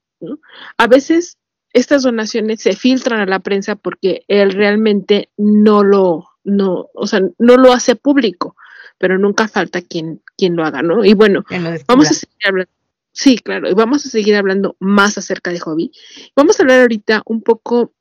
A 0.78 0.88
veces 0.88 1.38
estas 1.74 2.04
donaciones 2.04 2.62
se 2.62 2.74
filtran 2.74 3.20
a 3.20 3.26
la 3.26 3.40
prensa 3.40 3.76
porque 3.76 4.24
él 4.28 4.52
realmente 4.52 5.30
no 5.38 5.84
lo, 5.84 6.30
no, 6.44 6.90
o 6.94 7.08
sea, 7.08 7.22
no 7.38 7.58
lo 7.58 7.72
hace 7.72 7.96
público, 7.96 8.56
pero 9.02 9.18
nunca 9.18 9.48
falta 9.48 9.82
quien, 9.82 10.22
quien 10.38 10.56
lo 10.56 10.64
haga, 10.64 10.84
¿no? 10.84 11.04
Y 11.04 11.16
bueno, 11.16 11.44
vamos 11.88 12.12
a 12.12 12.14
seguir 12.14 12.38
hablando. 12.46 12.72
Sí, 13.12 13.40
claro, 13.40 13.68
y 13.68 13.74
vamos 13.74 14.06
a 14.06 14.10
seguir 14.10 14.36
hablando 14.36 14.78
más 14.80 15.18
acerca 15.18 15.52
de 15.52 15.60
Hobby. 15.60 15.92
Vamos 16.36 16.60
a 16.60 16.64
hablar 16.64 16.82
ahorita 16.82 17.24
un 17.26 17.42
poco 17.42 17.94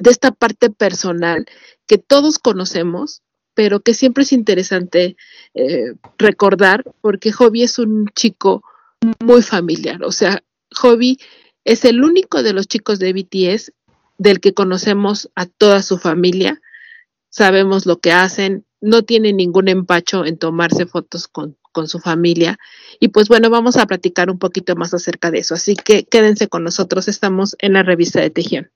de 0.00 0.10
esta 0.10 0.30
parte 0.30 0.70
personal 0.70 1.44
que 1.86 1.98
todos 1.98 2.38
conocemos, 2.38 3.20
pero 3.52 3.80
que 3.80 3.92
siempre 3.92 4.22
es 4.22 4.32
interesante 4.32 5.16
eh, 5.52 5.92
recordar, 6.16 6.82
porque 7.02 7.30
Hobby 7.30 7.62
es 7.62 7.78
un 7.78 8.08
chico 8.14 8.64
muy 9.20 9.42
familiar. 9.42 10.02
O 10.02 10.12
sea, 10.12 10.42
Hobby 10.76 11.18
es 11.64 11.84
el 11.84 12.02
único 12.02 12.42
de 12.42 12.54
los 12.54 12.68
chicos 12.68 12.98
de 12.98 13.12
BTS 13.12 13.72
del 14.16 14.40
que 14.40 14.54
conocemos 14.54 15.30
a 15.34 15.44
toda 15.44 15.82
su 15.82 15.98
familia. 15.98 16.62
Sabemos 17.28 17.84
lo 17.84 17.98
que 17.98 18.12
hacen, 18.12 18.64
no 18.82 19.02
tiene 19.02 19.32
ningún 19.32 19.68
empacho 19.68 20.26
en 20.26 20.36
tomarse 20.36 20.84
fotos 20.84 21.28
con, 21.28 21.56
con 21.72 21.88
su 21.88 21.98
familia. 21.98 22.58
Y 23.00 23.08
pues 23.08 23.28
bueno, 23.28 23.48
vamos 23.48 23.76
a 23.76 23.86
platicar 23.86 24.30
un 24.30 24.38
poquito 24.38 24.76
más 24.76 24.92
acerca 24.92 25.30
de 25.30 25.38
eso. 25.38 25.54
Así 25.54 25.74
que 25.74 26.04
quédense 26.04 26.48
con 26.48 26.64
nosotros, 26.64 27.08
estamos 27.08 27.56
en 27.60 27.72
la 27.72 27.82
revista 27.82 28.20
de 28.20 28.30
Tejión. 28.30 28.70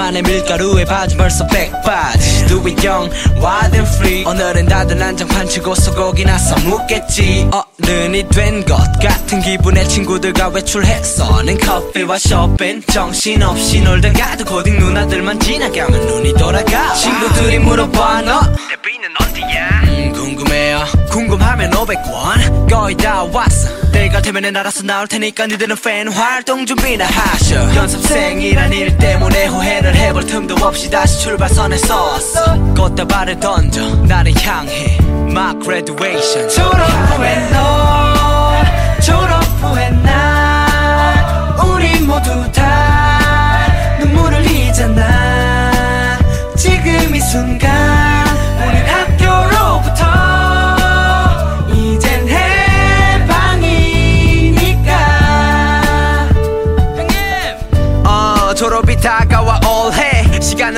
만에 0.00 0.22
밀가루에 0.22 0.86
바지 0.86 1.14
벌써 1.14 1.46
백바지. 1.46 2.46
Do 2.46 2.58
it 2.66 2.88
young, 2.88 3.12
wild 3.36 3.76
and 3.76 3.96
free. 3.96 4.24
오늘은 4.24 4.64
다들 4.66 4.96
난장판 4.96 5.46
치고 5.46 5.74
소고기나 5.74 6.38
써먹겠지. 6.38 7.50
어른이 7.52 8.26
된 8.30 8.64
것 8.64 8.76
같은 9.02 9.40
기분에 9.42 9.84
친구들과 9.86 10.48
외출했어는 10.48 11.58
커피와 11.58 12.18
쇼핑. 12.18 12.80
정신없이 12.90 13.82
놀다가도 13.82 14.46
고딩 14.46 14.78
누나들만 14.78 15.38
지나가면 15.38 16.06
눈이 16.06 16.32
돌아가. 16.34 16.94
친구들이 16.94 17.58
물어봐 17.58 18.22
너 18.22 18.40
데뷔는 18.40 19.10
어디야? 19.20 19.68
음, 19.84 20.12
궁금해요. 20.14 20.84
궁금하면 21.10 21.70
500원 21.72 22.70
거의 22.70 22.96
다 22.96 23.22
왔어. 23.24 23.68
때가 23.92 24.22
되면은 24.22 24.56
알아서 24.56 24.84
나올 24.84 25.08
테니까 25.08 25.46
니들은 25.48 25.74
팬 25.84 26.08
활동 26.12 26.64
준비나 26.64 27.06
하셔. 27.06 27.74
연습생이란 27.74 28.72
일 28.72 28.96
때문에 28.98 29.46
후회를 29.46 29.89
해볼 29.94 30.26
틈도 30.26 30.54
없이 30.64 30.90
다시 30.90 31.20
출발선에 31.20 31.76
섰어. 31.78 32.54
꽃다발을 32.76 33.40
던져 33.40 33.96
나를 34.06 34.32
향해. 34.42 34.98
My 35.30 35.54
graduation 35.62 36.48
졸업 36.48 36.80
후에 36.80 37.50
너 37.50 38.62
졸업 39.00 39.42
후에 39.62 39.90
나. 40.02 41.56
우리 41.64 42.00
모두 42.00 42.50
다 42.52 43.66
눈물을 44.00 44.44
흘리잖아. 44.44 46.18
지금 46.56 47.14
이 47.14 47.20
순간 47.20 47.69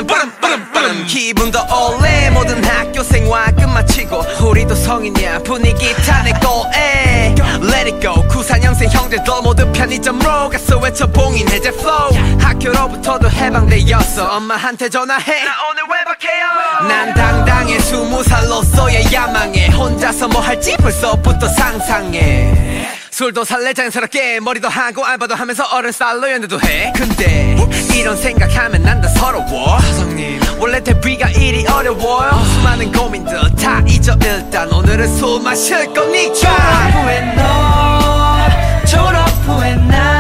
올해 0.03 0.07
시간은 0.07 0.07
빠름 0.07 0.33
빠름 0.41 0.73
빠름. 0.73 1.07
기분도 1.07 1.59
올해 1.61 2.31
모든 2.31 2.63
학교 2.65 3.03
생활 3.03 3.55
끝마치고 3.55 4.23
우리도 4.43 4.75
성인이야. 4.75 5.41
분위기 5.41 5.95
타네 5.95 6.33
고에. 6.41 7.35
Let 7.63 7.93
it 7.93 8.01
go. 8.01 8.15
94년생 8.29 8.89
형제들 8.91 9.25
모두 9.43 9.71
편의점으로 9.73 10.49
가서 10.51 10.79
외쳐 10.79 11.07
봉인 11.07 11.49
해제 11.49 11.69
flow. 11.71 12.39
학교로부터도 12.41 13.31
해방되었어. 13.31 14.37
엄마한테 14.37 14.89
전화해. 14.89 15.45
나 15.45 15.53
오늘 15.71 15.83
외박해요. 15.85 16.89
난 16.89 17.15
당당해. 17.15 17.79
스무 17.79 18.23
살로서의 18.25 19.13
야망에 19.13 19.69
혼자서 19.69 20.29
뭐 20.29 20.41
할지 20.41 20.77
벌써부터 20.77 21.49
상상해 21.49 22.82
술도 23.13 23.45
살래 23.45 23.75
자연스럽게 23.75 24.41
머리도 24.41 24.71
하고 24.71 25.05
알바도 25.05 25.35
하면서 25.35 25.65
어른 25.65 25.93
스타일로 25.93 26.31
연애도 26.31 26.59
해 26.63 26.91
근데 26.97 27.55
이런 27.95 28.17
생각하면 28.17 28.83
난 28.83 29.03
다 29.03 29.09
서러워 29.09 29.79
사장님 29.81 30.41
원래 30.59 30.83
데뷔가 30.83 31.29
이리 31.31 31.67
어려워요 31.67 32.31
수많은 32.55 32.91
고민들 32.93 33.39
다 33.57 33.83
잊어 33.87 34.15
일단 34.25 34.73
오늘은 34.73 35.19
술 35.19 35.43
마실 35.43 35.93
거니까 35.93 36.33
졸업 36.33 37.05
후에 37.05 37.21
너 37.37 38.87
졸업 38.87 39.29
후에 39.47 39.75
나 39.75 40.12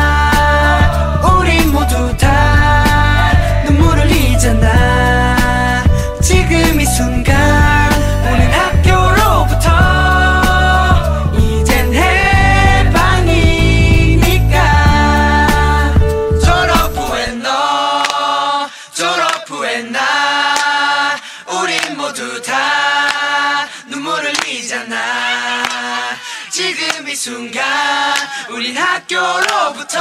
학교로부터 28.83 30.01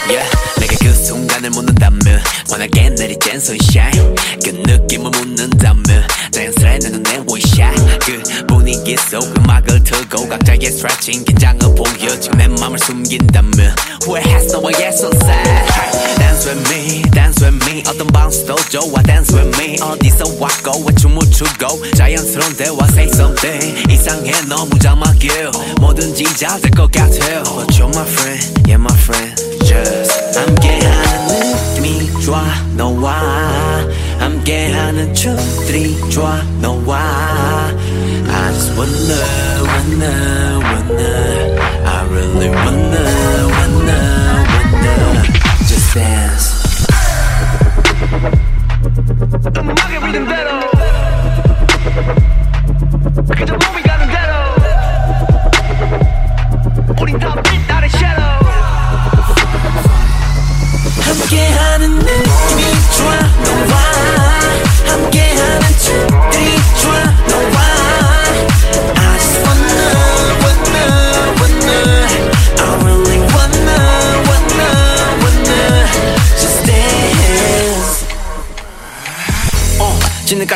내가 0.08 0.22
그 0.60 0.65
순간을 1.06 1.50
묻는다면 1.50 2.20
환하게 2.50 2.90
내리쬐는 2.96 3.36
sunshine. 3.36 4.14
그 4.44 4.50
느낌을 4.50 5.08
묻는다면 5.10 5.84
자연스레 6.32 6.78
내 6.80 6.88
눈에 6.90 7.22
원샷 7.24 7.74
그 8.00 8.22
분위기 8.48 8.96
속 8.96 9.22
음악을 9.38 9.84
틀고 9.84 10.28
각자의 10.28 10.64
stretching 10.64 11.24
긴장을 11.24 11.60
보여 11.76 12.18
지금 12.18 12.38
내 12.38 12.48
맘을 12.48 12.76
숨긴다면 12.80 13.76
후회했어 14.04 14.58
너와의 14.60 14.88
sunset 14.88 16.05
Dance 16.35 16.45
with 16.47 16.69
me, 16.71 17.01
dance 17.11 17.43
with 17.43 17.57
me 17.69 17.83
어떤 17.87 18.07
bounce도 18.07 18.55
좋아 18.69 19.01
Dance 19.03 19.35
with 19.35 19.57
me 19.61 19.77
어디서 19.81 20.25
왔고 20.39 20.85
왜 20.87 20.93
춤을 20.95 21.19
추고 21.31 21.93
자연스러운 21.95 22.55
대화 22.55 22.77
say 22.89 23.07
something 23.07 23.91
이상해 23.91 24.31
너무 24.47 24.77
자막이야 24.79 25.51
뭐든지 25.79 26.23
잘 26.35 26.59
될 26.61 26.69
것 26.71 26.91
같아 26.91 27.09
But 27.09 27.77
you're 27.77 27.89
my 27.95 28.05
friend, 28.07 28.61
yeah 28.67 28.79
my 28.79 28.93
friend 28.97 29.35
Just 29.65 30.37
함께하는 30.37 31.75
느낌이 31.75 32.21
좋아 32.23 32.43
너와 32.75 33.85
함께하는 34.19 35.13
춤들이 35.13 36.09
좋아 36.09 36.41
너와 36.61 36.99
I 38.33 38.53
just 38.53 38.71
wanna 38.77 39.21
wanna 39.67 40.59
wanna 40.59 41.11
I 41.85 42.05
really 42.09 42.49
wanna 42.49 42.51
wanna 42.51 43.44
wanna 43.44 43.44
Jazz. 45.96 46.56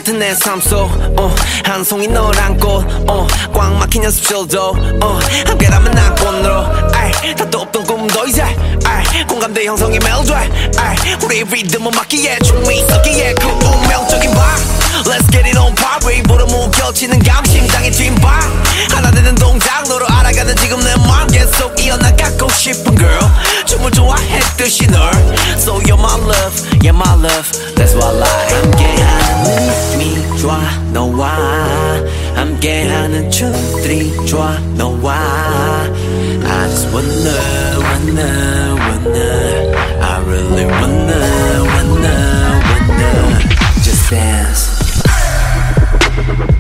같은 0.01 0.19
내 0.19 0.35
삶 0.35 0.59
속, 0.63 0.91
어, 1.19 1.35
한 1.63 1.85
송이 1.85 2.09
널 2.09 2.35
안고, 2.39 2.83
어, 3.07 3.27
꽉 3.53 3.75
막힌 3.75 4.03
연습실도, 4.05 4.71
어, 5.03 5.19
함께라면 5.47 5.91
난 5.93 6.15
꽃으로, 6.15 6.65
다도 7.37 7.61
없던 7.61 7.85
꿈도 7.85 8.27
이제, 8.27 8.43
공감대 9.29 9.67
형성이 9.67 9.99
아이, 10.79 10.97
우리 11.23 11.45
리듬은 11.45 11.91
맞기에, 11.91 12.39
춤이 12.39 12.83
섞기에, 12.87 13.35
그 13.35 13.47
운명적인 13.47 14.31
밤, 14.33 14.57
Let's 15.06 15.28
get 15.30 15.46
it 15.48 15.58
on 15.58 15.76
party, 15.76 16.24
보러 16.24 16.46
무겨치는 16.46 17.20
감, 17.20 17.44
심장의 17.46 17.92
뒷발, 17.92 18.32
하나 18.92 19.12
되는 19.12 19.36
동작, 19.36 19.88
너로 19.88 20.06
알아가는 20.08 20.56
지금 20.58 20.80
내 20.80 20.96
맘, 21.08 21.28
계속 21.28 21.80
이어나가고 21.80 22.50
싶은 22.50 22.96
girl, 22.96 23.20
춤을 23.66 23.92
좋아했듯이 23.92 24.88
널, 24.88 25.12
so 25.58 25.80
you're 25.82 26.00
my 26.00 26.16
love, 26.16 26.56
yeah 26.84 26.96
my 26.96 27.14
love, 27.14 27.52
that's 27.76 27.94
what 27.96 28.06
I 28.06 28.20
like. 28.20 28.56
함께하는 28.56 29.68
느낌이 29.68 30.40
좋아 30.40 30.60
너와 30.92 31.38
함께하는 32.36 33.32
춤들이 33.32 34.26
좋아 34.26 34.58
너와 34.76 35.14
I 35.14 36.70
just 36.70 36.88
wanna 36.94 37.80
wanna 37.80 38.76
wanna 38.76 39.26
I 40.02 40.20
really 40.26 40.66
wanna 40.66 41.64
wanna 41.64 42.62
wanna 42.88 43.40
Just 43.84 44.10
dance 44.10 44.69
Thank 46.31 46.51
you. 46.51 46.60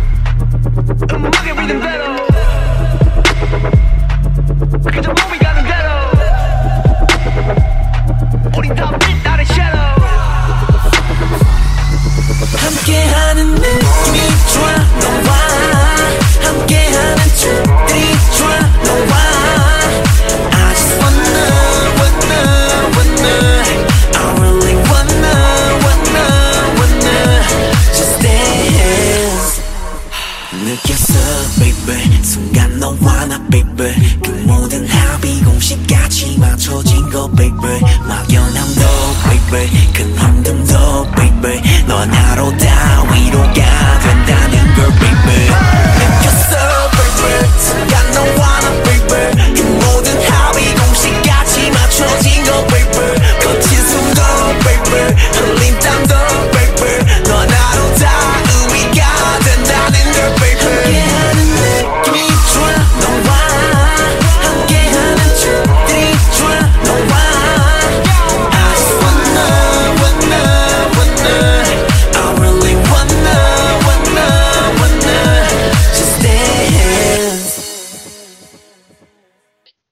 baby 37.70 37.98
막연한 38.04 38.74
너 38.74 38.84
baby 39.28 39.92
큰 39.92 40.18
힘든 40.18 40.64
너 40.64 41.06
baby 41.14 41.60
넌 41.86 42.12
하루 42.12 42.56
다 42.56 43.04
위로가 43.12 43.52
된다는 44.00 44.74
걸 44.74 44.86
baby 44.98 45.50
느꼈어 45.98 46.90
baby 46.90 47.48
순간 47.58 48.10
너와 48.12 48.60
나 48.60 48.70
baby 48.82 49.54
그 49.54 49.62
모든 49.62 50.20
합의 50.22 50.74
공식같이 50.74 51.70
맞춰진 51.70 52.44
거 52.44 52.66
baby 52.66 53.14
거친 53.44 53.86
숨도 53.86 54.22
baby 54.64 55.14
흘린 55.34 55.78
땀도 55.78 56.29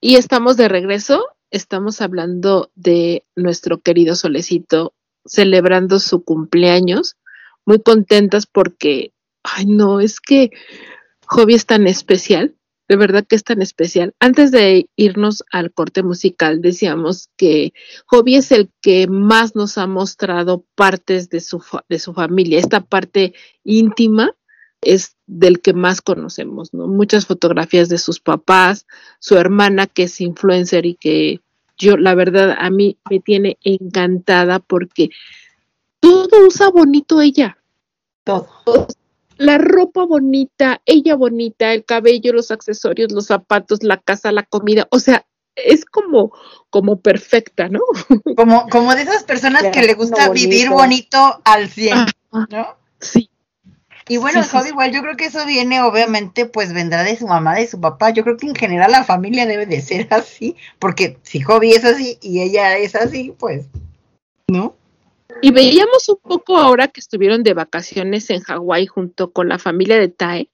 Y 0.09 0.16
estamos 0.16 0.56
de 0.56 0.68
regreso. 0.68 1.26
Estamos 1.51 2.01
hablando 2.01 2.70
de 2.74 3.26
nuestro 3.36 3.82
querido 3.82 4.16
Solecito 4.16 4.94
celebrando 5.26 5.98
su 5.98 6.24
cumpleaños. 6.24 7.18
Muy 7.66 7.82
contentas 7.82 8.47
porque, 8.47 9.12
ay 9.43 9.66
no, 9.66 10.01
es 10.01 10.20
que 10.22 10.51
Hobby 11.26 11.52
es 11.56 11.66
tan 11.66 11.86
especial. 11.86 12.56
De 12.89 12.97
verdad 12.97 13.26
que 13.28 13.36
es 13.36 13.44
tan 13.44 13.60
especial. 13.60 14.14
Antes 14.18 14.51
de 14.51 14.89
irnos 14.97 15.44
al 15.52 15.74
corte 15.74 16.02
musical, 16.02 16.62
decíamos 16.62 17.28
que 17.36 17.74
Hobby 18.06 18.36
es 18.36 18.51
el 18.51 18.70
que 18.80 19.09
más 19.09 19.55
nos 19.55 19.76
ha 19.76 19.86
mostrado 19.86 20.64
partes 20.74 21.28
de 21.28 21.40
su, 21.40 21.60
fa- 21.60 21.85
de 21.86 21.98
su 21.98 22.14
familia, 22.14 22.59
esta 22.59 22.80
parte 22.80 23.35
íntima 23.62 24.35
es 24.80 25.16
del 25.26 25.60
que 25.60 25.72
más 25.72 26.00
conocemos, 26.00 26.72
¿no? 26.72 26.86
Muchas 26.86 27.26
fotografías 27.26 27.88
de 27.88 27.98
sus 27.98 28.20
papás, 28.20 28.86
su 29.18 29.36
hermana 29.36 29.86
que 29.86 30.05
es 30.05 30.20
influencer 30.20 30.86
y 30.86 30.94
que 30.94 31.40
yo, 31.76 31.96
la 31.96 32.14
verdad, 32.14 32.56
a 32.59 32.70
mí 32.70 32.98
me 33.09 33.20
tiene 33.20 33.59
encantada 33.62 34.59
porque 34.59 35.10
todo 36.00 36.46
usa 36.46 36.70
bonito 36.70 37.20
ella. 37.20 37.59
Todo. 38.24 38.88
La 39.36 39.59
ropa 39.59 40.05
bonita, 40.05 40.80
ella 40.84 41.14
bonita, 41.14 41.72
el 41.72 41.84
cabello, 41.84 42.32
los 42.32 42.50
accesorios, 42.50 43.12
los 43.12 43.26
zapatos, 43.26 43.82
la 43.82 43.98
casa, 43.98 44.32
la 44.32 44.42
comida, 44.42 44.88
o 44.90 44.98
sea, 44.98 45.24
es 45.55 45.84
como, 45.84 46.32
como 46.70 47.00
perfecta, 47.00 47.68
¿no? 47.68 47.80
Como, 48.36 48.68
como 48.68 48.94
de 48.94 49.02
esas 49.02 49.24
personas 49.24 49.64
que 49.72 49.82
le 49.82 49.94
gusta 49.94 50.30
vivir 50.30 50.70
bonito. 50.70 51.40
al 51.44 51.68
100, 51.68 51.98
Ah, 52.32 52.46
¿no? 52.50 52.76
Sí. 53.00 53.27
Y 54.09 54.16
bueno, 54.16 54.43
Sí, 54.43 54.56
igual 54.68 54.93
yo 54.93 55.02
creo 55.02 55.16
que 55.16 55.26
eso 55.26 55.44
viene, 55.47 55.82
obviamente, 55.82 56.47
pues 56.47 56.72
vendrá 56.72 57.05
de 57.05 57.16
su 57.16 57.26
mamá, 57.26 57.55
de 57.55 57.66
su 57.66 57.80
papá. 57.80 58.10
Yo 58.10 58.24
creo 58.24 58.36
que 58.36 58.47
en 58.47 58.55
general 58.55 58.90
la 58.90 59.05
familia 59.05 59.47
debe 59.47 59.66
de 59.66 59.80
ser 59.80 60.09
así, 60.10 60.56
porque 60.78 61.18
si 61.22 61.40
Hobby 61.40 61.72
es 61.72 61.85
así 61.85 62.18
y 62.22 62.40
ella 62.40 62.76
es 62.78 62.94
así, 62.94 63.35
pues, 63.39 63.66
¿no? 64.48 64.74
Y 65.43 65.52
veíamos 65.52 66.09
un 66.09 66.18
poco 66.22 66.56
ahora 66.56 66.89
que 66.89 67.01
estuvieron 67.01 67.43
de 67.43 67.55
vacaciones 67.55 68.28
en 68.30 68.40
Hawái 68.40 68.86
junto 68.86 69.30
con 69.30 69.48
la 69.48 69.59
familia 69.59 69.98
de 69.98 70.09
Tae, 70.09 70.48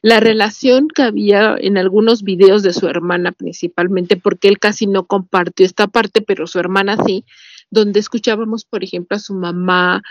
la 0.00 0.20
relación 0.20 0.88
que 0.88 1.02
había 1.02 1.56
en 1.58 1.76
algunos 1.76 2.22
videos 2.22 2.62
de 2.62 2.72
su 2.72 2.86
hermana 2.88 3.32
principalmente, 3.32 4.16
porque 4.16 4.48
él 4.48 4.58
casi 4.58 4.86
no 4.86 5.06
compartió 5.06 5.66
esta 5.66 5.86
parte, 5.86 6.22
pero 6.22 6.46
su 6.46 6.58
hermana 6.58 6.96
sí, 7.04 7.26
donde 7.70 8.00
escuchábamos, 8.00 8.64
por 8.64 8.84
ejemplo, 8.84 9.16
a 9.16 9.20
su 9.20 9.34
mamá, 9.34 10.02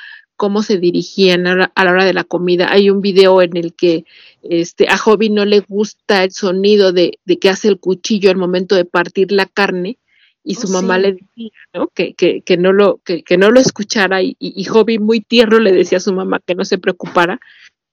cómo 0.42 0.64
se 0.64 0.80
dirigían 0.80 1.46
a 1.46 1.56
la, 1.56 1.72
a 1.76 1.86
la 1.86 1.92
hora 1.92 2.04
de 2.04 2.16
la 2.16 2.24
comida. 2.24 2.72
Hay 2.72 2.90
un 2.90 3.00
video 3.00 3.44
en 3.44 3.56
el 3.56 3.76
que 3.76 4.06
este, 4.42 4.90
a 4.90 4.98
Hobby 4.98 5.30
no 5.30 5.46
le 5.46 5.60
gusta 5.60 6.24
el 6.24 6.32
sonido 6.32 6.92
de, 6.94 7.20
de 7.26 7.38
que 7.38 7.48
hace 7.50 7.68
el 7.68 7.80
cuchillo 7.80 8.32
al 8.32 8.38
momento 8.38 8.74
de 8.74 8.86
partir 8.86 9.32
la 9.32 9.46
carne 9.46 10.00
y 10.44 10.56
su 10.56 10.68
Oh, 10.68 10.72
mamá 10.72 10.96
sí. 10.96 11.02
le 11.04 11.12
decía 11.12 11.52
¿no? 11.76 11.90
que, 11.90 12.16
que, 12.16 12.42
que 12.42 12.58
no 12.58 12.74
lo, 12.74 12.98
que, 13.06 13.22
que 13.22 13.38
no 13.38 13.52
lo 13.52 13.60
escuchara 13.60 14.24
y, 14.24 14.36
y, 14.40 14.60
y 14.60 14.64
Hobby 14.64 14.98
muy 14.98 15.22
tierno 15.22 15.60
le 15.60 15.72
decía 15.74 16.00
a 16.00 16.02
su 16.02 16.12
mamá 16.12 16.40
que 16.44 16.56
no 16.56 16.66
se 16.66 16.80
preocupara. 16.80 17.40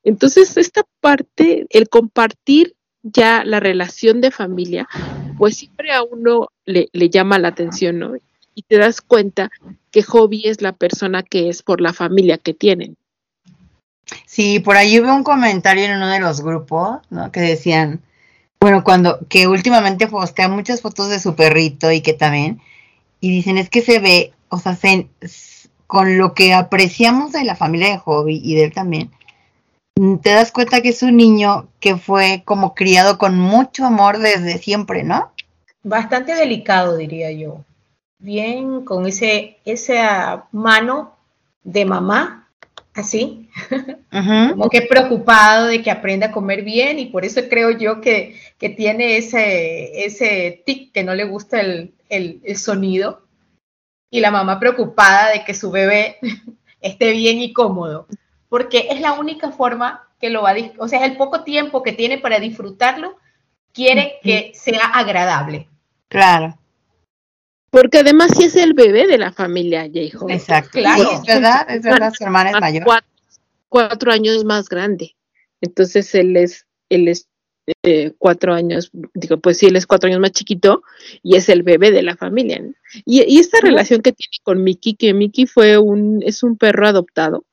Entonces, 0.03 0.57
esta 0.57 0.85
parte, 1.03 1.67
el 1.69 1.91
compartir 1.91 2.77
ya 3.03 3.45
la 3.45 3.61
relación 3.61 4.23
de 4.23 4.31
familia, 4.31 4.89
pues 5.37 5.59
siempre 5.59 5.93
a 5.93 6.03
uno 6.03 6.49
le, 6.65 6.89
le 6.95 7.11
llama 7.11 7.39
la 7.39 7.49
atención, 7.49 7.99
¿no? 7.99 8.15
Y 8.59 8.63
te 8.63 8.77
das 8.77 9.01
cuenta 9.01 9.53
que 9.93 10.03
Hobby 10.03 10.43
es 10.49 10.63
la 10.63 10.73
persona 10.73 11.23
que 11.23 11.49
es 11.49 11.63
por 11.63 11.81
la 11.81 11.93
familia 11.93 12.39
que 12.39 12.55
tienen. 12.55 12.97
Sí, 14.27 14.59
por 14.59 14.77
ahí 14.77 14.99
hubo 14.99 15.15
un 15.15 15.23
comentario 15.23 15.85
en 15.85 15.93
uno 15.93 16.09
de 16.09 16.19
los 16.19 16.41
grupos, 16.41 16.99
¿no? 17.09 17.31
Que 17.31 17.39
decían, 17.39 18.01
bueno, 18.59 18.83
cuando, 18.83 19.21
que 19.29 19.47
últimamente 19.47 20.09
postea 20.09 20.49
muchas 20.49 20.81
fotos 20.81 21.09
de 21.09 21.21
su 21.21 21.37
perrito 21.37 21.93
y 21.93 22.01
que 22.01 22.15
también, 22.15 22.61
y 23.21 23.31
dicen, 23.31 23.59
es 23.59 23.71
que 23.71 23.81
se 23.81 24.01
ve, 24.01 24.33
o 24.49 24.59
sea, 24.59 24.75
se- 24.75 25.07
con 25.87 26.19
lo 26.19 26.35
que 26.35 26.53
apreciamos 26.53 27.31
de 27.31 27.45
la 27.45 27.55
familia 27.55 27.91
de 27.91 27.99
Hobby 27.99 28.41
y 28.43 28.57
de 28.57 28.65
él 28.65 28.73
también, 28.73 29.13
te 30.21 30.31
das 30.31 30.51
cuenta 30.51 30.81
que 30.81 30.89
es 30.89 31.05
un 31.05 31.17
niño 31.17 31.69
que 31.79 31.97
fue 31.97 32.43
como 32.45 32.75
criado 32.75 33.19
con 33.19 33.39
mucho 33.39 33.85
amor 33.85 34.19
desde 34.19 34.59
siempre, 34.59 35.05
¿no? 35.05 35.31
Bastante 35.85 36.35
delicado, 36.35 36.97
diría 36.97 37.31
yo. 37.31 37.65
Bien, 38.19 38.85
con 38.85 39.07
ese, 39.07 39.59
esa 39.65 40.49
mano 40.53 41.17
de 41.63 41.85
mamá, 41.85 42.49
así, 42.95 43.49
como 44.49 44.69
que 44.71 44.83
preocupado 44.83 45.67
de 45.67 45.83
que 45.83 45.91
aprenda 45.91 46.29
a 46.29 46.33
comer 46.33 46.63
bien 46.65 46.99
y 46.99 47.07
por 47.07 47.25
eso 47.25 47.43
creo 47.49 47.71
yo 47.71 48.01
que, 48.01 48.41
que 48.59 48.71
tiene 48.71 49.17
ese, 49.19 50.05
ese 50.05 50.63
tic 50.67 50.93
que 50.93 51.05
no 51.05 51.15
le 51.15 51.25
gusta 51.25 51.61
el, 51.61 51.95
el- 52.09 52.41
el 52.45 52.57
sonido. 52.57 53.23
Y 54.11 54.21
la 54.21 54.31
mamá 54.31 54.59
preocupada 54.59 55.31
de 55.31 55.45
que 55.45 55.55
su 55.55 55.71
bebé 55.71 56.17
esté 56.81 57.13
bien 57.13 57.39
y 57.41 57.53
cómodo, 57.53 58.07
porque 58.49 58.89
es 58.91 59.01
la 59.01 59.13
única 59.13 59.53
forma 59.53 60.09
que 60.21 60.31
lo 60.31 60.43
va 60.43 60.51
a, 60.51 60.57
o 60.79 60.89
sea, 60.89 61.01
es 61.05 61.11
el 61.11 61.17
poco 61.17 61.45
tiempo 61.45 61.83
que 61.83 61.93
tiene 61.93 62.19
para 62.19 62.41
disfrutarlo, 62.41 63.17
quiere 63.73 64.15
que 64.23 64.53
sea 64.55 64.87
agradable. 64.87 65.69
Claro, 66.09 66.59
Porque 67.71 67.99
además 67.99 68.31
sí 68.37 68.45
es 68.45 68.57
el 68.57 68.73
bebé 68.75 69.07
de 69.07 69.19
la 69.19 69.33
familia 69.33 69.87
J-Hope. 69.87 70.33
exacto. 70.33 70.79
Claro. 70.79 71.05
Sí, 71.05 71.15
es 71.15 71.23
verdad, 71.27 71.67
es 71.69 71.83
verdad, 71.83 72.13
su 72.17 72.25
hermana 72.25 72.51
es 72.51 72.61
mayor. 72.61 72.85
Cuatro, 72.85 73.11
cuatro 73.69 74.13
años 74.13 74.45
más 74.45 74.69
grande. 74.69 75.17
Entonces 75.61 76.15
él 76.15 76.37
es, 76.37 76.67
él 76.89 77.09
es 77.09 77.29
eh, 77.83 78.13
cuatro 78.17 78.55
años, 78.55 78.91
digo, 79.13 79.39
pues 79.39 79.59
sí, 79.59 79.67
él 79.67 79.77
es 79.77 79.87
cuatro 79.87 80.09
años 80.09 80.21
más 80.21 80.33
chiquito 80.33 80.83
y 81.23 81.37
es 81.37 81.49
el 81.51 81.63
bebé 81.63 81.91
de 81.91 82.03
la 82.03 82.17
familia. 82.17 82.61
¿no? 82.61 82.73
Y, 83.05 83.23
y 83.23 83.39
esta 83.39 83.59
relación 83.61 84.01
que 84.01 84.13
tiene 84.13 84.39
con 84.43 84.63
Mickey, 84.63 84.95
que 84.95 85.13
Mickey 85.13 85.47
fue 85.47 85.77
un, 85.77 86.23
es 86.25 86.43
un 86.43 86.57
perro 86.57 86.87
adoptado 86.87 87.45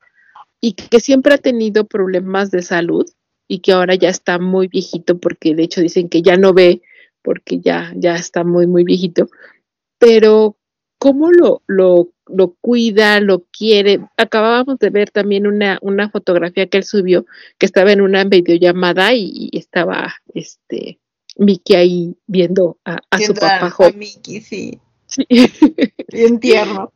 y 0.60 0.72
que 0.72 1.00
siempre 1.00 1.34
ha 1.34 1.38
tenido 1.38 1.84
problemas 1.84 2.50
de 2.50 2.62
salud 2.62 3.06
y 3.46 3.58
que 3.58 3.72
ahora 3.72 3.94
ya 3.94 4.08
está 4.08 4.38
muy 4.38 4.68
viejito 4.68 5.18
porque 5.18 5.54
de 5.54 5.64
hecho 5.64 5.80
dicen 5.80 6.08
que 6.08 6.22
ya 6.22 6.36
no 6.36 6.54
ve 6.54 6.80
porque 7.22 7.60
ya, 7.60 7.92
ya 7.96 8.14
está 8.14 8.44
muy, 8.44 8.66
muy 8.66 8.84
viejito. 8.84 9.28
Pero 9.98 10.56
cómo 10.98 11.30
lo, 11.30 11.62
lo, 11.66 12.08
lo 12.26 12.54
cuida, 12.60 13.20
lo 13.20 13.44
quiere. 13.50 14.00
Acabábamos 14.16 14.78
de 14.78 14.90
ver 14.90 15.10
también 15.10 15.46
una, 15.46 15.78
una 15.82 16.10
fotografía 16.10 16.66
que 16.66 16.78
él 16.78 16.84
subió, 16.84 17.26
que 17.58 17.66
estaba 17.66 17.92
en 17.92 18.00
una 18.00 18.24
videollamada 18.24 19.14
y, 19.14 19.50
y 19.52 19.58
estaba 19.58 20.14
este 20.34 20.98
Mickey 21.36 21.76
ahí 21.76 22.16
viendo 22.26 22.78
a, 22.84 22.98
a 23.10 23.18
su 23.18 23.34
papá 23.34 23.66
a 23.66 23.70
joven. 23.70 23.98
Mickey, 23.98 24.40
sí, 24.40 24.80
Sí. 25.06 25.24
bien 26.12 26.40
tierno. 26.40 26.92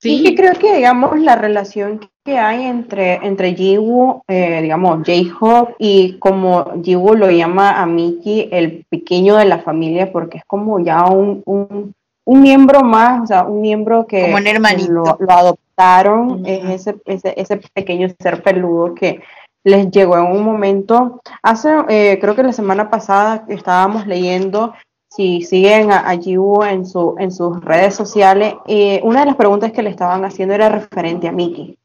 Sí, 0.00 0.22
que 0.22 0.34
creo 0.34 0.52
que, 0.54 0.76
digamos, 0.76 1.18
la 1.18 1.34
relación 1.34 2.10
que 2.24 2.36
hay 2.36 2.64
entre, 2.64 3.14
entre 3.26 3.54
Jiwoo, 3.54 4.22
eh, 4.28 4.60
digamos, 4.60 4.98
J-Hope, 4.98 5.76
y 5.78 6.18
como 6.18 6.82
Jiwoo 6.82 7.14
lo 7.14 7.30
llama 7.30 7.80
a 7.80 7.86
Mickey, 7.86 8.50
el 8.52 8.84
pequeño 8.90 9.36
de 9.36 9.46
la 9.46 9.60
familia, 9.60 10.12
porque 10.12 10.38
es 10.38 10.44
como 10.46 10.78
ya 10.84 11.06
un, 11.06 11.42
un, 11.46 11.94
un 12.24 12.40
miembro 12.40 12.82
más, 12.82 13.22
o 13.22 13.26
sea, 13.26 13.44
un 13.44 13.60
miembro 13.60 14.06
que, 14.06 14.22
Como 14.22 14.38
que 14.38 14.88
lo, 14.88 15.02
lo 15.18 15.30
adoptaron, 15.30 16.44
es 16.46 16.86
ese, 16.86 16.96
ese, 17.04 17.34
ese 17.36 17.60
pequeño 17.74 18.08
ser 18.18 18.42
peludo 18.42 18.94
que 18.94 19.20
les 19.64 19.90
llegó 19.90 20.16
en 20.18 20.26
un 20.26 20.42
momento, 20.42 21.20
hace, 21.42 21.70
eh, 21.88 22.18
creo 22.20 22.34
que 22.34 22.42
la 22.42 22.52
semana 22.52 22.90
pasada 22.90 23.44
estábamos 23.48 24.06
leyendo 24.06 24.74
si 25.14 25.42
siguen 25.42 25.92
a, 25.92 26.08
a 26.08 26.14
en, 26.14 26.86
su, 26.86 27.14
en 27.18 27.30
sus 27.30 27.64
redes 27.64 27.94
sociales, 27.94 28.54
eh, 28.66 29.00
una 29.04 29.20
de 29.20 29.26
las 29.26 29.36
preguntas 29.36 29.70
que 29.70 29.82
le 29.82 29.90
estaban 29.90 30.24
haciendo 30.24 30.54
era 30.54 30.68
referente 30.68 31.28
a 31.28 31.32
Mickey. 31.32 31.78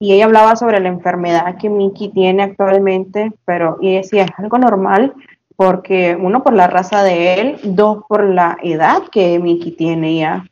Y 0.00 0.12
ella 0.14 0.26
hablaba 0.26 0.54
sobre 0.54 0.78
la 0.78 0.88
enfermedad 0.88 1.56
que 1.58 1.68
Mickey 1.68 2.10
tiene 2.10 2.44
actualmente, 2.44 3.32
pero 3.44 3.78
y 3.80 3.96
decía, 3.96 4.24
es 4.24 4.30
algo 4.38 4.58
normal, 4.58 5.12
porque 5.58 6.16
uno 6.16 6.44
por 6.44 6.52
la 6.52 6.68
raza 6.68 7.02
de 7.02 7.40
él, 7.40 7.58
dos 7.64 8.04
por 8.08 8.22
la 8.22 8.58
edad 8.62 9.02
que 9.10 9.40
Mickey 9.40 9.72
tiene 9.72 10.16
ya. 10.16 10.46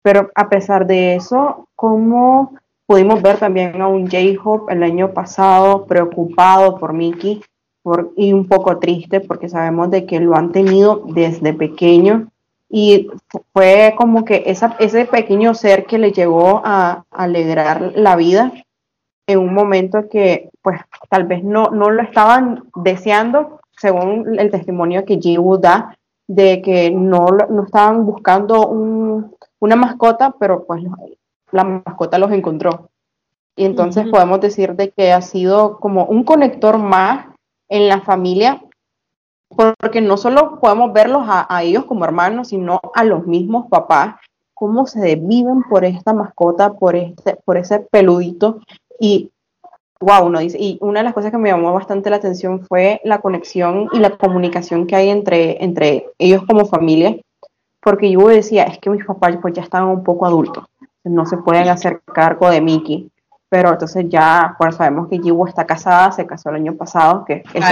Pero 0.00 0.30
a 0.34 0.48
pesar 0.48 0.86
de 0.86 1.14
eso, 1.14 1.68
cómo 1.74 2.54
pudimos 2.86 3.20
ver 3.20 3.36
también 3.36 3.82
a 3.82 3.86
un 3.86 4.10
J-Hope 4.10 4.72
el 4.72 4.82
año 4.82 5.12
pasado 5.12 5.84
preocupado 5.84 6.78
por 6.78 6.94
Mickey 6.94 7.42
por, 7.82 8.14
y 8.16 8.32
un 8.32 8.48
poco 8.48 8.78
triste 8.78 9.20
porque 9.20 9.50
sabemos 9.50 9.90
de 9.90 10.06
que 10.06 10.20
lo 10.20 10.34
han 10.34 10.52
tenido 10.52 11.02
desde 11.04 11.52
pequeño 11.52 12.28
y 12.70 13.10
fue 13.52 13.92
como 13.98 14.24
que 14.24 14.44
esa, 14.46 14.74
ese 14.78 15.04
pequeño 15.04 15.52
ser 15.52 15.84
que 15.84 15.98
le 15.98 16.12
llegó 16.12 16.62
a, 16.64 17.04
alegrar 17.10 17.92
la 17.94 18.16
vida 18.16 18.52
en 19.26 19.38
un 19.38 19.52
momento 19.52 20.08
que 20.08 20.48
pues 20.62 20.80
tal 21.10 21.24
vez 21.24 21.44
no, 21.44 21.68
no 21.72 21.90
lo 21.90 22.00
estaban 22.00 22.64
deseando 22.74 23.55
según 23.76 24.38
el 24.38 24.50
testimonio 24.50 25.04
que 25.04 25.18
Jiwoo 25.18 25.58
da 25.58 25.96
de 26.28 26.60
que 26.62 26.90
no, 26.90 27.26
no 27.26 27.64
estaban 27.64 28.04
buscando 28.04 28.66
un, 28.66 29.36
una 29.60 29.76
mascota, 29.76 30.34
pero 30.38 30.66
pues 30.66 30.82
la 31.52 31.64
mascota 31.64 32.18
los 32.18 32.32
encontró. 32.32 32.90
Y 33.56 33.64
entonces 33.64 34.06
podemos 34.10 34.40
decir 34.40 34.74
de 34.74 34.90
que 34.90 35.12
ha 35.12 35.22
sido 35.22 35.78
como 35.78 36.04
un 36.04 36.24
conector 36.24 36.78
más 36.78 37.26
en 37.68 37.88
la 37.88 38.02
familia, 38.02 38.62
porque 39.48 40.00
no 40.00 40.16
solo 40.16 40.60
podemos 40.60 40.92
verlos 40.92 41.22
a, 41.26 41.62
ellos 41.62 41.86
como 41.86 42.04
hermanos, 42.04 42.48
sino 42.48 42.80
a 42.94 43.04
los 43.04 43.26
mismos 43.26 43.66
papás, 43.70 44.16
cómo 44.52 44.86
se 44.86 45.16
viven 45.16 45.62
por 45.62 45.84
esta 45.84 46.12
mascota, 46.12 46.74
por, 46.74 46.96
este, 46.96 47.36
por 47.44 47.56
ese 47.56 47.80
peludito. 47.80 48.60
Y 49.00 49.30
wow, 50.00 50.26
uno 50.26 50.40
dice, 50.40 50.58
y 50.60 50.78
una 50.80 51.00
de 51.00 51.04
las 51.04 51.14
cosas 51.14 51.30
que 51.30 51.38
me 51.38 51.50
llamó 51.50 51.72
bastante 51.72 52.10
la 52.10 52.16
atención 52.16 52.64
fue 52.66 53.00
la 53.04 53.20
conexión 53.20 53.88
y 53.92 53.98
la 53.98 54.10
comunicación 54.10 54.86
que 54.86 54.96
hay 54.96 55.08
entre, 55.08 55.62
entre 55.64 56.10
ellos 56.18 56.42
como 56.46 56.66
familia, 56.66 57.16
porque 57.80 58.10
yo 58.10 58.28
decía, 58.28 58.64
es 58.64 58.78
que 58.78 58.90
mis 58.90 59.04
papás 59.04 59.36
pues 59.40 59.54
ya 59.54 59.62
estaban 59.62 59.88
un 59.88 60.04
poco 60.04 60.26
adultos, 60.26 60.64
no 61.04 61.24
se 61.26 61.36
pueden 61.38 61.68
hacer 61.68 62.00
cargo 62.12 62.50
de 62.50 62.60
Mickey, 62.60 63.10
pero 63.48 63.70
entonces 63.70 64.06
ya, 64.08 64.56
bueno, 64.58 64.72
sabemos 64.72 65.08
que 65.08 65.18
Jiwoo 65.18 65.46
está 65.46 65.64
casada, 65.64 66.10
se 66.12 66.26
casó 66.26 66.50
el 66.50 66.56
año 66.56 66.74
pasado, 66.74 67.24
que 67.24 67.44
es 67.54 67.64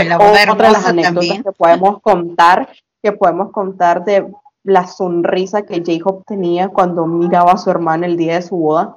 otra 0.48 0.68
de 0.68 0.72
las 0.72 0.86
anécdotas 0.86 1.42
que 1.42 1.52
podemos 1.52 2.00
contar, 2.00 2.68
que 3.02 3.12
podemos 3.12 3.50
contar 3.50 4.04
de 4.04 4.26
la 4.62 4.86
sonrisa 4.86 5.62
que 5.62 5.82
Jacob 5.84 6.22
tenía 6.26 6.68
cuando 6.68 7.06
miraba 7.06 7.52
a 7.52 7.58
su 7.58 7.70
hermana 7.70 8.06
el 8.06 8.16
día 8.16 8.36
de 8.36 8.42
su 8.42 8.56
boda. 8.56 8.96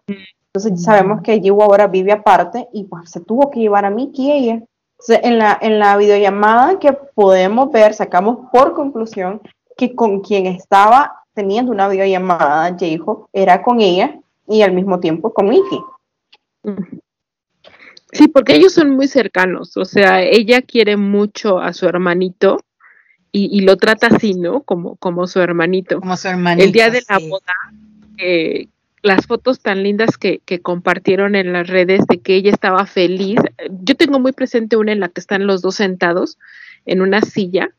Entonces 0.57 0.83
sabemos 0.83 1.21
que 1.21 1.39
Jiwoo 1.39 1.61
ahora 1.61 1.85
vive 1.85 2.11
aparte 2.11 2.67
y 2.73 2.85
pues 2.85 3.11
se 3.11 3.19
tuvo 3.19 3.51
que 3.51 3.59
llevar 3.59 3.85
a 3.85 3.91
Mickey 3.91 4.25
y 4.25 4.31
ella. 4.31 4.63
en 5.07 5.37
la, 5.37 5.55
en 5.61 5.77
la 5.77 5.95
videollamada 5.97 6.79
que 6.79 6.93
podemos 6.93 7.71
ver, 7.71 7.93
sacamos 7.93 8.49
por 8.51 8.73
conclusión 8.73 9.39
que 9.77 9.93
con 9.93 10.21
quien 10.21 10.47
estaba 10.47 11.23
teniendo 11.35 11.71
una 11.71 11.87
videollamada 11.87 12.75
Jacob 12.79 13.27
era 13.31 13.61
con 13.61 13.81
ella 13.81 14.19
y 14.47 14.63
al 14.63 14.71
mismo 14.71 14.99
tiempo 14.99 15.31
con 15.31 15.49
Mickey. 15.49 15.79
Sí, 18.11 18.27
porque 18.27 18.55
ellos 18.55 18.73
son 18.73 18.89
muy 18.95 19.07
cercanos, 19.07 19.77
o 19.77 19.85
sea, 19.85 20.23
ella 20.23 20.63
quiere 20.63 20.97
mucho 20.97 21.59
a 21.59 21.71
su 21.73 21.85
hermanito 21.85 22.57
y, 23.31 23.61
lo 23.61 23.77
trata 23.77 24.07
así, 24.07 24.33
¿no? 24.33 24.63
Como, 24.63 24.95
como 24.95 25.27
su 25.27 25.39
hermanito. 25.39 25.99
Como 25.99 26.17
su 26.17 26.27
hermanito. 26.27 26.65
El 26.65 26.71
día 26.71 26.89
de 26.89 27.03
la 27.07 27.19
boda, 27.19 27.53
eh, 28.17 28.67
las 29.07 29.25
fotos 29.25 29.59
tan 29.59 29.83
lindas 29.83 30.17
que, 30.17 30.39
que, 30.45 30.59
compartieron 30.59 31.35
en 31.35 31.53
las 31.53 31.67
redes 31.67 32.01
de 32.07 32.19
que 32.19 32.35
ella 32.35 32.51
estaba 32.51 32.85
feliz. 32.85 33.39
Yo 33.81 33.95
tengo 33.95 34.19
muy 34.19 34.33
presente 34.33 34.77
una 34.77 34.91
en 34.91 34.99
la 34.99 35.09
que 35.09 35.21
están 35.21 35.47
los 35.47 35.61
dos 35.61 35.75
sentados 35.75 36.37
en 36.85 37.01
una 37.01 37.21
silla. 37.21 37.69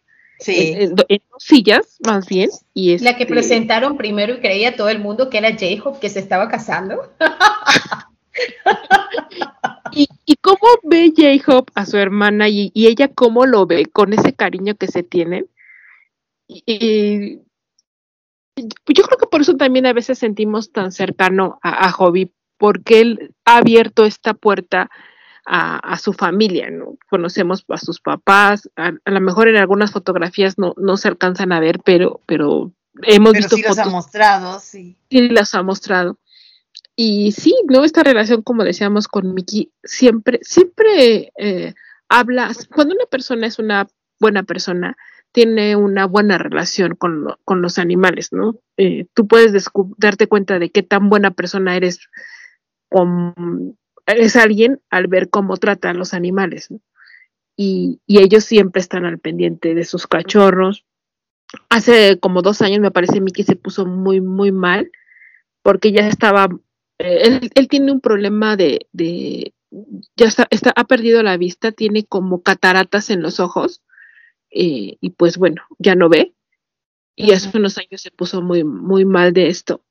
Sí. 0.41 0.75
En, 0.77 0.95
dos 0.95 1.07
sillas, 1.39 1.99
más 2.07 2.29
bien. 2.29 2.49
Y 2.75 2.97
La 2.99 3.17
que 3.17 3.25
este 3.25 3.35
presentaron 3.35 3.97
primero 3.97 4.35
y 4.35 4.39
creía 4.39 4.77
todo 4.77 4.89
el 4.89 5.01
mundo 5.01 5.31
que 5.31 5.39
era 5.39 5.51
J-Hope 5.51 5.99
que 6.01 6.09
se 6.09 6.21
estaba 6.21 6.49
casando. 6.49 7.13
¿Y, 9.93 10.09
y 10.27 10.37
cómo 10.37 10.59
ve 10.85 11.13
J-Hope 11.17 11.73
a 11.75 11.87
su 11.87 11.97
hermana 11.97 12.49
y, 12.49 12.71
y 12.73 12.87
ella 12.87 13.09
cómo 13.09 13.47
lo 13.47 13.67
ve 13.67 13.87
con 13.87 14.13
ese 14.13 14.33
cariño 14.33 14.77
que 14.77 14.87
se 14.87 15.03
tienen? 15.03 15.49
Y, 16.47 16.63
y 16.67 17.41
yo 18.87 19.05
creo 19.05 19.19
que 19.19 19.27
por 19.27 19.41
eso 19.41 19.57
también 19.57 19.87
a 19.87 19.93
veces 19.93 20.19
sentimos 20.19 20.73
tan 20.73 20.93
cercano 20.93 21.59
a, 21.63 21.87
a 21.87 21.93
Hobby, 21.93 22.33
porque 22.59 23.01
él 23.01 23.35
ha 23.45 23.59
abierto 23.59 24.05
esta 24.05 24.35
puerta 24.35 24.91
a, 25.47 25.79
a, 25.79 25.99
su 25.99 26.13
familia, 26.13 26.71
¿no? 26.71 26.99
Conocemos 27.09 27.65
a 27.69 27.79
sus 27.79 28.01
papás, 28.01 28.69
a, 28.77 28.93
a 29.05 29.11
lo 29.11 29.21
mejor 29.21 29.49
en 29.49 29.57
algunas 29.57 29.93
fotografías 29.93 30.59
no, 30.59 30.75
no 30.77 30.97
se 30.97 31.09
alcanzan 31.09 31.53
a 31.53 31.61
ver, 31.61 31.81
pero, 31.85 32.21
pero 32.27 32.73
hemos 33.03 33.33
Pero 33.33 33.43
visto 33.43 33.57
sí 33.57 33.63
los 33.63 33.77
fotos. 33.77 33.87
ha 33.87 33.91
mostrado, 33.91 34.61
sí. 34.61 34.97
Sí, 35.11 35.29
las 35.29 35.55
ha 35.55 35.63
mostrado. 35.63 36.19
Y 36.97 37.33
sí, 37.33 37.55
¿no? 37.69 37.85
Esta 37.85 38.03
relación, 38.03 38.43
como 38.43 38.65
decíamos 38.65 39.09
con 39.09 39.33
Miki, 39.33 39.73
siempre, 39.85 40.41
siempre 40.43 41.33
eh, 41.39 41.75
habla, 42.09 42.51
cuando 42.75 42.95
una 42.95 43.07
persona 43.07 43.47
es 43.47 43.59
una 43.59 43.87
buena 44.19 44.43
persona, 44.43 44.97
tiene 45.33 45.77
una 45.77 46.07
buena 46.07 46.39
relación 46.39 46.95
con, 46.95 47.25
lo- 47.25 47.39
con 47.45 47.63
los 47.63 47.79
animales, 47.79 48.33
¿no? 48.33 48.57
Eh, 48.77 49.07
tú 49.15 49.27
puedes 49.27 49.53
darte 49.99 50.27
cuenta 50.27 50.59
de 50.59 50.71
qué 50.71 50.83
tan 50.83 51.09
buena 51.11 51.31
persona 51.33 51.77
eres 51.77 52.09
con, 52.89 53.77
eres 54.07 54.37
alguien 54.37 54.81
al 54.91 55.07
ver 55.07 55.31
cómo 55.31 55.57
trata 55.57 55.91
a 55.91 55.95
los 55.95 56.15
animales. 56.15 56.69
Y, 57.57 58.01
y 58.07 58.21
ellos 58.23 58.45
siempre 58.45 58.81
están 58.81 59.05
al 59.05 59.19
pendiente 59.19 59.75
de 59.75 59.85
sus 59.85 60.07
cachorros. 60.07 60.85
Hace 61.71 62.19
como 62.21 62.43
dos 62.43 62.63
años, 62.63 62.81
me 62.81 62.91
parece, 62.91 63.21
Miki 63.21 63.43
se 63.43 63.57
puso 63.57 63.87
muy, 63.87 64.21
muy 64.21 64.53
mal 64.53 64.91
porque 65.63 65.93
ya 65.93 66.09
estaba, 66.09 66.49
eh, 66.99 67.21
él, 67.25 67.51
él 67.55 67.69
tiene 67.69 67.93
un 67.93 68.01
problema 68.01 68.57
de, 68.57 68.87
de 68.93 69.55
ya 70.17 70.27
está, 70.27 70.47
está, 70.51 70.73
ha 70.77 70.85
perdido 70.85 71.23
la 71.23 71.37
vista, 71.37 71.73
tiene 71.73 72.05
como 72.05 72.43
cataratas 72.43 73.11
en 73.11 73.23
los 73.23 73.41
ojos 73.41 73.83
eh, 74.51 74.97
y 75.01 75.11
pues 75.11 75.37
bueno, 75.39 75.63
ya 75.79 75.95
no 75.95 76.09
ve. 76.09 76.35
Y 77.17 77.33
hace 77.33 77.57
unos 77.57 77.77
años 77.79 78.01
se 78.01 78.13
puso 78.13 78.43
muy, 78.43 78.63
muy 78.63 79.05
mal 79.05 79.33
de 79.33 79.49
esto. 79.49 79.83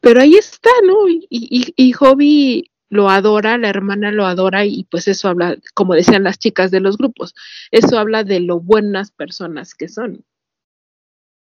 Pero 0.00 0.22
ahí 0.22 0.34
está, 0.34 0.70
¿no? 0.84 1.08
Y, 1.08 1.26
y, 1.28 1.74
y 1.76 1.92
Hobby 1.92 2.70
lo 2.88 3.10
adora, 3.10 3.58
la 3.58 3.68
hermana 3.68 4.12
lo 4.12 4.26
adora 4.26 4.64
y 4.64 4.84
pues 4.84 5.08
eso 5.08 5.28
habla, 5.28 5.56
como 5.74 5.94
decían 5.94 6.22
las 6.22 6.38
chicas 6.38 6.70
de 6.70 6.80
los 6.80 6.96
grupos, 6.96 7.34
eso 7.70 7.98
habla 7.98 8.24
de 8.24 8.40
lo 8.40 8.60
buenas 8.60 9.10
personas 9.10 9.74
que 9.74 9.88
son. 9.88 10.24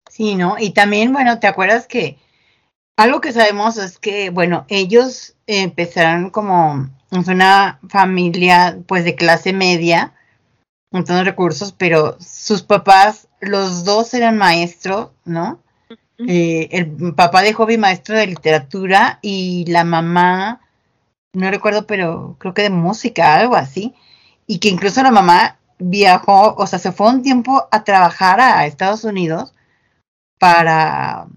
Sí, 0.09 0.35
¿no? 0.35 0.55
Y 0.59 0.71
también, 0.71 1.13
bueno, 1.13 1.39
¿te 1.39 1.47
acuerdas 1.47 1.87
que 1.87 2.17
algo 2.97 3.21
que 3.21 3.33
sabemos 3.33 3.77
es 3.77 3.99
que, 3.99 4.29
bueno, 4.29 4.65
ellos 4.69 5.35
empezaron 5.47 6.29
como 6.29 6.89
es 7.11 7.27
una 7.27 7.79
familia 7.89 8.79
pues 8.87 9.03
de 9.03 9.15
clase 9.15 9.53
media, 9.53 10.13
con 10.95 11.03
todos 11.03 11.25
recursos, 11.25 11.73
pero 11.73 12.15
sus 12.21 12.61
papás, 12.61 13.27
los 13.41 13.83
dos 13.83 14.13
eran 14.13 14.37
maestros, 14.37 15.09
¿no? 15.25 15.59
Eh, 16.19 16.69
el 16.71 17.13
papá 17.13 17.41
de 17.41 17.51
hobby 17.51 17.77
maestro 17.77 18.17
de 18.17 18.27
literatura 18.27 19.19
y 19.21 19.65
la 19.67 19.83
mamá, 19.83 20.61
no 21.33 21.51
recuerdo, 21.51 21.85
pero 21.85 22.37
creo 22.39 22.53
que 22.53 22.61
de 22.61 22.69
música, 22.69 23.35
algo 23.35 23.57
así, 23.57 23.93
y 24.47 24.59
que 24.59 24.69
incluso 24.69 25.03
la 25.03 25.11
mamá 25.11 25.59
viajó, 25.79 26.55
o 26.55 26.65
sea, 26.65 26.79
se 26.79 26.93
fue 26.93 27.09
un 27.09 27.23
tiempo 27.23 27.67
a 27.71 27.83
trabajar 27.83 28.39
a 28.39 28.65
Estados 28.65 29.03
Unidos 29.03 29.53
para, 30.39 31.27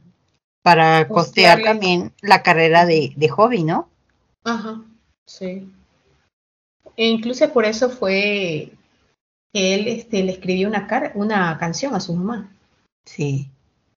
para 0.62 1.08
costear 1.08 1.62
también 1.62 2.12
la 2.20 2.44
carrera 2.44 2.86
de, 2.86 3.12
de 3.16 3.28
hobby, 3.28 3.64
¿no? 3.64 3.88
Ajá, 4.44 4.82
sí. 5.26 5.68
E 6.96 7.08
incluso 7.08 7.52
por 7.52 7.64
eso 7.64 7.90
fue 7.90 8.77
que 9.52 9.74
él 9.74 9.88
este, 9.88 10.22
le 10.22 10.32
escribió 10.32 10.68
una, 10.68 10.86
car- 10.86 11.12
una 11.14 11.56
canción 11.58 11.94
a 11.94 12.00
su 12.00 12.14
mamá. 12.14 12.50
Sí. 13.04 13.48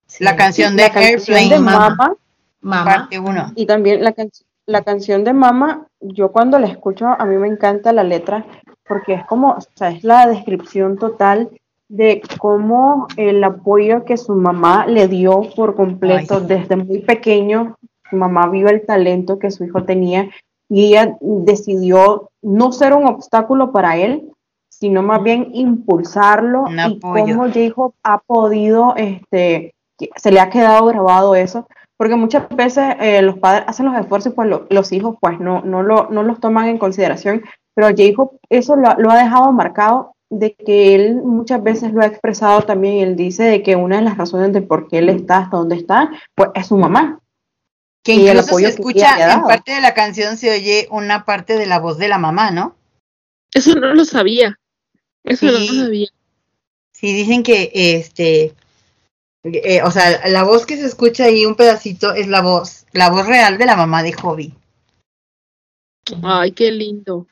Sí. 0.08 0.24
La 0.24 0.36
canción 0.36 0.76
La 0.76 0.84
de 0.84 0.92
canción 0.92 1.38
Airplane, 1.38 1.50
de 1.50 1.60
Mama, 1.60 2.16
Mama 2.62 2.86
parte 2.86 3.20
1. 3.20 3.54
y 3.56 3.66
también 3.66 4.04
la, 4.04 4.12
can- 4.12 4.30
la 4.66 4.82
canción 4.84 5.24
de 5.24 5.34
Mama, 5.34 5.88
yo 6.02 6.32
cuando 6.32 6.60
la 6.60 6.68
escucho, 6.68 7.08
a 7.08 7.26
mí 7.26 7.36
me 7.38 7.48
encanta 7.48 7.94
la 7.94 8.04
letra 8.04 8.46
porque 8.88 9.14
es 9.14 9.26
como, 9.26 9.52
o 9.52 9.58
sea, 9.76 9.90
es 9.90 10.04
la 10.04 10.28
descripción 10.28 10.98
total 10.98 11.50
de 11.88 12.22
cómo 12.40 13.08
el 13.18 13.44
apoyo 13.44 14.04
que 14.06 14.18
su 14.18 14.34
mamá 14.34 14.86
le 14.86 15.08
dio 15.08 15.42
por 15.56 15.76
completo 15.76 16.38
Ay, 16.42 16.46
desde 16.48 16.76
muy 16.78 17.00
pequeño. 17.00 17.78
Su 18.10 18.16
mamá 18.18 18.48
vio 18.50 18.68
el 18.70 18.86
talento 18.86 19.40
que 19.40 19.52
su 19.52 19.64
hijo 19.66 19.84
tenía 19.84 20.30
y 20.70 20.88
ella 20.88 21.18
decidió 21.22 22.30
no 22.42 22.72
ser 22.72 22.94
un 22.94 23.06
obstáculo 23.08 23.72
para 23.72 23.98
él, 23.98 24.31
sino 24.82 25.02
más 25.04 25.22
bien 25.24 25.50
impulsarlo 25.54 26.64
Un 26.64 26.80
y 26.80 26.82
apoyo. 26.82 27.24
cómo 27.38 27.48
Jacob 27.54 27.94
ha 28.04 28.18
podido, 28.18 28.96
este, 28.98 29.74
se 30.16 30.32
le 30.32 30.40
ha 30.40 30.50
quedado 30.50 30.88
grabado 30.88 31.36
eso, 31.36 31.68
porque 31.98 32.16
muchas 32.16 32.50
veces 32.50 32.96
eh, 33.00 33.22
los 33.22 33.38
padres 33.38 33.64
hacen 33.68 33.86
los 33.86 33.96
esfuerzos 33.96 34.34
y 34.34 34.36
pues 34.36 34.50
lo- 34.50 34.66
los 34.70 34.92
hijos 34.92 35.16
pues 35.22 35.40
no, 35.40 35.62
no, 35.62 35.84
lo, 35.84 36.10
no 36.10 36.24
los 36.24 36.40
toman 36.40 36.68
en 36.68 36.80
consideración, 36.80 37.44
pero 37.76 37.90
Jacob 37.96 38.32
eso 38.50 38.76
lo, 38.76 38.96
lo 38.98 39.12
ha 39.12 39.18
dejado 39.24 39.52
marcado 39.54 40.14
de 40.32 40.56
que 40.56 40.96
él 40.96 41.16
muchas 41.24 41.62
veces 41.62 41.94
lo 41.94 42.02
ha 42.02 42.08
expresado 42.08 42.62
también, 42.64 43.08
él 43.08 43.16
dice 43.16 43.44
de 43.44 43.62
que 43.62 43.76
una 43.76 43.98
de 43.98 44.02
las 44.04 44.18
razones 44.18 44.52
de 44.54 44.62
por 44.64 44.88
qué 44.88 44.98
él 45.00 45.10
está 45.10 45.38
hasta 45.40 45.58
donde 45.58 45.76
está, 45.76 46.10
pues 46.36 46.50
es 46.56 46.66
su 46.68 46.78
mamá. 46.78 47.20
Que 48.04 48.14
Y 48.14 48.22
el 48.28 48.38
incluso 48.38 48.50
apoyo 48.50 48.68
se 48.68 48.74
escucha, 48.74 49.34
en 49.36 49.42
parte 49.44 49.74
de 49.74 49.82
la 49.82 49.94
canción 49.94 50.38
se 50.38 50.50
oye 50.50 50.88
una 50.90 51.24
parte 51.26 51.56
de 51.58 51.68
la 51.68 51.80
voz 51.80 52.00
de 52.00 52.08
la 52.08 52.18
mamá, 52.18 52.50
¿no? 52.50 52.76
Eso 53.54 53.76
no 53.76 53.94
lo 53.94 54.06
sabía. 54.06 54.58
Eso 55.24 55.46
no 55.46 55.58
Sí. 55.58 55.68
lo 55.68 55.84
sabía. 55.84 56.08
Sí, 56.94 57.14
dicen 57.14 57.44
que 57.44 57.72
este, 57.74 58.54
eh, 59.44 59.82
o 59.84 59.92
sea, 59.92 60.28
la 60.30 60.44
voz 60.44 60.66
que 60.66 60.78
se 60.78 60.86
escucha 60.86 61.26
ahí 61.26 61.46
un 61.46 61.56
pedacito 61.56 62.14
es 62.14 62.28
la 62.28 62.42
voz, 62.42 62.86
la 62.94 63.10
voz 63.10 63.26
real 63.26 63.58
de 63.58 63.66
la 63.66 63.76
mamá 63.76 64.04
de 64.04 64.14
Hobby. 64.14 64.54
Ay, 66.24 66.52
qué 66.52 66.72
lindo. 66.72 67.28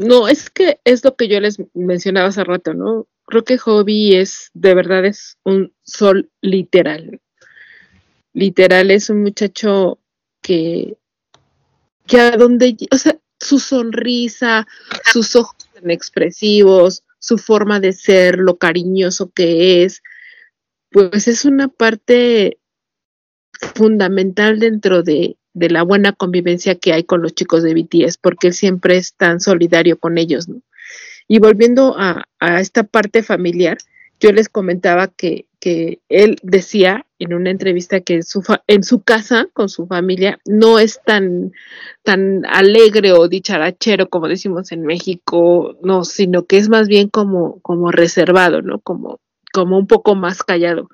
No, 0.00 0.28
es 0.28 0.50
que 0.50 0.80
es 0.84 1.04
lo 1.04 1.16
que 1.16 1.28
yo 1.28 1.40
les 1.40 1.58
mencionaba 1.74 2.28
hace 2.28 2.44
rato, 2.44 2.72
¿no? 2.74 3.06
Creo 3.26 3.44
que 3.44 3.58
Hobby 3.58 4.14
es, 4.16 4.50
de 4.54 4.74
verdad, 4.74 5.04
es 5.04 5.36
un 5.44 5.72
sol 5.82 6.30
literal. 6.40 7.20
Literal 8.32 8.90
es 8.90 9.10
un 9.10 9.22
muchacho 9.22 9.98
que, 10.40 10.96
que 12.06 12.20
a 12.20 12.36
donde, 12.36 12.76
o 12.90 12.96
sea, 12.96 13.18
su 13.40 13.58
sonrisa, 13.58 14.66
sus 15.04 15.36
ojos 15.36 15.56
expresivos, 15.84 17.04
su 17.18 17.38
forma 17.38 17.80
de 17.80 17.92
ser, 17.92 18.38
lo 18.38 18.56
cariñoso 18.56 19.30
que 19.30 19.84
es, 19.84 20.02
pues 20.90 21.28
es 21.28 21.44
una 21.44 21.68
parte 21.68 22.58
fundamental 23.74 24.58
dentro 24.58 25.02
de, 25.02 25.36
de 25.52 25.70
la 25.70 25.82
buena 25.82 26.12
convivencia 26.12 26.76
que 26.76 26.92
hay 26.92 27.04
con 27.04 27.22
los 27.22 27.34
chicos 27.34 27.62
de 27.62 27.74
BTS, 27.74 28.18
porque 28.18 28.48
él 28.48 28.54
siempre 28.54 28.96
es 28.96 29.14
tan 29.14 29.40
solidario 29.40 29.98
con 29.98 30.18
ellos, 30.18 30.48
¿no? 30.48 30.62
Y 31.26 31.40
volviendo 31.40 31.94
a, 31.98 32.24
a 32.38 32.60
esta 32.60 32.84
parte 32.84 33.22
familiar, 33.22 33.78
yo 34.20 34.32
les 34.32 34.48
comentaba 34.48 35.08
que, 35.08 35.46
que 35.60 36.00
él 36.08 36.38
decía 36.42 37.06
en 37.18 37.34
una 37.34 37.50
entrevista 37.50 38.00
que 38.00 38.14
en 38.14 38.22
su, 38.22 38.42
fa- 38.42 38.62
en 38.66 38.82
su 38.84 39.02
casa, 39.02 39.48
con 39.52 39.68
su 39.68 39.86
familia, 39.86 40.38
no 40.44 40.78
es 40.78 41.00
tan, 41.04 41.52
tan 42.02 42.44
alegre 42.46 43.12
o 43.12 43.28
dicharachero 43.28 44.08
como 44.08 44.28
decimos 44.28 44.72
en 44.72 44.82
México, 44.82 45.76
no, 45.82 46.04
sino 46.04 46.44
que 46.46 46.58
es 46.58 46.68
más 46.68 46.88
bien 46.88 47.08
como, 47.08 47.60
como 47.60 47.90
reservado, 47.90 48.62
¿no? 48.62 48.80
Como, 48.80 49.20
como 49.52 49.78
un 49.78 49.86
poco 49.86 50.14
más 50.14 50.42
callado. 50.42 50.88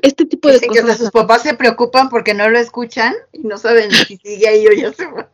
Este 0.00 0.24
tipo 0.24 0.48
de 0.48 0.54
Dicen 0.54 0.72
que 0.72 0.80
cosas 0.80 0.98
sus 0.98 1.10
papás 1.10 1.42
se 1.42 1.54
preocupan 1.54 2.08
porque 2.08 2.34
no 2.34 2.48
lo 2.50 2.58
escuchan 2.58 3.14
y 3.32 3.40
no 3.40 3.58
saben 3.58 3.90
si 3.90 4.16
sigue 4.16 4.48
ahí 4.48 4.66
o 4.66 4.72
ya 4.72 4.92
se 4.92 5.06
va. 5.06 5.30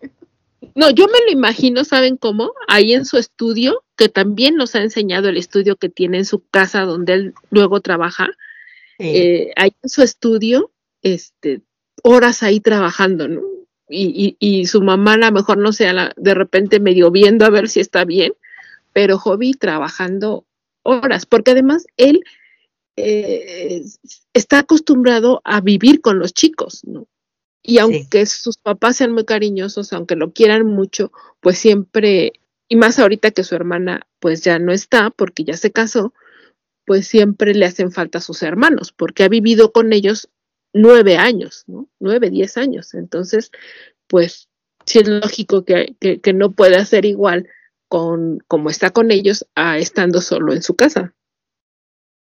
No, 0.79 0.91
yo 0.91 1.07
me 1.09 1.19
lo 1.27 1.33
imagino, 1.33 1.83
¿saben 1.85 2.17
cómo? 2.17 2.53
Ahí 2.69 2.93
en 2.93 3.05
su 3.05 3.17
estudio, 3.19 3.83
que 3.97 4.09
también 4.09 4.55
nos 4.55 4.77
ha 4.77 4.81
enseñado 4.83 5.29
el 5.29 5.37
estudio 5.37 5.75
que 5.75 5.89
tiene 5.89 6.19
en 6.19 6.25
su 6.25 6.41
casa 6.51 6.83
donde 6.83 7.15
él 7.15 7.35
luego 7.51 7.81
trabaja, 7.81 8.29
eh, 9.17 9.51
ahí 9.57 9.71
en 9.83 9.89
su 9.89 10.03
estudio, 10.03 10.71
este, 11.03 11.63
horas 12.05 12.45
ahí 12.45 12.61
trabajando, 12.61 13.27
¿no? 13.27 13.41
Y, 13.89 14.37
y, 14.41 14.61
y 14.61 14.67
su 14.67 14.81
mamá 14.83 15.15
a 15.15 15.17
lo 15.17 15.33
mejor, 15.33 15.59
no 15.59 15.73
sé, 15.73 15.89
a 15.89 15.93
la- 15.93 16.13
de 16.17 16.35
repente 16.35 16.79
medio 16.79 17.11
viendo 17.11 17.45
a 17.45 17.51
ver 17.51 17.69
si 17.69 17.81
está 17.81 18.05
bien, 18.05 18.33
pero 18.93 19.19
Hobby 19.19 19.55
trabajando 19.55 20.45
horas, 20.85 21.27
porque 21.27 21.51
además 21.53 21.87
él 21.97 22.23
eh, 22.97 23.83
está 24.33 24.61
acostumbrado 24.61 25.41
a 25.45 25.61
vivir 25.61 26.01
con 26.01 26.19
los 26.21 26.33
chicos, 26.35 26.83
¿no? 26.85 27.09
Y 27.63 27.79
aunque 27.79 28.25
sus 28.27 28.57
papás 28.57 28.97
sean 28.97 29.13
muy 29.13 29.25
cariñosos, 29.25 29.93
aunque 29.93 30.17
lo 30.17 30.33
quieran 30.33 30.67
mucho, 30.67 31.13
pues 31.41 31.59
siempre, 31.59 32.33
y 32.69 32.77
más 32.77 32.99
ahorita 32.99 33.31
que 33.31 33.45
su 33.45 33.55
hermana 33.55 34.07
pues 34.21 34.43
ya 34.43 34.59
no 34.59 34.73
está 34.73 35.11
porque 35.11 35.45
ya 35.45 35.57
se 35.57 35.71
casó, 35.71 36.15
pues 36.87 37.07
siempre 37.07 37.55
le 37.55 37.67
hacen 37.67 37.93
falta 37.93 38.19
a 38.19 38.23
sus 38.23 38.43
hermanos, 38.43 38.93
porque 38.93 39.25
ha 39.25 39.29
vivido 39.29 39.73
con 39.73 39.93
ellos 39.93 40.31
nueve 40.73 41.17
años, 41.17 41.65
¿no? 41.67 41.89
Nueve, 42.01 42.31
diez 42.31 42.57
años. 42.57 42.95
Entonces, 42.95 43.51
pues 44.07 44.49
sí 44.87 45.01
es 45.01 45.09
lógico 45.09 45.65
que, 45.65 45.97
que, 46.01 46.21
que 46.21 46.33
no 46.33 46.53
puede 46.53 46.77
hacer 46.77 47.05
igual 47.05 47.49
con 47.89 48.39
como 48.49 48.71
está 48.71 48.91
con 48.91 49.11
ellos 49.11 49.47
a 49.55 49.79
estando 49.79 50.21
solo 50.21 50.53
en 50.53 50.63
su 50.63 50.77
casa. 50.77 51.15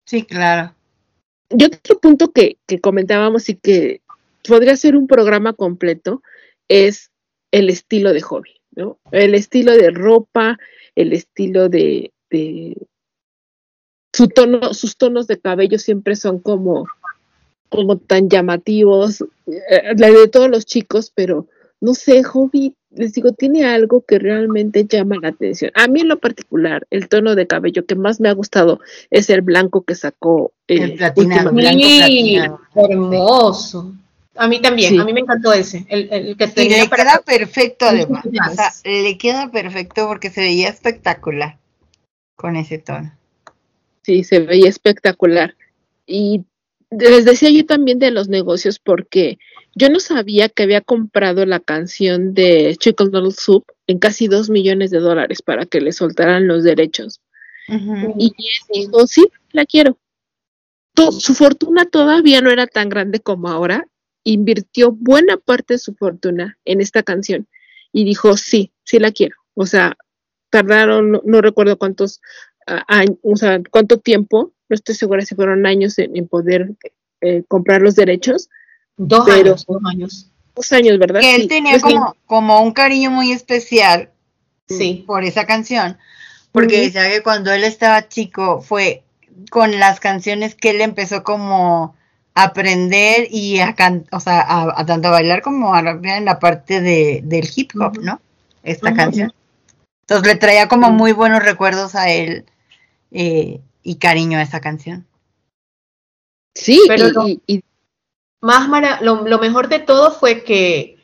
Sí, 0.06 0.24
claro. 0.24 0.74
Y 1.50 1.64
otro 1.64 2.00
punto 2.00 2.32
que, 2.32 2.58
que 2.66 2.80
comentábamos 2.80 3.50
y 3.50 3.56
que 3.56 4.02
podría 4.48 4.76
ser 4.76 4.96
un 4.96 5.08
programa 5.08 5.54
completo 5.54 6.22
es 6.68 7.12
el 7.52 7.70
estilo 7.70 8.14
de 8.14 8.22
hobby, 8.22 8.52
¿no? 8.76 9.00
El 9.12 9.36
estilo 9.36 9.72
de 9.74 9.92
ropa, 9.92 10.58
el 10.96 11.14
estilo 11.14 11.70
de, 11.70 12.12
de 12.30 12.76
su 14.14 14.28
tono, 14.28 14.74
sus 14.74 14.98
tonos 14.98 15.28
de 15.28 15.40
cabello 15.40 15.78
siempre 15.80 16.16
son 16.16 16.40
como, 16.40 16.88
como 17.70 17.98
tan 17.98 18.30
llamativos, 18.30 19.22
eh, 19.48 19.94
la 19.98 20.10
de 20.10 20.28
todos 20.28 20.50
los 20.50 20.66
chicos, 20.66 21.12
pero 21.14 21.48
no 21.80 21.94
sé, 21.94 22.24
hobby, 22.24 22.74
les 22.90 23.14
digo, 23.14 23.34
tiene 23.34 23.66
algo 23.66 24.02
que 24.02 24.18
realmente 24.18 24.86
llama 24.86 25.18
la 25.22 25.28
atención. 25.30 25.70
A 25.76 25.88
mí 25.88 26.02
en 26.02 26.08
lo 26.08 26.18
particular, 26.18 26.88
el 26.90 27.08
tono 27.08 27.36
de 27.36 27.46
cabello 27.46 27.86
que 27.86 27.94
más 27.96 28.20
me 28.20 28.30
ha 28.30 28.34
gustado 28.34 28.80
es 29.12 29.30
el 29.30 29.42
blanco 29.42 29.84
que 29.84 29.94
sacó. 29.94 30.52
eh, 30.68 30.82
El 30.82 30.94
platinado, 30.96 31.52
blanco 31.54 31.80
Sí, 31.88 31.98
platinado. 32.00 32.60
hermoso. 32.76 33.94
A 34.38 34.48
mí 34.48 34.62
también, 34.62 34.92
Sí. 34.94 34.98
a 35.00 35.04
mí 35.06 35.14
me 35.14 35.22
encantó 35.22 35.54
ese, 35.54 35.86
el, 35.90 36.08
el 36.12 36.38
que 36.38 36.52
Y 36.64 36.70
le 36.70 36.88
para- 36.90 37.04
queda 37.04 37.22
perfecto 37.26 37.86
además. 37.86 38.24
Más. 38.32 38.52
O 38.52 38.56
sea, 38.56 38.72
le 38.84 39.18
queda 39.18 39.52
perfecto 39.52 40.08
porque 40.08 40.30
se 40.30 40.42
veía 40.42 40.70
espectacular 40.70 41.58
con 42.36 42.56
ese 42.56 42.78
tono. 42.78 43.14
Sí, 44.04 44.24
se 44.24 44.40
veía 44.40 44.70
espectacular. 44.70 45.56
Y 46.06 46.44
les 46.92 47.26
decía 47.26 47.50
yo 47.50 47.66
también 47.66 48.00
de 48.00 48.12
los 48.12 48.30
negocios 48.30 48.80
porque 48.80 49.38
yo 49.76 49.90
no 49.90 50.00
sabía 50.00 50.48
que 50.50 50.64
había 50.64 50.82
comprado 50.82 51.46
la 51.46 51.60
canción 51.60 52.34
de 52.34 52.76
Chicken 52.80 53.12
Noodle 53.12 53.32
Soup 53.32 53.66
en 53.88 54.00
casi 54.00 54.28
dos 54.28 54.50
millones 54.50 54.92
de 54.92 55.00
dólares 55.00 55.42
para 55.42 55.66
que 55.66 55.82
le 55.82 55.92
soltaran 55.92 56.48
los 56.48 56.64
derechos. 56.64 57.20
Y 57.68 58.28
él 58.28 58.34
dijo, 58.74 59.06
sí, 59.08 59.28
la 59.52 59.66
quiero. 59.66 59.98
Su 60.96 61.36
fortuna 61.36 61.86
todavía 61.86 62.42
no 62.42 62.50
era 62.50 62.66
tan 62.66 62.88
grande 62.90 63.20
como 63.20 63.50
ahora. 63.50 63.86
Invirtió 64.30 64.92
buena 64.92 65.38
parte 65.38 65.76
de 65.76 65.78
su 65.80 65.96
fortuna 65.96 66.58
en 66.66 66.82
esta 66.82 67.02
canción 67.04 67.48
y 67.94 68.04
dijo, 68.04 68.36
sí, 68.36 68.74
sí 68.84 69.00
la 69.00 69.12
quiero. 69.12 69.36
O 69.54 69.66
sea, 69.66 69.96
tardaron, 70.50 71.12
no, 71.12 71.22
no 71.26 71.42
recuerdo 71.42 71.78
cuántos 71.78 72.20
ah, 72.68 72.84
años, 72.88 73.18
o 73.24 73.36
sea, 73.38 73.60
cuánto 73.72 74.00
tiempo, 74.00 74.52
no 74.70 74.74
estoy 74.74 74.96
segura 74.96 75.22
si 75.26 75.34
fueron 75.36 75.66
años 75.66 75.98
en, 75.98 76.16
en 76.18 76.28
poder 76.28 76.72
eh, 77.22 77.44
comprar 77.48 77.82
los 77.82 77.96
derechos. 77.96 78.50
Dos 78.98 79.24
pero- 79.26 79.38
años, 79.52 79.66
dos 79.66 79.82
años. 79.90 80.32
Dos 80.56 80.72
años, 80.74 81.00
¿verdad? 81.00 81.22
Que 81.22 81.36
él 81.36 81.42
Sí, 81.44 81.48
tenía 81.48 81.80
como, 81.80 82.16
como 82.26 82.62
un 82.62 82.72
cariño 82.74 83.12
muy 83.12 83.32
especial 83.32 84.10
Sí. 84.68 85.04
por 85.08 85.24
esa 85.24 85.46
canción, 85.46 85.98
porque 86.52 86.82
decía 86.82 87.10
que 87.10 87.24
cuando 87.24 87.54
él 87.54 87.64
estaba 87.64 88.10
chico 88.10 88.62
fue 88.62 89.04
con 89.50 89.80
las 89.80 90.00
canciones 90.02 90.56
que 90.56 90.72
él 90.72 90.82
empezó 90.82 91.24
como 91.24 91.96
aprender 92.44 93.28
y 93.32 93.60
a 93.60 93.74
can- 93.76 94.06
o 94.12 94.20
sea, 94.20 94.42
a, 94.42 94.80
a 94.82 94.86
tanto 94.86 95.08
a 95.08 95.12
bailar 95.12 95.42
como 95.42 95.74
a 95.74 95.82
rapear 95.82 96.18
en 96.18 96.26
la 96.26 96.40
parte 96.40 96.82
de, 96.82 97.22
del 97.24 97.48
hip 97.56 97.72
hop, 97.80 98.00
¿no? 98.02 98.20
Esta 98.64 98.94
canción. 98.94 99.34
Entonces 100.02 100.28
le 100.28 100.36
traía 100.40 100.68
como 100.68 100.92
muy 100.92 101.12
buenos 101.14 101.44
recuerdos 101.44 101.96
a 101.96 102.10
él 102.10 102.46
eh, 103.12 103.60
y 103.84 103.96
cariño 103.96 104.38
a 104.40 104.42
esa 104.44 104.60
canción. 104.60 105.06
Sí, 106.56 106.82
Pero 106.88 107.28
y- 107.28 107.42
y 107.48 107.64
Más 108.42 108.68
mara- 108.70 109.00
lo, 109.02 109.28
lo 109.28 109.40
mejor 109.40 109.68
de 109.68 109.80
todo 109.80 110.12
fue 110.12 110.44
que 110.44 110.98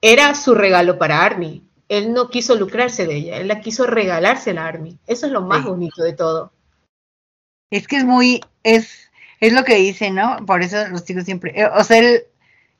era 0.00 0.34
su 0.34 0.54
regalo 0.54 0.98
para 0.98 1.22
Army. 1.24 1.62
Él 1.88 2.12
no 2.14 2.30
quiso 2.30 2.54
lucrarse 2.54 3.06
de 3.06 3.16
ella, 3.16 3.36
él 3.36 3.48
la 3.48 3.60
quiso 3.60 3.86
regalársela 3.86 4.64
a 4.64 4.68
Army. 4.68 4.98
Eso 5.06 5.26
es 5.26 5.32
lo 5.32 5.42
más 5.42 5.62
Sí. 5.62 5.68
bonito 5.68 6.02
de 6.02 6.12
todo. 6.14 6.52
Es 7.70 7.86
que 7.86 7.96
es 7.96 8.04
muy, 8.04 8.40
es, 8.62 9.10
es 9.42 9.52
lo 9.52 9.64
que 9.64 9.74
dice, 9.74 10.10
¿no? 10.12 10.36
Por 10.46 10.62
eso 10.62 10.86
los 10.88 11.04
chicos 11.04 11.24
siempre, 11.24 11.52
eh, 11.60 11.66
o 11.66 11.82
sea, 11.82 11.98
él 11.98 12.22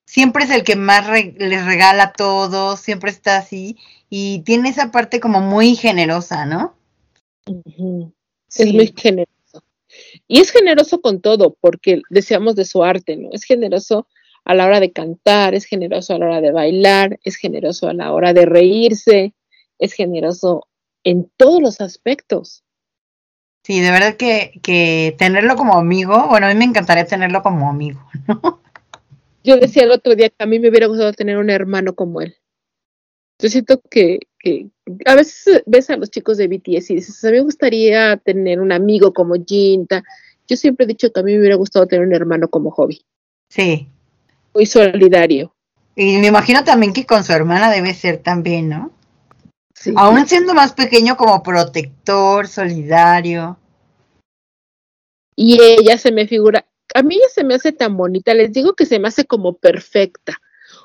siempre 0.06 0.44
es 0.44 0.51
el 0.51 0.62
que 0.62 0.76
más 0.76 1.09
re- 1.09 1.34
les 1.36 1.66
regala 1.66 2.05
a 2.05 2.12
todos, 2.12 2.78
siempre 2.78 3.10
está 3.10 3.39
así, 3.39 3.76
y 4.09 4.43
tiene 4.44 4.68
esa 4.68 4.93
parte 4.93 5.18
como 5.18 5.40
muy 5.40 5.74
generosa, 5.74 6.47
¿no? 6.47 6.76
Sí. 7.47 8.12
Es 8.64 8.72
muy 8.72 8.94
generoso. 8.97 9.64
Y 10.28 10.39
es 10.39 10.52
generoso 10.52 11.01
con 11.01 11.20
todo, 11.20 11.56
porque 11.60 12.01
decíamos 12.10 12.55
de 12.55 12.64
su 12.64 12.84
arte, 12.84 13.16
¿no? 13.16 13.30
Es 13.32 13.43
generoso 13.43 14.06
a 14.44 14.55
la 14.55 14.66
hora 14.66 14.78
de 14.78 14.93
cantar, 14.93 15.55
es 15.55 15.64
generoso 15.64 16.14
a 16.14 16.18
la 16.18 16.26
hora 16.26 16.40
de 16.40 16.52
bailar, 16.52 17.18
es 17.24 17.34
generoso 17.36 17.89
a 17.89 17.94
la 17.94 18.12
hora 18.12 18.32
de 18.32 18.47
reírse, 18.47 19.34
es 19.80 19.94
generoso 19.94 20.68
en 21.02 21.28
todos 21.36 21.60
los 21.60 21.80
aspectos. 21.80 22.61
Sí, 23.62 23.80
de 23.80 23.90
verdad 23.90 24.16
que, 24.16 24.59
que 24.62 25.14
tenerlo 25.18 25.56
como 25.56 25.78
amigo, 25.78 26.26
bueno, 26.28 26.47
a 26.47 26.48
mí 26.51 26.56
me 26.56 26.64
encantaría 26.64 27.06
tenerlo 27.06 27.43
como 27.43 27.70
amigo. 27.70 28.01
Yo 29.44 29.56
decía 29.56 29.84
el 29.84 29.90
otro 29.90 30.14
día 30.14 30.30
que 30.30 30.43
a 30.43 30.47
mí 30.47 30.59
me 30.59 30.68
hubiera 30.68 30.86
gustado 30.86 31.12
tener 31.12 31.36
un 31.36 31.51
hermano 31.51 31.94
como 31.94 32.20
él. 32.20 32.36
Yo 33.39 33.48
siento 33.48 33.80
que, 33.90 34.20
que 34.39 34.68
a 35.05 35.16
veces 35.16 35.62
ves 35.66 35.90
a 35.90 35.97
los 35.97 36.10
chicos 36.10 36.36
de 36.36 36.47
BTS 36.47 36.90
y 36.90 36.94
dices, 36.97 37.24
a 37.24 37.28
mí 37.28 37.39
me 37.39 37.43
gustaría 37.43 38.16
tener 38.18 38.60
un 38.60 38.70
amigo 38.70 39.12
como 39.12 39.34
Jin. 39.34 39.86
ta". 39.86 40.05
Yo 40.48 40.56
siempre 40.56 40.84
he 40.84 40.89
dicho 40.89 41.12
que 41.12 41.20
a 41.20 41.22
mí 41.24 41.32
me 41.32 41.40
hubiera 41.40 41.56
gustado 41.56 41.86
tener 41.86 42.06
un 42.06 42.14
hermano 42.14 42.48
como 42.48 42.70
Hobby. 42.70 43.05
Sí, 43.48 43.89
Muy 44.55 44.66
solidario. 44.66 45.52
Y 45.97 46.18
me 46.18 46.28
imagino 46.28 46.62
también 46.64 46.93
que 46.93 47.05
con 47.05 47.24
su 47.24 47.32
hermana 47.32 47.70
debe 47.70 47.94
ser 47.94 48.18
también, 48.18 48.68
¿no? 48.68 48.93
Sí. 49.83 49.93
Aún 49.97 50.29
siendo 50.29 50.55
más 50.55 50.75
pequeño 50.75 51.17
como 51.17 51.43
protector, 51.43 52.47
solidario. 52.47 53.59
Y 55.35 55.61
ella 55.61 55.99
se 55.99 56.13
me 56.13 56.29
figura, 56.29 56.65
a 56.95 57.03
mí 57.03 57.17
ella 57.17 57.27
se 57.35 57.43
me 57.43 57.55
hace 57.55 57.73
tan 57.73 57.97
bonita, 57.97 58.33
les 58.33 58.53
digo 58.53 58.75
que 58.75 58.87
se 58.87 59.01
me 59.01 59.09
hace 59.09 59.25
como 59.25 59.55
perfecta. 59.55 60.41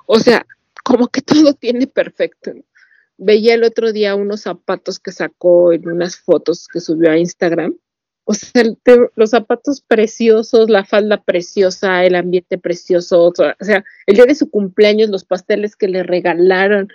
O 0.08 0.20
sea, 0.20 0.48
como 0.84 1.10
que 1.10 1.22
todo 1.22 1.54
tiene 1.60 1.86
perfecto. 1.86 2.56
¿no? 2.56 2.64
Veía 3.20 3.54
el 3.54 3.64
otro 3.64 3.92
día 3.94 4.16
unos 4.16 4.42
zapatos 4.42 5.00
que 5.00 5.12
sacó 5.12 5.74
en 5.74 5.88
unas 5.88 6.18
fotos 6.18 6.68
que 6.68 6.80
subió 6.80 7.12
a 7.12 7.20
Instagram. 7.20 7.76
O 8.30 8.34
sea, 8.34 8.62
el 8.62 8.78
te- 8.84 9.10
los 9.16 9.30
zapatos 9.30 9.80
preciosos, 9.82 10.70
la 10.70 10.84
falda 10.84 11.24
preciosa, 11.24 12.04
el 12.04 12.14
ambiente 12.16 12.58
precioso. 12.58 13.24
O 13.28 13.34
sea, 13.34 13.86
el 14.06 14.16
día 14.16 14.26
de 14.26 14.36
su 14.36 14.50
cumpleaños, 14.50 15.10
los 15.10 15.24
pasteles 15.24 15.78
que 15.78 15.88
le 15.88 16.04
regalaron. 16.04 16.90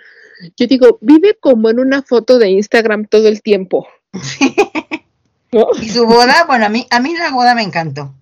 Yo 0.57 0.67
digo, 0.67 0.99
vive 1.01 1.35
como 1.39 1.71
en 1.71 1.79
una 1.79 2.03
foto 2.03 2.37
de 2.37 2.49
Instagram 2.51 3.07
todo 3.07 3.27
el 3.27 3.41
tiempo. 3.41 3.87
¿No? 5.51 5.67
Y 5.81 5.89
su 5.89 6.05
boda, 6.05 6.45
bueno, 6.47 6.65
a 6.65 6.69
mí, 6.69 6.85
a 6.89 6.99
mí 6.99 7.15
la 7.15 7.31
boda 7.31 7.55
me 7.55 7.63
encantó. 7.63 8.13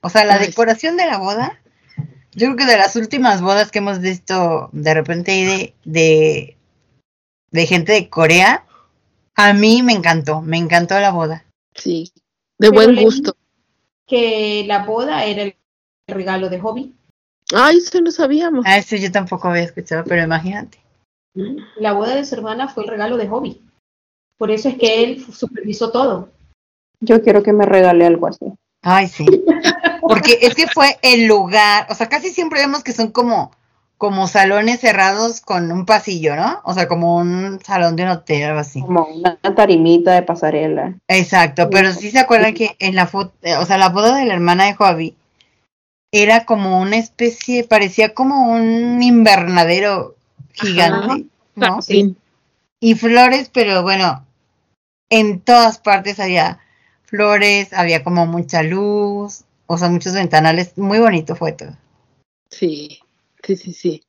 O 0.00 0.08
sea, 0.08 0.24
la 0.24 0.38
decoración 0.38 0.96
de 0.96 1.06
la 1.06 1.18
boda, 1.18 1.60
yo 2.32 2.46
creo 2.46 2.56
que 2.56 2.66
de 2.66 2.76
las 2.76 2.96
últimas 2.96 3.40
bodas 3.40 3.70
que 3.70 3.78
hemos 3.78 4.00
visto 4.00 4.68
de 4.72 4.94
repente 4.94 5.32
de, 5.32 5.74
de, 5.84 6.56
de 7.50 7.66
gente 7.66 7.92
de 7.92 8.08
Corea, 8.08 8.64
a 9.34 9.52
mí 9.52 9.82
me 9.82 9.92
encantó, 9.92 10.42
me 10.42 10.58
encantó 10.58 10.98
la 11.00 11.10
boda. 11.10 11.44
Sí, 11.74 12.12
de 12.62 12.70
Pero 12.70 12.72
buen 12.72 13.04
gusto. 13.04 13.36
Que 14.06 14.64
la 14.66 14.84
boda 14.84 15.24
era 15.24 15.42
el 15.42 15.54
regalo 16.06 16.48
de 16.48 16.60
hobby. 16.60 16.94
Ay, 17.52 17.78
eso 17.78 18.00
no 18.00 18.12
sabíamos. 18.12 18.64
A 18.64 18.78
eso 18.78 18.96
yo 18.96 19.10
tampoco 19.10 19.48
había 19.48 19.64
escuchado, 19.64 20.04
pero 20.04 20.22
imagínate. 20.22 20.78
La 21.76 21.92
boda 21.92 22.14
de 22.14 22.24
su 22.24 22.36
hermana 22.36 22.68
fue 22.68 22.84
el 22.84 22.90
regalo 22.90 23.16
de 23.16 23.26
hobby. 23.26 23.60
Por 24.38 24.50
eso 24.50 24.68
es 24.68 24.76
que 24.76 25.02
él 25.02 25.26
supervisó 25.32 25.90
todo. 25.90 26.28
Yo 27.00 27.20
quiero 27.22 27.42
que 27.42 27.52
me 27.52 27.66
regale 27.66 28.06
algo 28.06 28.28
así. 28.28 28.46
Ay, 28.82 29.08
sí. 29.08 29.26
Porque 30.00 30.38
es 30.40 30.54
que 30.54 30.68
fue 30.68 30.98
el 31.02 31.26
lugar, 31.26 31.86
o 31.90 31.94
sea, 31.94 32.08
casi 32.08 32.30
siempre 32.30 32.60
vemos 32.60 32.84
que 32.84 32.92
son 32.92 33.10
como, 33.10 33.50
como 34.02 34.26
salones 34.26 34.80
cerrados 34.80 35.40
con 35.40 35.70
un 35.70 35.86
pasillo, 35.86 36.34
¿no? 36.34 36.60
O 36.64 36.74
sea, 36.74 36.88
como 36.88 37.18
un 37.18 37.60
salón 37.64 37.94
de 37.94 38.02
un 38.02 38.08
hotel, 38.08 38.42
algo 38.42 38.58
así. 38.58 38.80
Como 38.80 39.04
una 39.04 39.38
tarimita 39.54 40.12
de 40.12 40.22
pasarela. 40.22 40.96
Exacto, 41.06 41.70
pero 41.70 41.92
sí 41.92 42.10
se 42.10 42.18
acuerdan 42.18 42.52
que 42.52 42.74
en 42.80 42.96
la 42.96 43.06
foto, 43.06 43.32
o 43.60 43.64
sea, 43.64 43.78
la 43.78 43.90
boda 43.90 44.16
de 44.16 44.24
la 44.24 44.34
hermana 44.34 44.64
de 44.64 44.74
Javi 44.74 45.14
era 46.10 46.46
como 46.46 46.80
una 46.80 46.96
especie, 46.96 47.62
parecía 47.62 48.12
como 48.12 48.50
un 48.50 49.00
invernadero 49.00 50.16
gigante, 50.52 51.26
¿no? 51.54 51.80
Sí. 51.80 52.16
Y 52.80 52.96
flores, 52.96 53.52
pero 53.54 53.84
bueno, 53.84 54.26
en 55.10 55.38
todas 55.38 55.78
partes 55.78 56.18
había 56.18 56.58
flores, 57.04 57.72
había 57.72 58.02
como 58.02 58.26
mucha 58.26 58.64
luz, 58.64 59.44
o 59.68 59.78
sea, 59.78 59.88
muchos 59.90 60.12
ventanales, 60.14 60.76
muy 60.76 60.98
bonito 60.98 61.36
fue 61.36 61.52
todo. 61.52 61.76
Sí, 62.50 62.98
sí, 63.42 63.56
sí, 63.56 63.72
sí. 63.72 64.02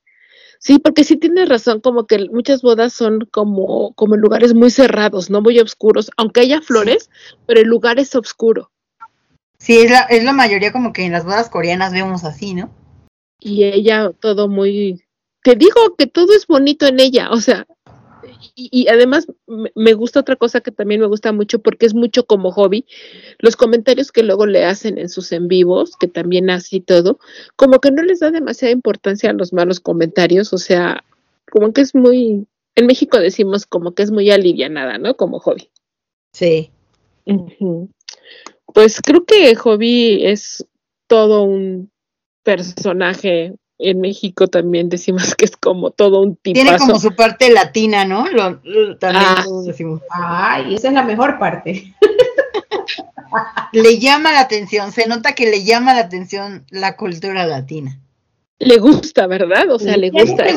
Sí, 0.58 0.78
porque 0.78 1.04
sí 1.04 1.16
tienes 1.16 1.48
razón, 1.48 1.80
como 1.80 2.06
que 2.06 2.28
muchas 2.30 2.62
bodas 2.62 2.92
son 2.94 3.28
como, 3.30 3.92
como 3.94 4.14
en 4.14 4.22
lugares 4.22 4.54
muy 4.54 4.70
cerrados, 4.70 5.28
no 5.28 5.42
muy 5.42 5.58
oscuros, 5.60 6.10
aunque 6.16 6.40
haya 6.40 6.62
flores, 6.62 7.10
pero 7.46 7.60
el 7.60 7.68
lugar 7.68 7.98
es 7.98 8.14
oscuro. 8.14 8.70
Sí, 9.58 9.76
es 9.78 9.90
la, 9.90 10.00
es 10.00 10.24
la 10.24 10.32
mayoría 10.32 10.72
como 10.72 10.92
que 10.92 11.04
en 11.04 11.12
las 11.12 11.24
bodas 11.24 11.50
coreanas 11.50 11.92
vemos 11.92 12.24
así, 12.24 12.54
¿no? 12.54 12.70
Y 13.40 13.64
ella 13.64 14.10
todo 14.18 14.48
muy... 14.48 15.04
Te 15.42 15.54
digo 15.54 15.94
que 15.98 16.06
todo 16.06 16.32
es 16.34 16.46
bonito 16.46 16.86
en 16.86 17.00
ella, 17.00 17.30
o 17.30 17.40
sea, 17.40 17.66
y, 18.54 18.68
y 18.72 18.88
además 18.88 19.26
me, 19.46 19.92
gusta 19.94 20.20
otra 20.20 20.36
cosa 20.36 20.60
que 20.60 20.70
también 20.70 21.00
me 21.00 21.06
gusta 21.06 21.32
mucho 21.32 21.60
porque 21.60 21.86
es 21.86 21.94
mucho 21.94 22.26
como 22.26 22.50
hobby, 22.52 22.86
los 23.38 23.56
comentarios 23.56 24.12
que 24.12 24.22
luego 24.22 24.46
le 24.46 24.64
hacen 24.64 24.98
en 24.98 25.08
sus 25.08 25.32
en 25.32 25.48
vivos, 25.48 25.96
que 25.96 26.08
también 26.08 26.50
hace 26.50 26.76
y 26.76 26.80
todo, 26.80 27.18
como 27.56 27.80
que 27.80 27.90
no 27.90 28.02
les 28.02 28.20
da 28.20 28.30
demasiada 28.30 28.72
importancia 28.72 29.30
a 29.30 29.34
los 29.34 29.52
malos 29.52 29.80
comentarios, 29.80 30.52
o 30.52 30.58
sea, 30.58 31.04
como 31.50 31.72
que 31.72 31.82
es 31.82 31.94
muy, 31.94 32.46
en 32.74 32.86
México 32.86 33.18
decimos 33.18 33.66
como 33.66 33.94
que 33.94 34.02
es 34.02 34.10
muy 34.10 34.30
alivianada, 34.30 34.98
¿no? 34.98 35.16
Como 35.16 35.38
hobby. 35.38 35.70
Sí. 36.32 36.70
Pues 38.66 39.00
creo 39.00 39.24
que 39.24 39.54
Hobby 39.54 40.26
es 40.26 40.66
todo 41.06 41.44
un 41.44 41.90
personaje. 42.42 43.54
En 43.78 44.00
México 44.00 44.46
también 44.46 44.88
decimos 44.88 45.34
que 45.34 45.46
es 45.46 45.56
como 45.56 45.90
todo 45.90 46.20
un 46.20 46.36
tipazo. 46.36 46.64
Tiene 46.64 46.78
como 46.78 46.98
su 47.00 47.14
parte 47.14 47.50
latina, 47.50 48.04
¿no? 48.04 48.28
Lo, 48.28 48.60
lo- 48.62 48.96
también 48.98 49.24
Ah, 49.26 49.44
lo 49.46 49.62
decimos. 49.62 50.00
Ay, 50.10 50.74
esa 50.74 50.88
es 50.88 50.94
la 50.94 51.02
mejor 51.02 51.38
parte. 51.38 51.92
Le 53.72 53.98
llama 53.98 54.32
la 54.32 54.40
atención, 54.40 54.92
se 54.92 55.08
nota 55.08 55.32
que 55.34 55.50
le 55.50 55.64
llama 55.64 55.92
la 55.94 56.00
atención 56.00 56.64
la 56.70 56.96
cultura 56.96 57.44
latina. 57.46 57.98
Le 58.60 58.78
gusta, 58.78 59.26
¿verdad? 59.26 59.68
O 59.70 59.78
sea, 59.80 59.96
le 59.96 60.10
gusta. 60.10 60.44
Sí, 60.48 60.56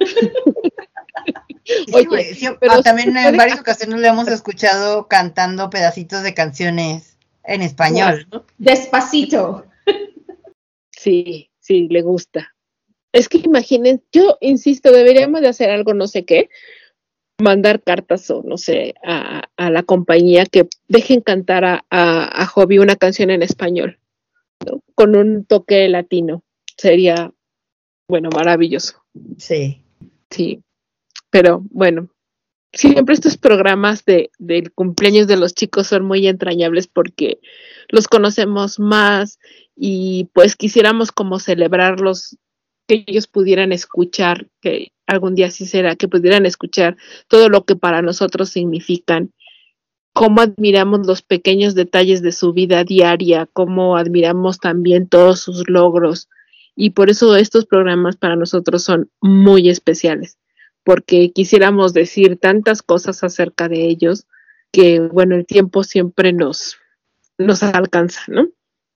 Oye, 1.92 2.34
sí, 2.34 2.48
pero 2.58 2.72
ah, 2.74 2.82
también 2.82 3.16
en 3.16 3.36
varias 3.36 3.60
ocasiones 3.60 4.00
le 4.00 4.08
hemos 4.08 4.26
escuchado 4.28 5.06
cantando 5.06 5.70
pedacitos 5.70 6.22
de 6.22 6.34
canciones 6.34 7.16
en 7.44 7.62
español. 7.62 8.26
Despacito. 8.58 9.66
Sí, 10.90 11.49
sí, 11.60 11.88
le 11.88 12.02
gusta. 12.02 12.54
Es 13.12 13.28
que 13.28 13.38
imaginen, 13.38 14.02
yo 14.12 14.38
insisto, 14.40 14.92
deberíamos 14.92 15.40
de 15.40 15.48
hacer 15.48 15.70
algo, 15.70 15.94
no 15.94 16.06
sé 16.06 16.24
qué, 16.24 16.48
mandar 17.38 17.82
cartas 17.82 18.30
o 18.30 18.42
no 18.44 18.56
sé, 18.56 18.94
a, 19.02 19.48
a 19.56 19.70
la 19.70 19.82
compañía 19.82 20.44
que 20.46 20.68
dejen 20.88 21.20
cantar 21.20 21.64
a, 21.64 21.84
a, 21.90 22.42
a 22.42 22.46
Hobby 22.46 22.78
una 22.78 22.96
canción 22.96 23.30
en 23.30 23.42
español, 23.42 23.98
¿no? 24.66 24.82
Con 24.94 25.16
un 25.16 25.44
toque 25.44 25.88
latino. 25.88 26.44
Sería, 26.76 27.32
bueno, 28.08 28.30
maravilloso. 28.30 29.02
Sí. 29.38 29.82
Sí, 30.30 30.62
pero 31.30 31.62
bueno, 31.70 32.10
siempre 32.72 33.14
estos 33.14 33.36
programas 33.36 34.04
de, 34.04 34.30
del 34.38 34.72
cumpleaños 34.72 35.26
de 35.26 35.36
los 35.36 35.54
chicos 35.54 35.88
son 35.88 36.04
muy 36.04 36.26
entrañables 36.26 36.86
porque 36.86 37.40
los 37.88 38.06
conocemos 38.06 38.78
más 38.78 39.38
y 39.82 40.28
pues 40.34 40.56
quisiéramos 40.56 41.10
como 41.10 41.38
celebrarlos, 41.38 42.36
que 42.86 43.02
ellos 43.06 43.26
pudieran 43.26 43.72
escuchar, 43.72 44.48
que 44.60 44.92
algún 45.06 45.34
día 45.34 45.50
sí 45.50 45.64
será, 45.64 45.96
que 45.96 46.06
pudieran 46.06 46.44
escuchar 46.44 46.98
todo 47.28 47.48
lo 47.48 47.64
que 47.64 47.76
para 47.76 48.02
nosotros 48.02 48.50
significan, 48.50 49.32
cómo 50.12 50.42
admiramos 50.42 51.06
los 51.06 51.22
pequeños 51.22 51.74
detalles 51.74 52.20
de 52.20 52.32
su 52.32 52.52
vida 52.52 52.84
diaria, 52.84 53.48
cómo 53.54 53.96
admiramos 53.96 54.58
también 54.58 55.08
todos 55.08 55.40
sus 55.40 55.66
logros. 55.70 56.28
Y 56.76 56.90
por 56.90 57.08
eso 57.08 57.34
estos 57.36 57.64
programas 57.64 58.16
para 58.16 58.36
nosotros 58.36 58.84
son 58.84 59.10
muy 59.22 59.70
especiales, 59.70 60.36
porque 60.84 61.32
quisiéramos 61.32 61.94
decir 61.94 62.36
tantas 62.38 62.82
cosas 62.82 63.24
acerca 63.24 63.66
de 63.66 63.86
ellos 63.86 64.26
que, 64.72 65.00
bueno, 65.00 65.36
el 65.36 65.46
tiempo 65.46 65.84
siempre 65.84 66.34
nos, 66.34 66.76
nos 67.38 67.62
alcanza, 67.62 68.20
¿no? 68.28 68.48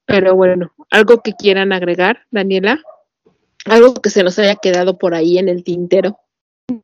Pero 0.05 0.35
bueno, 0.35 0.71
algo 0.91 1.21
que 1.21 1.33
quieran 1.33 1.73
agregar, 1.73 2.19
Daniela, 2.31 2.79
algo 3.65 3.93
que 3.95 4.09
se 4.09 4.23
nos 4.23 4.37
haya 4.39 4.55
quedado 4.55 4.97
por 4.97 5.13
ahí 5.15 5.37
en 5.37 5.49
el 5.49 5.63
tintero. 5.63 6.19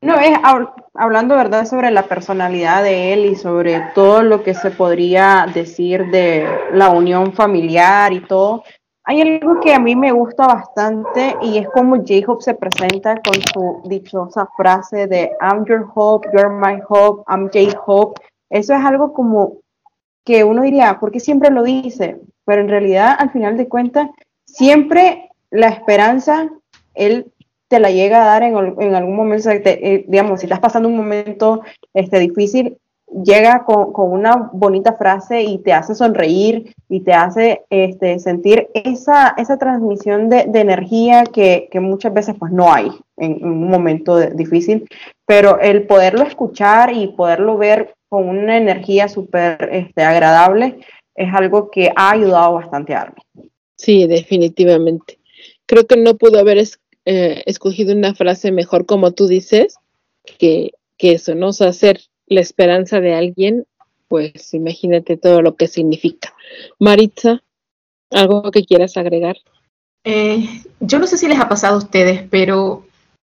No, 0.01 0.15
es 0.15 0.31
hab- 0.39 0.73
hablando, 0.93 1.35
¿verdad?, 1.35 1.65
sobre 1.65 1.91
la 1.91 2.03
personalidad 2.03 2.83
de 2.83 3.13
él 3.13 3.25
y 3.25 3.35
sobre 3.35 3.81
todo 3.95 4.21
lo 4.21 4.43
que 4.43 4.53
se 4.53 4.71
podría 4.71 5.47
decir 5.53 6.05
de 6.11 6.47
la 6.73 6.89
unión 6.89 7.33
familiar 7.33 8.13
y 8.13 8.21
todo. 8.21 8.63
Hay 9.03 9.21
algo 9.21 9.59
que 9.59 9.73
a 9.73 9.79
mí 9.79 9.95
me 9.95 10.11
gusta 10.11 10.45
bastante 10.45 11.35
y 11.41 11.57
es 11.57 11.67
como 11.69 11.95
J-Hope 11.97 12.43
se 12.43 12.53
presenta 12.53 13.15
con 13.15 13.33
su 13.51 13.81
dichosa 13.89 14.47
frase 14.55 15.07
de 15.07 15.31
I'm 15.41 15.65
your 15.65 15.87
hope, 15.95 16.27
you're 16.31 16.49
my 16.49 16.79
hope, 16.87 17.23
I'm 17.27 17.49
J-Hope. 17.51 18.21
Eso 18.51 18.73
es 18.75 18.85
algo 18.85 19.13
como 19.13 19.57
que 20.23 20.43
uno 20.43 20.63
diría, 20.63 20.99
¿por 20.99 21.11
qué 21.11 21.19
siempre 21.19 21.49
lo 21.49 21.63
dice? 21.63 22.19
Pero 22.45 22.61
en 22.61 22.69
realidad, 22.69 23.15
al 23.17 23.31
final 23.31 23.57
de 23.57 23.67
cuentas, 23.67 24.09
siempre 24.45 25.29
la 25.49 25.67
esperanza, 25.69 26.49
él 26.93 27.31
te 27.67 27.79
la 27.79 27.89
llega 27.89 28.21
a 28.21 28.25
dar 28.25 28.43
en, 28.43 28.55
en 28.81 28.95
algún 28.95 29.15
momento, 29.15 29.49
eh, 29.49 30.05
digamos, 30.07 30.41
si 30.41 30.45
estás 30.45 30.59
pasando 30.59 30.89
un 30.89 30.97
momento 30.97 31.61
este, 31.93 32.19
difícil, 32.19 32.77
llega 33.23 33.63
con, 33.65 33.91
con 33.91 34.11
una 34.11 34.49
bonita 34.53 34.93
frase 34.93 35.41
y 35.41 35.57
te 35.59 35.73
hace 35.73 35.95
sonreír 35.95 36.73
y 36.89 37.01
te 37.01 37.13
hace 37.13 37.63
este, 37.69 38.19
sentir 38.19 38.69
esa, 38.73 39.33
esa 39.37 39.57
transmisión 39.57 40.29
de, 40.29 40.45
de 40.45 40.59
energía 40.61 41.23
que, 41.23 41.67
que 41.71 41.79
muchas 41.79 42.13
veces 42.13 42.35
pues 42.39 42.51
no 42.51 42.73
hay 42.73 42.91
en, 43.17 43.43
un 43.43 43.69
momento 43.69 44.17
difícil, 44.17 44.87
pero 45.25 45.59
el 45.59 45.87
poderlo 45.87 46.23
escuchar 46.23 46.93
y 46.93 47.07
poderlo 47.07 47.57
ver 47.57 47.93
con 48.11 48.27
una 48.27 48.57
energía 48.57 49.07
súper 49.07 49.69
este, 49.71 50.03
agradable 50.03 50.81
es 51.15 51.33
algo 51.33 51.71
que 51.71 51.93
ha 51.95 52.11
ayudado 52.11 52.55
bastante 52.55 52.93
a 52.93 53.03
Armin. 53.03 53.23
Sí, 53.77 54.05
definitivamente. 54.05 55.17
creo 55.65 55.87
que 55.87 55.95
no 55.95 56.15
pudo 56.17 56.37
haber 56.39 56.57
es- 56.57 56.81
eh, 57.05 57.41
escogido 57.45 57.95
una 57.95 58.13
frase 58.13 58.51
mejor 58.51 58.85
como 58.85 59.11
tú 59.13 59.27
dices, 59.27 59.75
que, 60.37 60.71
que 60.97 61.13
eso, 61.13 61.33
¿no? 61.35 61.47
O 61.47 61.53
sea, 61.53 61.71
ser 61.71 62.01
la 62.27 62.41
esperanza 62.41 62.99
de 62.99 63.13
alguien, 63.13 63.65
pues 64.09 64.53
imagínate 64.53 65.15
todo 65.15 65.41
lo 65.41 65.55
que 65.55 65.67
significa. 65.67 66.33
Maritza, 66.79 67.41
¿algo 68.11 68.51
que 68.51 68.65
quieras 68.65 68.97
agregar? 68.97 69.37
Eh, 70.03 70.45
yo 70.81 70.99
no 70.99 71.07
sé 71.07 71.17
si 71.17 71.29
les 71.29 71.39
ha 71.39 71.47
pasado 71.47 71.75
a 71.75 71.79
ustedes, 71.79 72.23
pero 72.29 72.85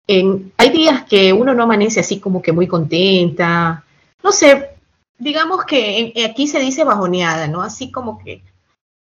en, 0.07 0.53
hay 0.59 0.69
días 0.69 1.05
que 1.05 1.33
uno 1.33 1.55
no 1.55 1.63
amanece 1.63 2.01
así 2.01 2.21
como 2.21 2.43
que 2.43 2.53
muy 2.53 2.67
contenta. 2.67 3.83
No 4.23 4.33
sé, 4.33 4.71
digamos 5.19 5.65
que 5.65 5.99
en- 6.15 6.31
aquí 6.31 6.47
se 6.47 6.61
dice 6.61 6.85
bajoneada, 6.85 7.49
¿no? 7.49 7.63
Así 7.63 7.91
como 7.91 8.19
que 8.19 8.43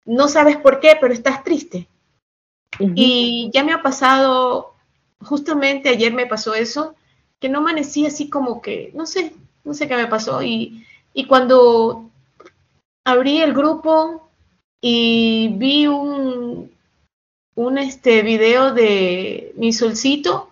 no 0.05 0.29
sabes 0.29 0.57
por 0.57 0.81
qué, 0.81 0.97
pero 1.01 1.15
estás 1.15 1.43
triste. 1.45 1.89
Y 2.97 3.51
ya 3.55 3.63
me 3.63 3.73
ha 3.73 3.83
pasado, 3.83 4.75
justamente 5.21 5.89
ayer 5.89 6.13
me 6.13 6.27
pasó 6.27 6.55
eso, 6.55 6.95
que 7.41 7.49
no 7.49 7.59
amanecí 7.59 8.05
así 8.05 8.29
como 8.29 8.61
que, 8.61 8.91
no 8.95 9.07
sé, 9.07 9.33
no 9.65 9.75
sé 9.75 9.87
qué 9.87 9.97
me 9.97 10.09
pasó. 10.09 10.43
Y, 10.43 10.85
y 11.15 11.27
cuando 11.27 12.11
abrí 13.05 13.41
el 13.41 13.55
grupo 13.55 14.29
y 14.81 15.49
vi 15.57 15.87
un, 15.87 16.71
un 17.55 17.79
este 17.79 18.23
video 18.23 18.75
de 18.75 19.53
mi 19.57 19.73
solcito, 19.73 20.51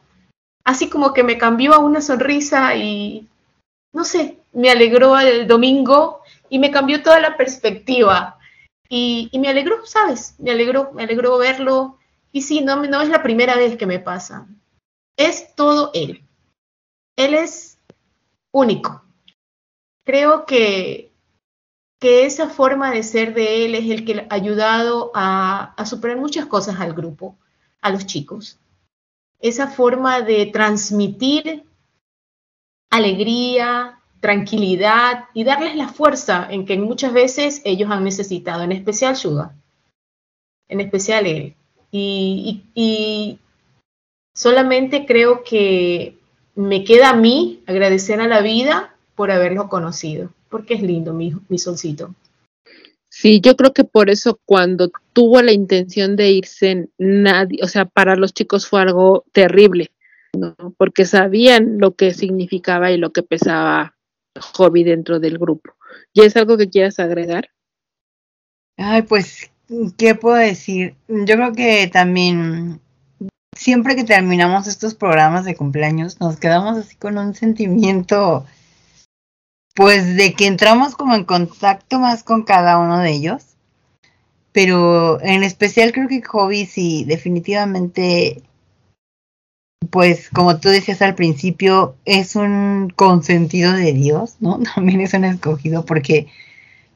así 0.65 0.89
como 0.89 1.13
que 1.13 1.25
me 1.25 1.39
cambió 1.39 1.75
a 1.75 1.79
una 1.79 2.01
sonrisa 2.01 2.77
y 2.77 3.27
no 3.93 4.05
sé, 4.05 4.39
me 4.53 4.71
alegró 4.71 5.19
el 5.19 5.47
domingo 5.47 6.21
y 6.49 6.59
me 6.59 6.71
cambió 6.71 7.03
toda 7.03 7.21
la 7.21 7.37
perspectiva. 7.37 8.39
Y, 8.89 9.29
y 9.33 9.39
me 9.39 9.49
alegró, 9.49 9.87
¿sabes? 9.87 10.35
Me 10.39 10.51
alegró, 10.51 10.93
me 10.93 11.05
alegró 11.05 11.39
verlo. 11.39 11.99
Y 12.31 12.43
sí, 12.43 12.61
no, 12.61 12.77
no 12.77 13.01
es 13.01 13.09
la 13.09 13.23
primera 13.23 13.57
vez 13.57 13.77
que 13.77 13.87
me 13.87 13.99
pasa. 13.99 14.47
Es 15.17 15.55
todo 15.55 15.91
él. 15.95 16.27
Él 17.17 17.35
es 17.35 17.79
único. 18.53 19.03
Creo 20.05 20.45
que, 20.47 21.13
que 22.01 22.27
esa 22.27 22.49
forma 22.49 22.91
de 22.91 23.03
ser 23.03 23.35
de 23.35 23.65
él 23.65 23.75
es 23.75 23.91
el 23.91 24.05
que 24.05 24.27
ha 24.29 24.35
ayudado 24.35 25.11
a, 25.15 25.75
a 25.77 25.87
superar 25.87 26.17
muchas 26.19 26.47
cosas 26.47 26.81
al 26.81 26.93
grupo, 26.93 27.39
a 27.81 27.91
los 27.91 28.07
chicos. 28.07 28.59
Esa 29.41 29.69
forma 29.69 30.21
de 30.21 30.47
transmitir 30.47 31.65
alegría, 32.91 34.02
tranquilidad 34.23 35.25
y 35.35 35.43
darles 35.43 35.75
la 35.75 35.89
fuerza 35.89 36.47
en 36.49 36.65
que 36.65 36.79
muchas 36.79 37.13
veces 37.13 37.61
ellos 37.65 37.91
han 37.91 38.05
necesitado, 38.05 38.63
en 38.63 38.71
especial 38.71 39.17
Suga, 39.17 39.53
en 40.69 40.81
especial 40.81 41.27
él. 41.27 41.57
Y, 41.91 42.63
y- 42.75 42.83
y 42.83 43.39
solamente 44.33 45.07
creo 45.07 45.43
que 45.43 46.17
me 46.55 46.85
queda 46.85 47.11
a 47.11 47.17
mí 47.17 47.63
agradecer 47.67 48.21
a 48.21 48.29
la 48.29 48.41
vida 48.43 48.95
por 49.17 49.33
haberlo 49.33 49.69
conocido, 49.69 50.31
porque 50.49 50.75
es 50.75 50.83
lindo 50.83 51.13
mi, 51.13 51.35
mi 51.49 51.59
solcito. 51.59 52.15
Sí, 53.09 53.41
yo 53.41 53.57
creo 53.57 53.73
que 53.73 53.85
por 53.85 54.09
eso 54.09 54.39
cuando 54.47 54.91
tuvo 55.13 55.43
la 55.43 55.53
intención 55.53 56.15
de 56.15 56.31
irse, 56.31 56.89
nadie, 56.97 57.59
o 57.63 57.67
sea, 57.67 57.87
para 57.87 58.15
los 58.15 58.33
chicos 58.33 58.69
fue 58.69 58.81
algo 58.83 59.25
terrible, 59.33 59.91
¿no? 60.39 60.55
Porque 60.79 61.05
sabían 61.07 61.79
lo 61.79 61.91
que 61.97 62.15
significaba 62.15 62.93
y 62.93 62.99
lo 62.99 63.11
que 63.13 63.23
pesaba 63.23 63.97
Hobby 64.41 64.85
dentro 64.85 65.21
del 65.21 65.39
grupo. 65.39 65.75
¿Y 66.13 66.23
es 66.23 66.37
algo 66.37 66.57
que 66.57 66.71
quieras 66.71 66.99
agregar? 66.99 67.51
Ay, 68.77 69.03
pues, 69.03 69.51
¿qué 69.97 70.15
puedo 70.15 70.37
decir? 70.37 70.97
Yo 71.09 71.37
creo 71.37 71.53
que 71.53 71.89
también 71.89 72.81
siempre 73.57 73.97
que 73.97 74.05
terminamos 74.05 74.67
estos 74.67 74.95
programas 74.95 75.45
de 75.45 75.55
cumpleaños 75.55 76.21
nos 76.21 76.39
quedamos 76.39 76.79
así 76.79 76.97
con 76.97 77.19
un 77.19 77.35
sentimiento, 77.35 78.47
pues, 79.75 80.17
de 80.17 80.35
que 80.35 80.47
entramos 80.47 80.95
como 80.95 81.15
en 81.15 81.25
contacto 81.25 81.99
más 81.99 82.23
con 82.23 82.45
cada 82.45 82.79
uno 82.79 82.99
de 82.99 83.11
ellos. 83.11 83.45
Pero 84.53 85.19
en 85.23 85.43
especial 85.43 85.93
creo 85.93 86.09
que 86.09 86.23
Hobby 86.23 86.67
sí, 86.67 87.05
definitivamente, 87.05 88.43
pues, 89.91 90.29
como 90.31 90.59
tú 90.59 90.69
decías 90.69 91.03
al 91.03 91.15
principio, 91.15 91.97
es 92.05 92.37
un 92.37 92.93
consentido 92.95 93.73
de 93.73 93.93
Dios, 93.93 94.37
¿no? 94.41 94.61
También 94.75 95.01
es 95.01 95.15
un 95.15 95.25
escogido 95.25 95.85
porque 95.85 96.29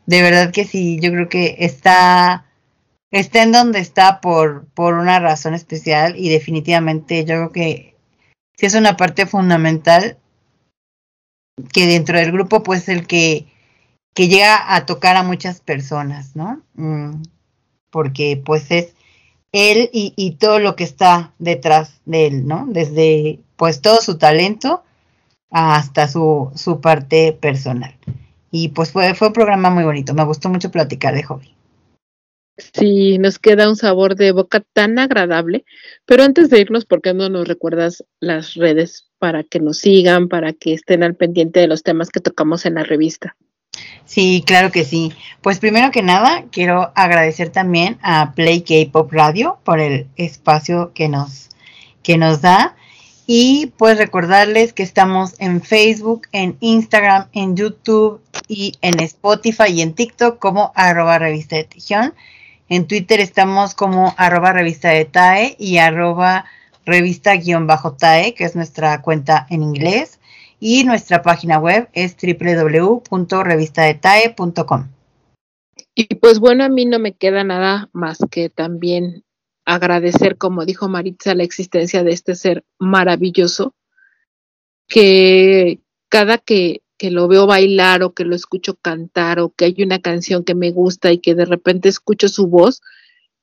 de 0.07 0.23
verdad 0.23 0.53
que 0.53 0.65
sí, 0.65 0.99
yo 1.01 1.11
creo 1.11 1.29
que 1.29 1.57
está, 1.59 2.47
está 3.11 3.43
en 3.43 3.53
donde 3.53 3.81
está 3.81 4.21
por, 4.21 4.67
por 4.69 4.95
una 4.95 5.19
razón 5.21 5.55
especial 5.55 6.15
y 6.17 6.29
definitivamente 6.29 7.25
yo 7.25 7.35
creo 7.35 7.53
que 7.53 7.97
sí 8.57 8.67
es 8.67 8.75
una 8.75 8.97
parte 8.97 9.27
fundamental 9.27 10.19
que 11.73 11.87
dentro 11.87 12.19
del 12.19 12.33
grupo 12.33 12.63
pues 12.63 12.89
el 12.89 13.07
que, 13.07 13.47
que 14.15 14.29
llega 14.29 14.75
a 14.75 14.87
tocar 14.87 15.17
a 15.17 15.23
muchas 15.23 15.61
personas, 15.61 16.37
¿no? 16.37 16.63
Mm, 16.75 17.23
porque 17.91 18.41
pues 18.45 18.71
es 18.71 18.95
él 19.57 19.91
y, 19.93 20.13
y 20.17 20.33
todo 20.33 20.59
lo 20.59 20.77
que 20.77 20.85
está 20.85 21.33
detrás 21.39 22.01
de 22.05 22.27
él, 22.27 22.47
¿no? 22.47 22.67
Desde 22.69 23.41
pues 23.57 23.81
todo 23.81 23.99
su 24.01 24.19
talento 24.19 24.83
hasta 25.51 26.09
su, 26.09 26.51
su 26.55 26.81
parte 26.81 27.33
personal. 27.33 27.95
Y 28.51 28.69
pues 28.69 28.91
fue, 28.91 29.15
fue 29.15 29.29
un 29.29 29.35
programa 29.35 29.71
muy 29.71 29.85
bonito. 29.85 30.15
Me 30.15 30.25
gustó 30.25 30.49
mucho 30.49 30.71
platicar 30.71 31.15
de 31.15 31.23
hobby. 31.23 31.55
Sí, 32.59 33.19
nos 33.19 33.39
queda 33.39 33.69
un 33.69 33.77
sabor 33.77 34.17
de 34.17 34.33
boca 34.33 34.61
tan 34.73 34.99
agradable. 34.99 35.65
Pero 36.07 36.23
antes 36.23 36.49
de 36.49 36.61
irnos, 36.61 36.87
¿por 36.87 37.03
qué 37.03 37.13
no 37.13 37.29
nos 37.29 37.49
recuerdas 37.49 38.05
las 38.21 38.55
redes 38.55 39.11
para 39.19 39.45
que 39.45 39.61
nos 39.61 39.79
sigan, 39.79 40.29
para 40.29 40.53
que 40.53 40.73
estén 40.73 41.03
al 41.03 41.17
pendiente 41.17 41.61
de 41.61 41.69
los 41.69 41.83
temas 41.83 42.11
que 42.11 42.21
tocamos 42.21 42.65
en 42.65 42.75
la 42.75 42.85
revista? 42.85 43.37
Sí, 44.05 44.45
claro 44.47 44.71
que 44.71 44.85
sí. 44.85 45.13
Pues 45.43 45.59
primero 45.59 45.91
que 45.91 46.03
nada, 46.03 46.45
quiero 46.51 46.93
agradecer 46.95 47.51
también 47.51 47.99
a 48.03 48.33
Play 48.35 48.63
K-Pop 48.63 49.13
Radio 49.13 49.59
por 49.65 49.81
el 49.81 50.07
espacio 50.17 50.93
que 50.95 51.09
nos, 51.09 51.49
que 52.03 52.17
nos 52.17 52.41
da. 52.41 52.77
Y 53.27 53.73
pues 53.77 53.99
recordarles 53.99 54.73
que 54.73 54.85
estamos 54.85 55.35
en 55.41 55.61
Facebook, 55.61 56.29
en 56.31 56.57
Instagram, 56.61 57.27
en 57.33 57.57
YouTube 57.57 58.21
y 58.47 58.75
en 58.83 59.01
Spotify 59.01 59.73
y 59.73 59.81
en 59.83 59.95
TikTok 59.95 60.39
como 60.39 60.73
arroba 60.77 61.19
revista 61.19 61.57
de 61.57 61.65
Tejión. 61.65 62.15
En 62.69 62.87
Twitter 62.87 63.19
estamos 63.19 63.75
como 63.75 64.15
arroba 64.17 64.53
revista 64.53 64.91
de 64.91 65.05
TAE 65.05 65.57
y 65.59 65.79
arroba 65.79 66.45
revista 66.85 67.35
guion 67.35 67.67
bajo 67.67 67.93
TAE, 67.93 68.35
que 68.35 68.45
es 68.45 68.55
nuestra 68.55 69.03
cuenta 69.03 69.47
en 69.51 69.63
inglés. 69.63 70.21
Y 70.59 70.85
nuestra 70.85 71.23
página 71.23 71.59
web 71.59 71.91
es 71.93 72.17
www.revistadetae.com. 72.17 74.89
Y 75.95 76.15
pues 76.17 76.39
bueno, 76.39 76.65
a 76.65 76.69
mí 76.69 76.85
no 76.85 76.99
me 76.99 77.15
queda 77.15 77.45
nada 77.45 77.89
más 77.93 78.19
que 78.31 78.51
también 78.51 79.25
agradecer, 79.65 80.39
como 80.39 80.65
dijo 80.65 80.89
Maritza, 80.89 81.35
la 81.35 81.43
existencia 81.43 82.05
de 82.05 82.13
este 82.13 82.35
ser 82.35 82.65
maravilloso, 82.79 83.75
que 84.89 85.81
cada 86.09 86.39
que, 86.39 86.83
que 86.99 87.11
lo 87.11 87.29
veo 87.29 87.47
bailar 87.47 88.03
o 88.03 88.15
que 88.15 88.25
lo 88.25 88.35
escucho 88.35 88.77
cantar 88.77 89.41
o 89.41 89.51
que 89.51 89.67
hay 89.67 89.83
una 89.83 90.01
canción 90.01 90.45
que 90.45 90.55
me 90.55 90.71
gusta 90.71 91.13
y 91.13 91.19
que 91.19 91.35
de 91.35 91.45
repente 91.45 91.89
escucho 91.89 92.29
su 92.29 92.47
voz 92.47 92.81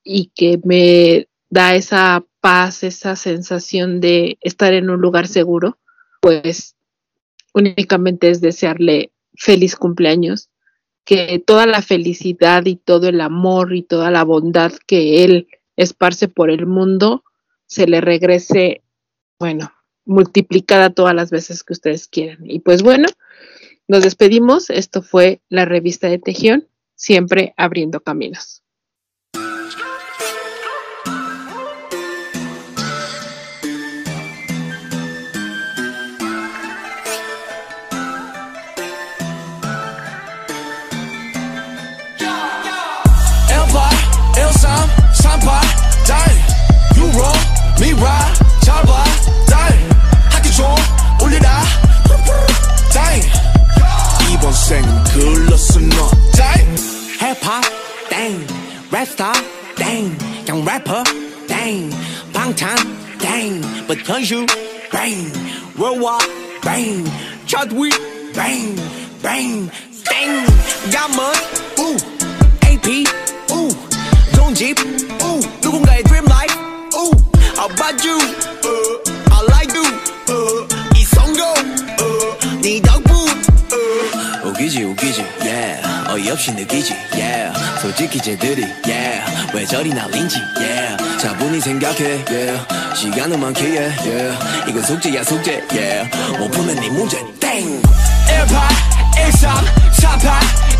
y 0.03 0.31
que 0.33 0.59
me 0.63 1.27
da 1.49 1.75
esa 1.75 2.25
paz, 2.39 2.83
esa 2.83 3.15
sensación 3.15 3.99
de 3.99 4.37
estar 4.41 4.73
en 4.73 4.89
un 4.89 5.01
lugar 5.01 5.27
seguro, 5.27 5.77
pues 6.21 6.75
únicamente 7.53 8.29
es 8.29 8.41
desearle 8.41 9.11
feliz 9.35 9.75
cumpleaños, 9.75 10.49
que 11.05 11.41
toda 11.45 11.65
la 11.65 11.81
felicidad 11.81 12.65
y 12.65 12.75
todo 12.75 13.09
el 13.09 13.21
amor 13.21 13.75
y 13.75 13.83
toda 13.83 14.09
la 14.11 14.23
bondad 14.23 14.71
que 14.87 15.23
él 15.23 15.47
esparce 15.75 16.27
por 16.27 16.49
el 16.49 16.65
mundo 16.65 17.23
se 17.65 17.87
le 17.87 18.01
regrese, 18.01 18.83
bueno, 19.39 19.73
multiplicada 20.05 20.91
todas 20.91 21.15
las 21.15 21.29
veces 21.29 21.63
que 21.63 21.73
ustedes 21.73 22.07
quieran. 22.07 22.49
Y 22.49 22.59
pues 22.59 22.83
bueno, 22.83 23.07
nos 23.87 24.03
despedimos. 24.03 24.69
Esto 24.69 25.01
fue 25.01 25.41
la 25.49 25.65
revista 25.65 26.07
de 26.07 26.19
Tejión, 26.19 26.67
siempre 26.95 27.53
abriendo 27.57 28.01
caminos. 28.01 28.62
와, 48.03 48.33
잘 48.61 48.75
와, 48.85 49.03
다잉 49.49 49.89
하기 50.31 50.51
좋아, 50.51 50.75
올려라. 51.21 51.63
다잉 52.93 53.23
이번 54.31 54.53
생은 54.53 55.03
글렀어 55.05 55.79
너. 55.79 56.09
다잉 56.37 56.75
힙합 57.19 57.63
땡. 58.09 58.47
랩스타 58.91 59.33
땡. 59.75 60.17
그냥 60.45 60.65
래퍼 60.65 61.03
땡. 61.47 61.89
방탄 62.33 62.75
땡. 63.19 63.61
But 63.87 64.03
현슈 64.05 64.45
뱅 64.91 65.31
Worldwide 65.77 66.61
뱅 66.61 67.05
Chadwi 67.47 67.89
뱅 68.33 69.03
뱅, 69.23 69.69
땡, 70.09 70.45
야먼, 70.93 71.31
우, 71.79 71.95
AP, 72.65 73.05
우, 73.53 73.69
돈집, 74.35 74.77
우, 75.23 75.39
누군가의 75.61 76.03
드립 76.03 76.22
about 77.63 78.03
you 78.03 78.17
uh, 78.19 78.97
I 79.31 79.39
like 79.47 79.73
you 79.73 79.85
uh, 80.27 80.67
이성공 80.97 81.41
uh, 81.41 82.61
네 82.61 82.81
덕분 82.81 83.15
uh. 83.15 84.47
웃기지 84.49 84.83
웃기지 84.83 85.23
yeah. 85.41 86.11
어이없이 86.11 86.51
느끼지 86.51 86.93
yeah. 87.13 87.55
솔직히 87.81 88.19
쟤들이 88.19 88.65
yeah. 88.85 89.23
왜 89.53 89.65
저리 89.65 89.93
날린지 89.93 90.39
yeah. 90.59 90.97
차분히 91.19 91.61
생각해 91.61 92.25
yeah. 92.29 92.59
시간은 92.95 93.39
많기에 93.39 93.95
yeah. 94.03 94.37
이건 94.67 94.83
숙제야 94.83 95.23
숙제 95.23 95.63
yeah. 95.71 96.37
못 96.37 96.51
푸면 96.51 96.75
네 96.75 96.89
문제 96.89 97.17
땡. 97.39 97.81
18 98.27 98.69
13 99.31 99.65
38 100.01 100.39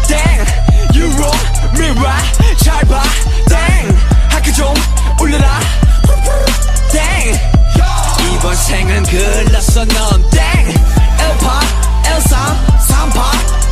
땡. 0.10 1.00
유로 1.00 1.32
미라 1.80 2.18
잘봐 2.62 3.04
땡. 3.48 3.98
학교 4.30 4.52
좀 4.52 4.74
올려라 5.22 5.83
땡. 6.94 7.34
이번 8.36 8.56
생은 8.56 9.04
글렀어 9.04 9.86
넌땡. 9.86 10.74
18 11.18 11.62
13 12.06 12.80
38 12.80 13.24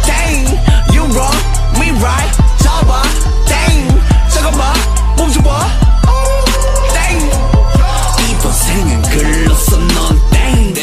땡. 0.05 0.95
유로 0.95 1.21
미라 1.79 2.17
잘봐땡. 2.57 4.01
잠깐만 4.33 4.73
멈춰봐. 5.17 5.67
땡. 6.93 7.31
이번 8.29 8.53
생은 8.53 9.01
글렀어 9.03 9.77
넌땡. 9.77 10.73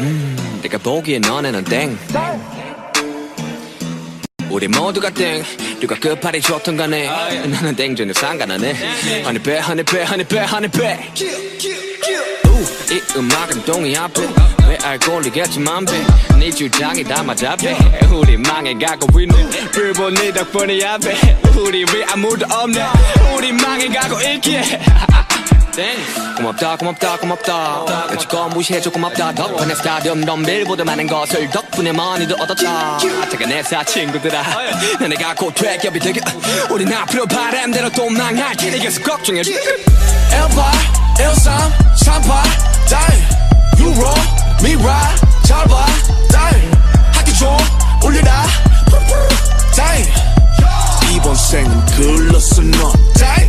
음, 0.00 0.60
내가 0.62 0.78
보기에 0.78 1.18
너네는 1.20 1.64
땡 1.64 1.96
우리 4.52 4.68
모두가 4.68 5.08
땡 5.10 5.42
누가 5.80 5.94
끝발이 5.96 6.40
좋던 6.42 6.76
간에 6.76 7.06
나는 7.46 7.74
땡 7.74 7.96
전혀 7.96 8.12
상관하네. 8.12 9.22
허니배 9.24 9.58
허니배 9.58 10.02
허니배 10.02 10.38
허니배 10.40 11.12
이 12.90 13.00
음악은 13.16 13.64
동이 13.64 13.96
앞에. 13.96 14.22
왜 14.68 14.76
알고리겠지만 14.82 15.86
배네 15.86 16.50
주장이 16.50 17.02
다 17.02 17.22
맞아 17.22 17.56
배 17.56 17.74
우리 18.12 18.36
망해가고 18.36 19.20
있네. 19.20 19.48
불본 19.72 20.14
네 20.14 20.30
덕분이야 20.32 20.98
배 20.98 21.16
우리 21.56 21.84
왜 21.94 22.04
아무도 22.04 22.44
없네. 22.54 22.84
우리 23.34 23.52
망해가고 23.52 24.20
있기에 24.20 24.62
땡 25.74 25.96
고맙다 26.36 26.76
고맙다 26.76 27.16
고맙다. 27.16 27.84
여지껏 28.12 28.48
무시해줘 28.50 28.90
고맙다. 28.90 29.32
덕분에 29.32 29.74
스타디움 29.74 30.22
덤빌보다 30.24 30.84
많은 30.84 31.06
것을 31.06 31.48
덕분에 31.48 31.92
많이도 31.92 32.34
얻었다. 32.36 32.98
퇴근해서 33.30 33.82
친구들아. 33.84 34.42
너네가 35.00 35.34
곧 35.34 35.54
퇴격이 35.54 35.98
되게 35.98 36.20
우린 36.70 36.92
앞으로 36.92 37.26
바람대로 37.26 37.88
또 37.90 38.10
망할 38.10 38.54
테니 38.56 38.80
계속 38.80 39.02
걱정해 39.02 39.42
18 39.42 40.72
13 41.16 41.72
38 41.96 42.42
다이 42.90 43.80
유로 43.80 44.12
미라 44.62 45.14
잘봐 45.46 45.86
다이 46.30 46.70
학교 47.12 47.32
좀 47.32 47.56
올려라. 48.04 48.44
다이 49.74 50.04
이번 51.14 51.34
생은 51.34 51.86
글렀어 51.86 52.60
너. 52.62 52.92
다이 53.18 53.48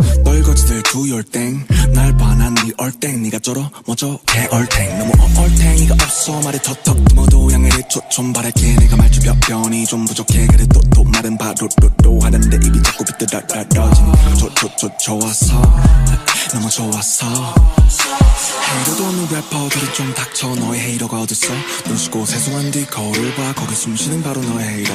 두열 0.91 1.23
땡 1.23 1.65
날 1.93 2.15
반한 2.17 2.53
네 2.55 2.71
얼땡. 2.77 3.21
네가 3.23 3.39
쩔어? 3.39 3.69
먼저 3.85 4.17
개얼탱 4.25 4.97
너무 4.97 5.11
얼탱이가 5.37 5.93
없어. 5.95 6.39
말이 6.41 6.57
턱턱. 6.59 6.97
모두 7.13 7.49
양해를 7.51 7.83
초좀 7.89 8.33
바랄게. 8.33 8.75
내가 8.75 8.95
말주변변이 8.97 9.85
좀 9.85 10.05
부족해. 10.05 10.47
그래 10.47 10.65
또또 10.67 11.03
말은 11.21 11.37
바로로로 11.37 12.19
하는데 12.19 12.57
입이 12.57 12.81
자꾸 12.81 13.05
비뚤어지니 13.05 14.11
좋좋좋 14.39 14.97
좋았어. 14.99 15.61
너무 16.51 16.69
좋았어. 16.69 17.27
헤이러도 17.27 19.05
없는 19.05 19.27
래퍼들이 19.29 19.93
좀 19.93 20.13
닥쳐 20.13 20.55
너의 20.55 20.81
헤이러가 20.81 21.21
어딨어? 21.21 21.53
눈 21.85 21.97
씻고 21.97 22.25
세수한 22.25 22.71
뒤 22.71 22.85
거울을 22.87 23.35
봐. 23.35 23.53
거기 23.53 23.75
숨쉬는 23.75 24.23
바로 24.23 24.41
너의 24.41 24.67
헤이러. 24.67 24.93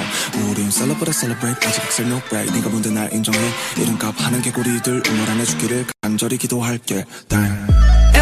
우린 0.51 0.71
celebrate 0.71 1.13
celebrate. 1.13 1.69
아직 1.69 1.83
excel 1.85 2.11
no 2.11 2.21
break. 2.29 2.53
네가 2.55 2.71
뭔데 2.71 2.91
날 2.91 3.13
인정해? 3.13 3.39
이름값 3.79 4.15
하는 4.19 4.43
개구리들 4.43 5.03
응원 5.07 5.29
안 5.29 5.41
해주기를 5.41 5.87
간절히 6.03 6.39
기도할게. 6.39 7.05
땡 7.29 7.67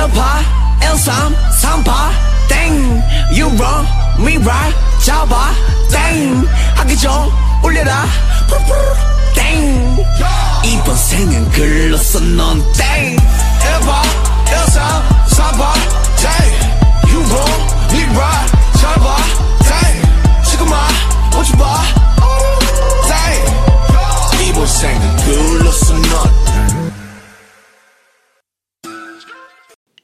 1파 0.05 0.45
1삼 0.81 1.35
3파 1.63 2.11
땡 2.47 3.03
You 3.31 3.49
run, 3.57 3.87
me 4.19 4.37
right. 4.37 4.77
잡아 5.03 5.51
땡 5.91 6.47
하기 6.75 6.95
전 6.99 7.31
올려라. 7.63 8.05
땡 9.35 10.05
이번 10.63 10.95
생은 10.95 11.51
글로써 11.53 12.21
넌땡 12.21 13.17
1파 13.17 14.03
1삼 14.45 14.77
3파 15.31 15.73
땡 16.21 17.11
You 17.11 17.25
run, 17.25 17.61
me 17.93 18.05
right. 18.15 18.53
잡아 18.79 19.17
땡 19.63 20.43
지금 20.45 20.71
와. 20.71 20.87
오지 21.39 21.57
마. 21.57 21.83
이번 24.47 24.67
생은 24.67 25.17
글로써 25.25 25.95
넌. 25.95 27.04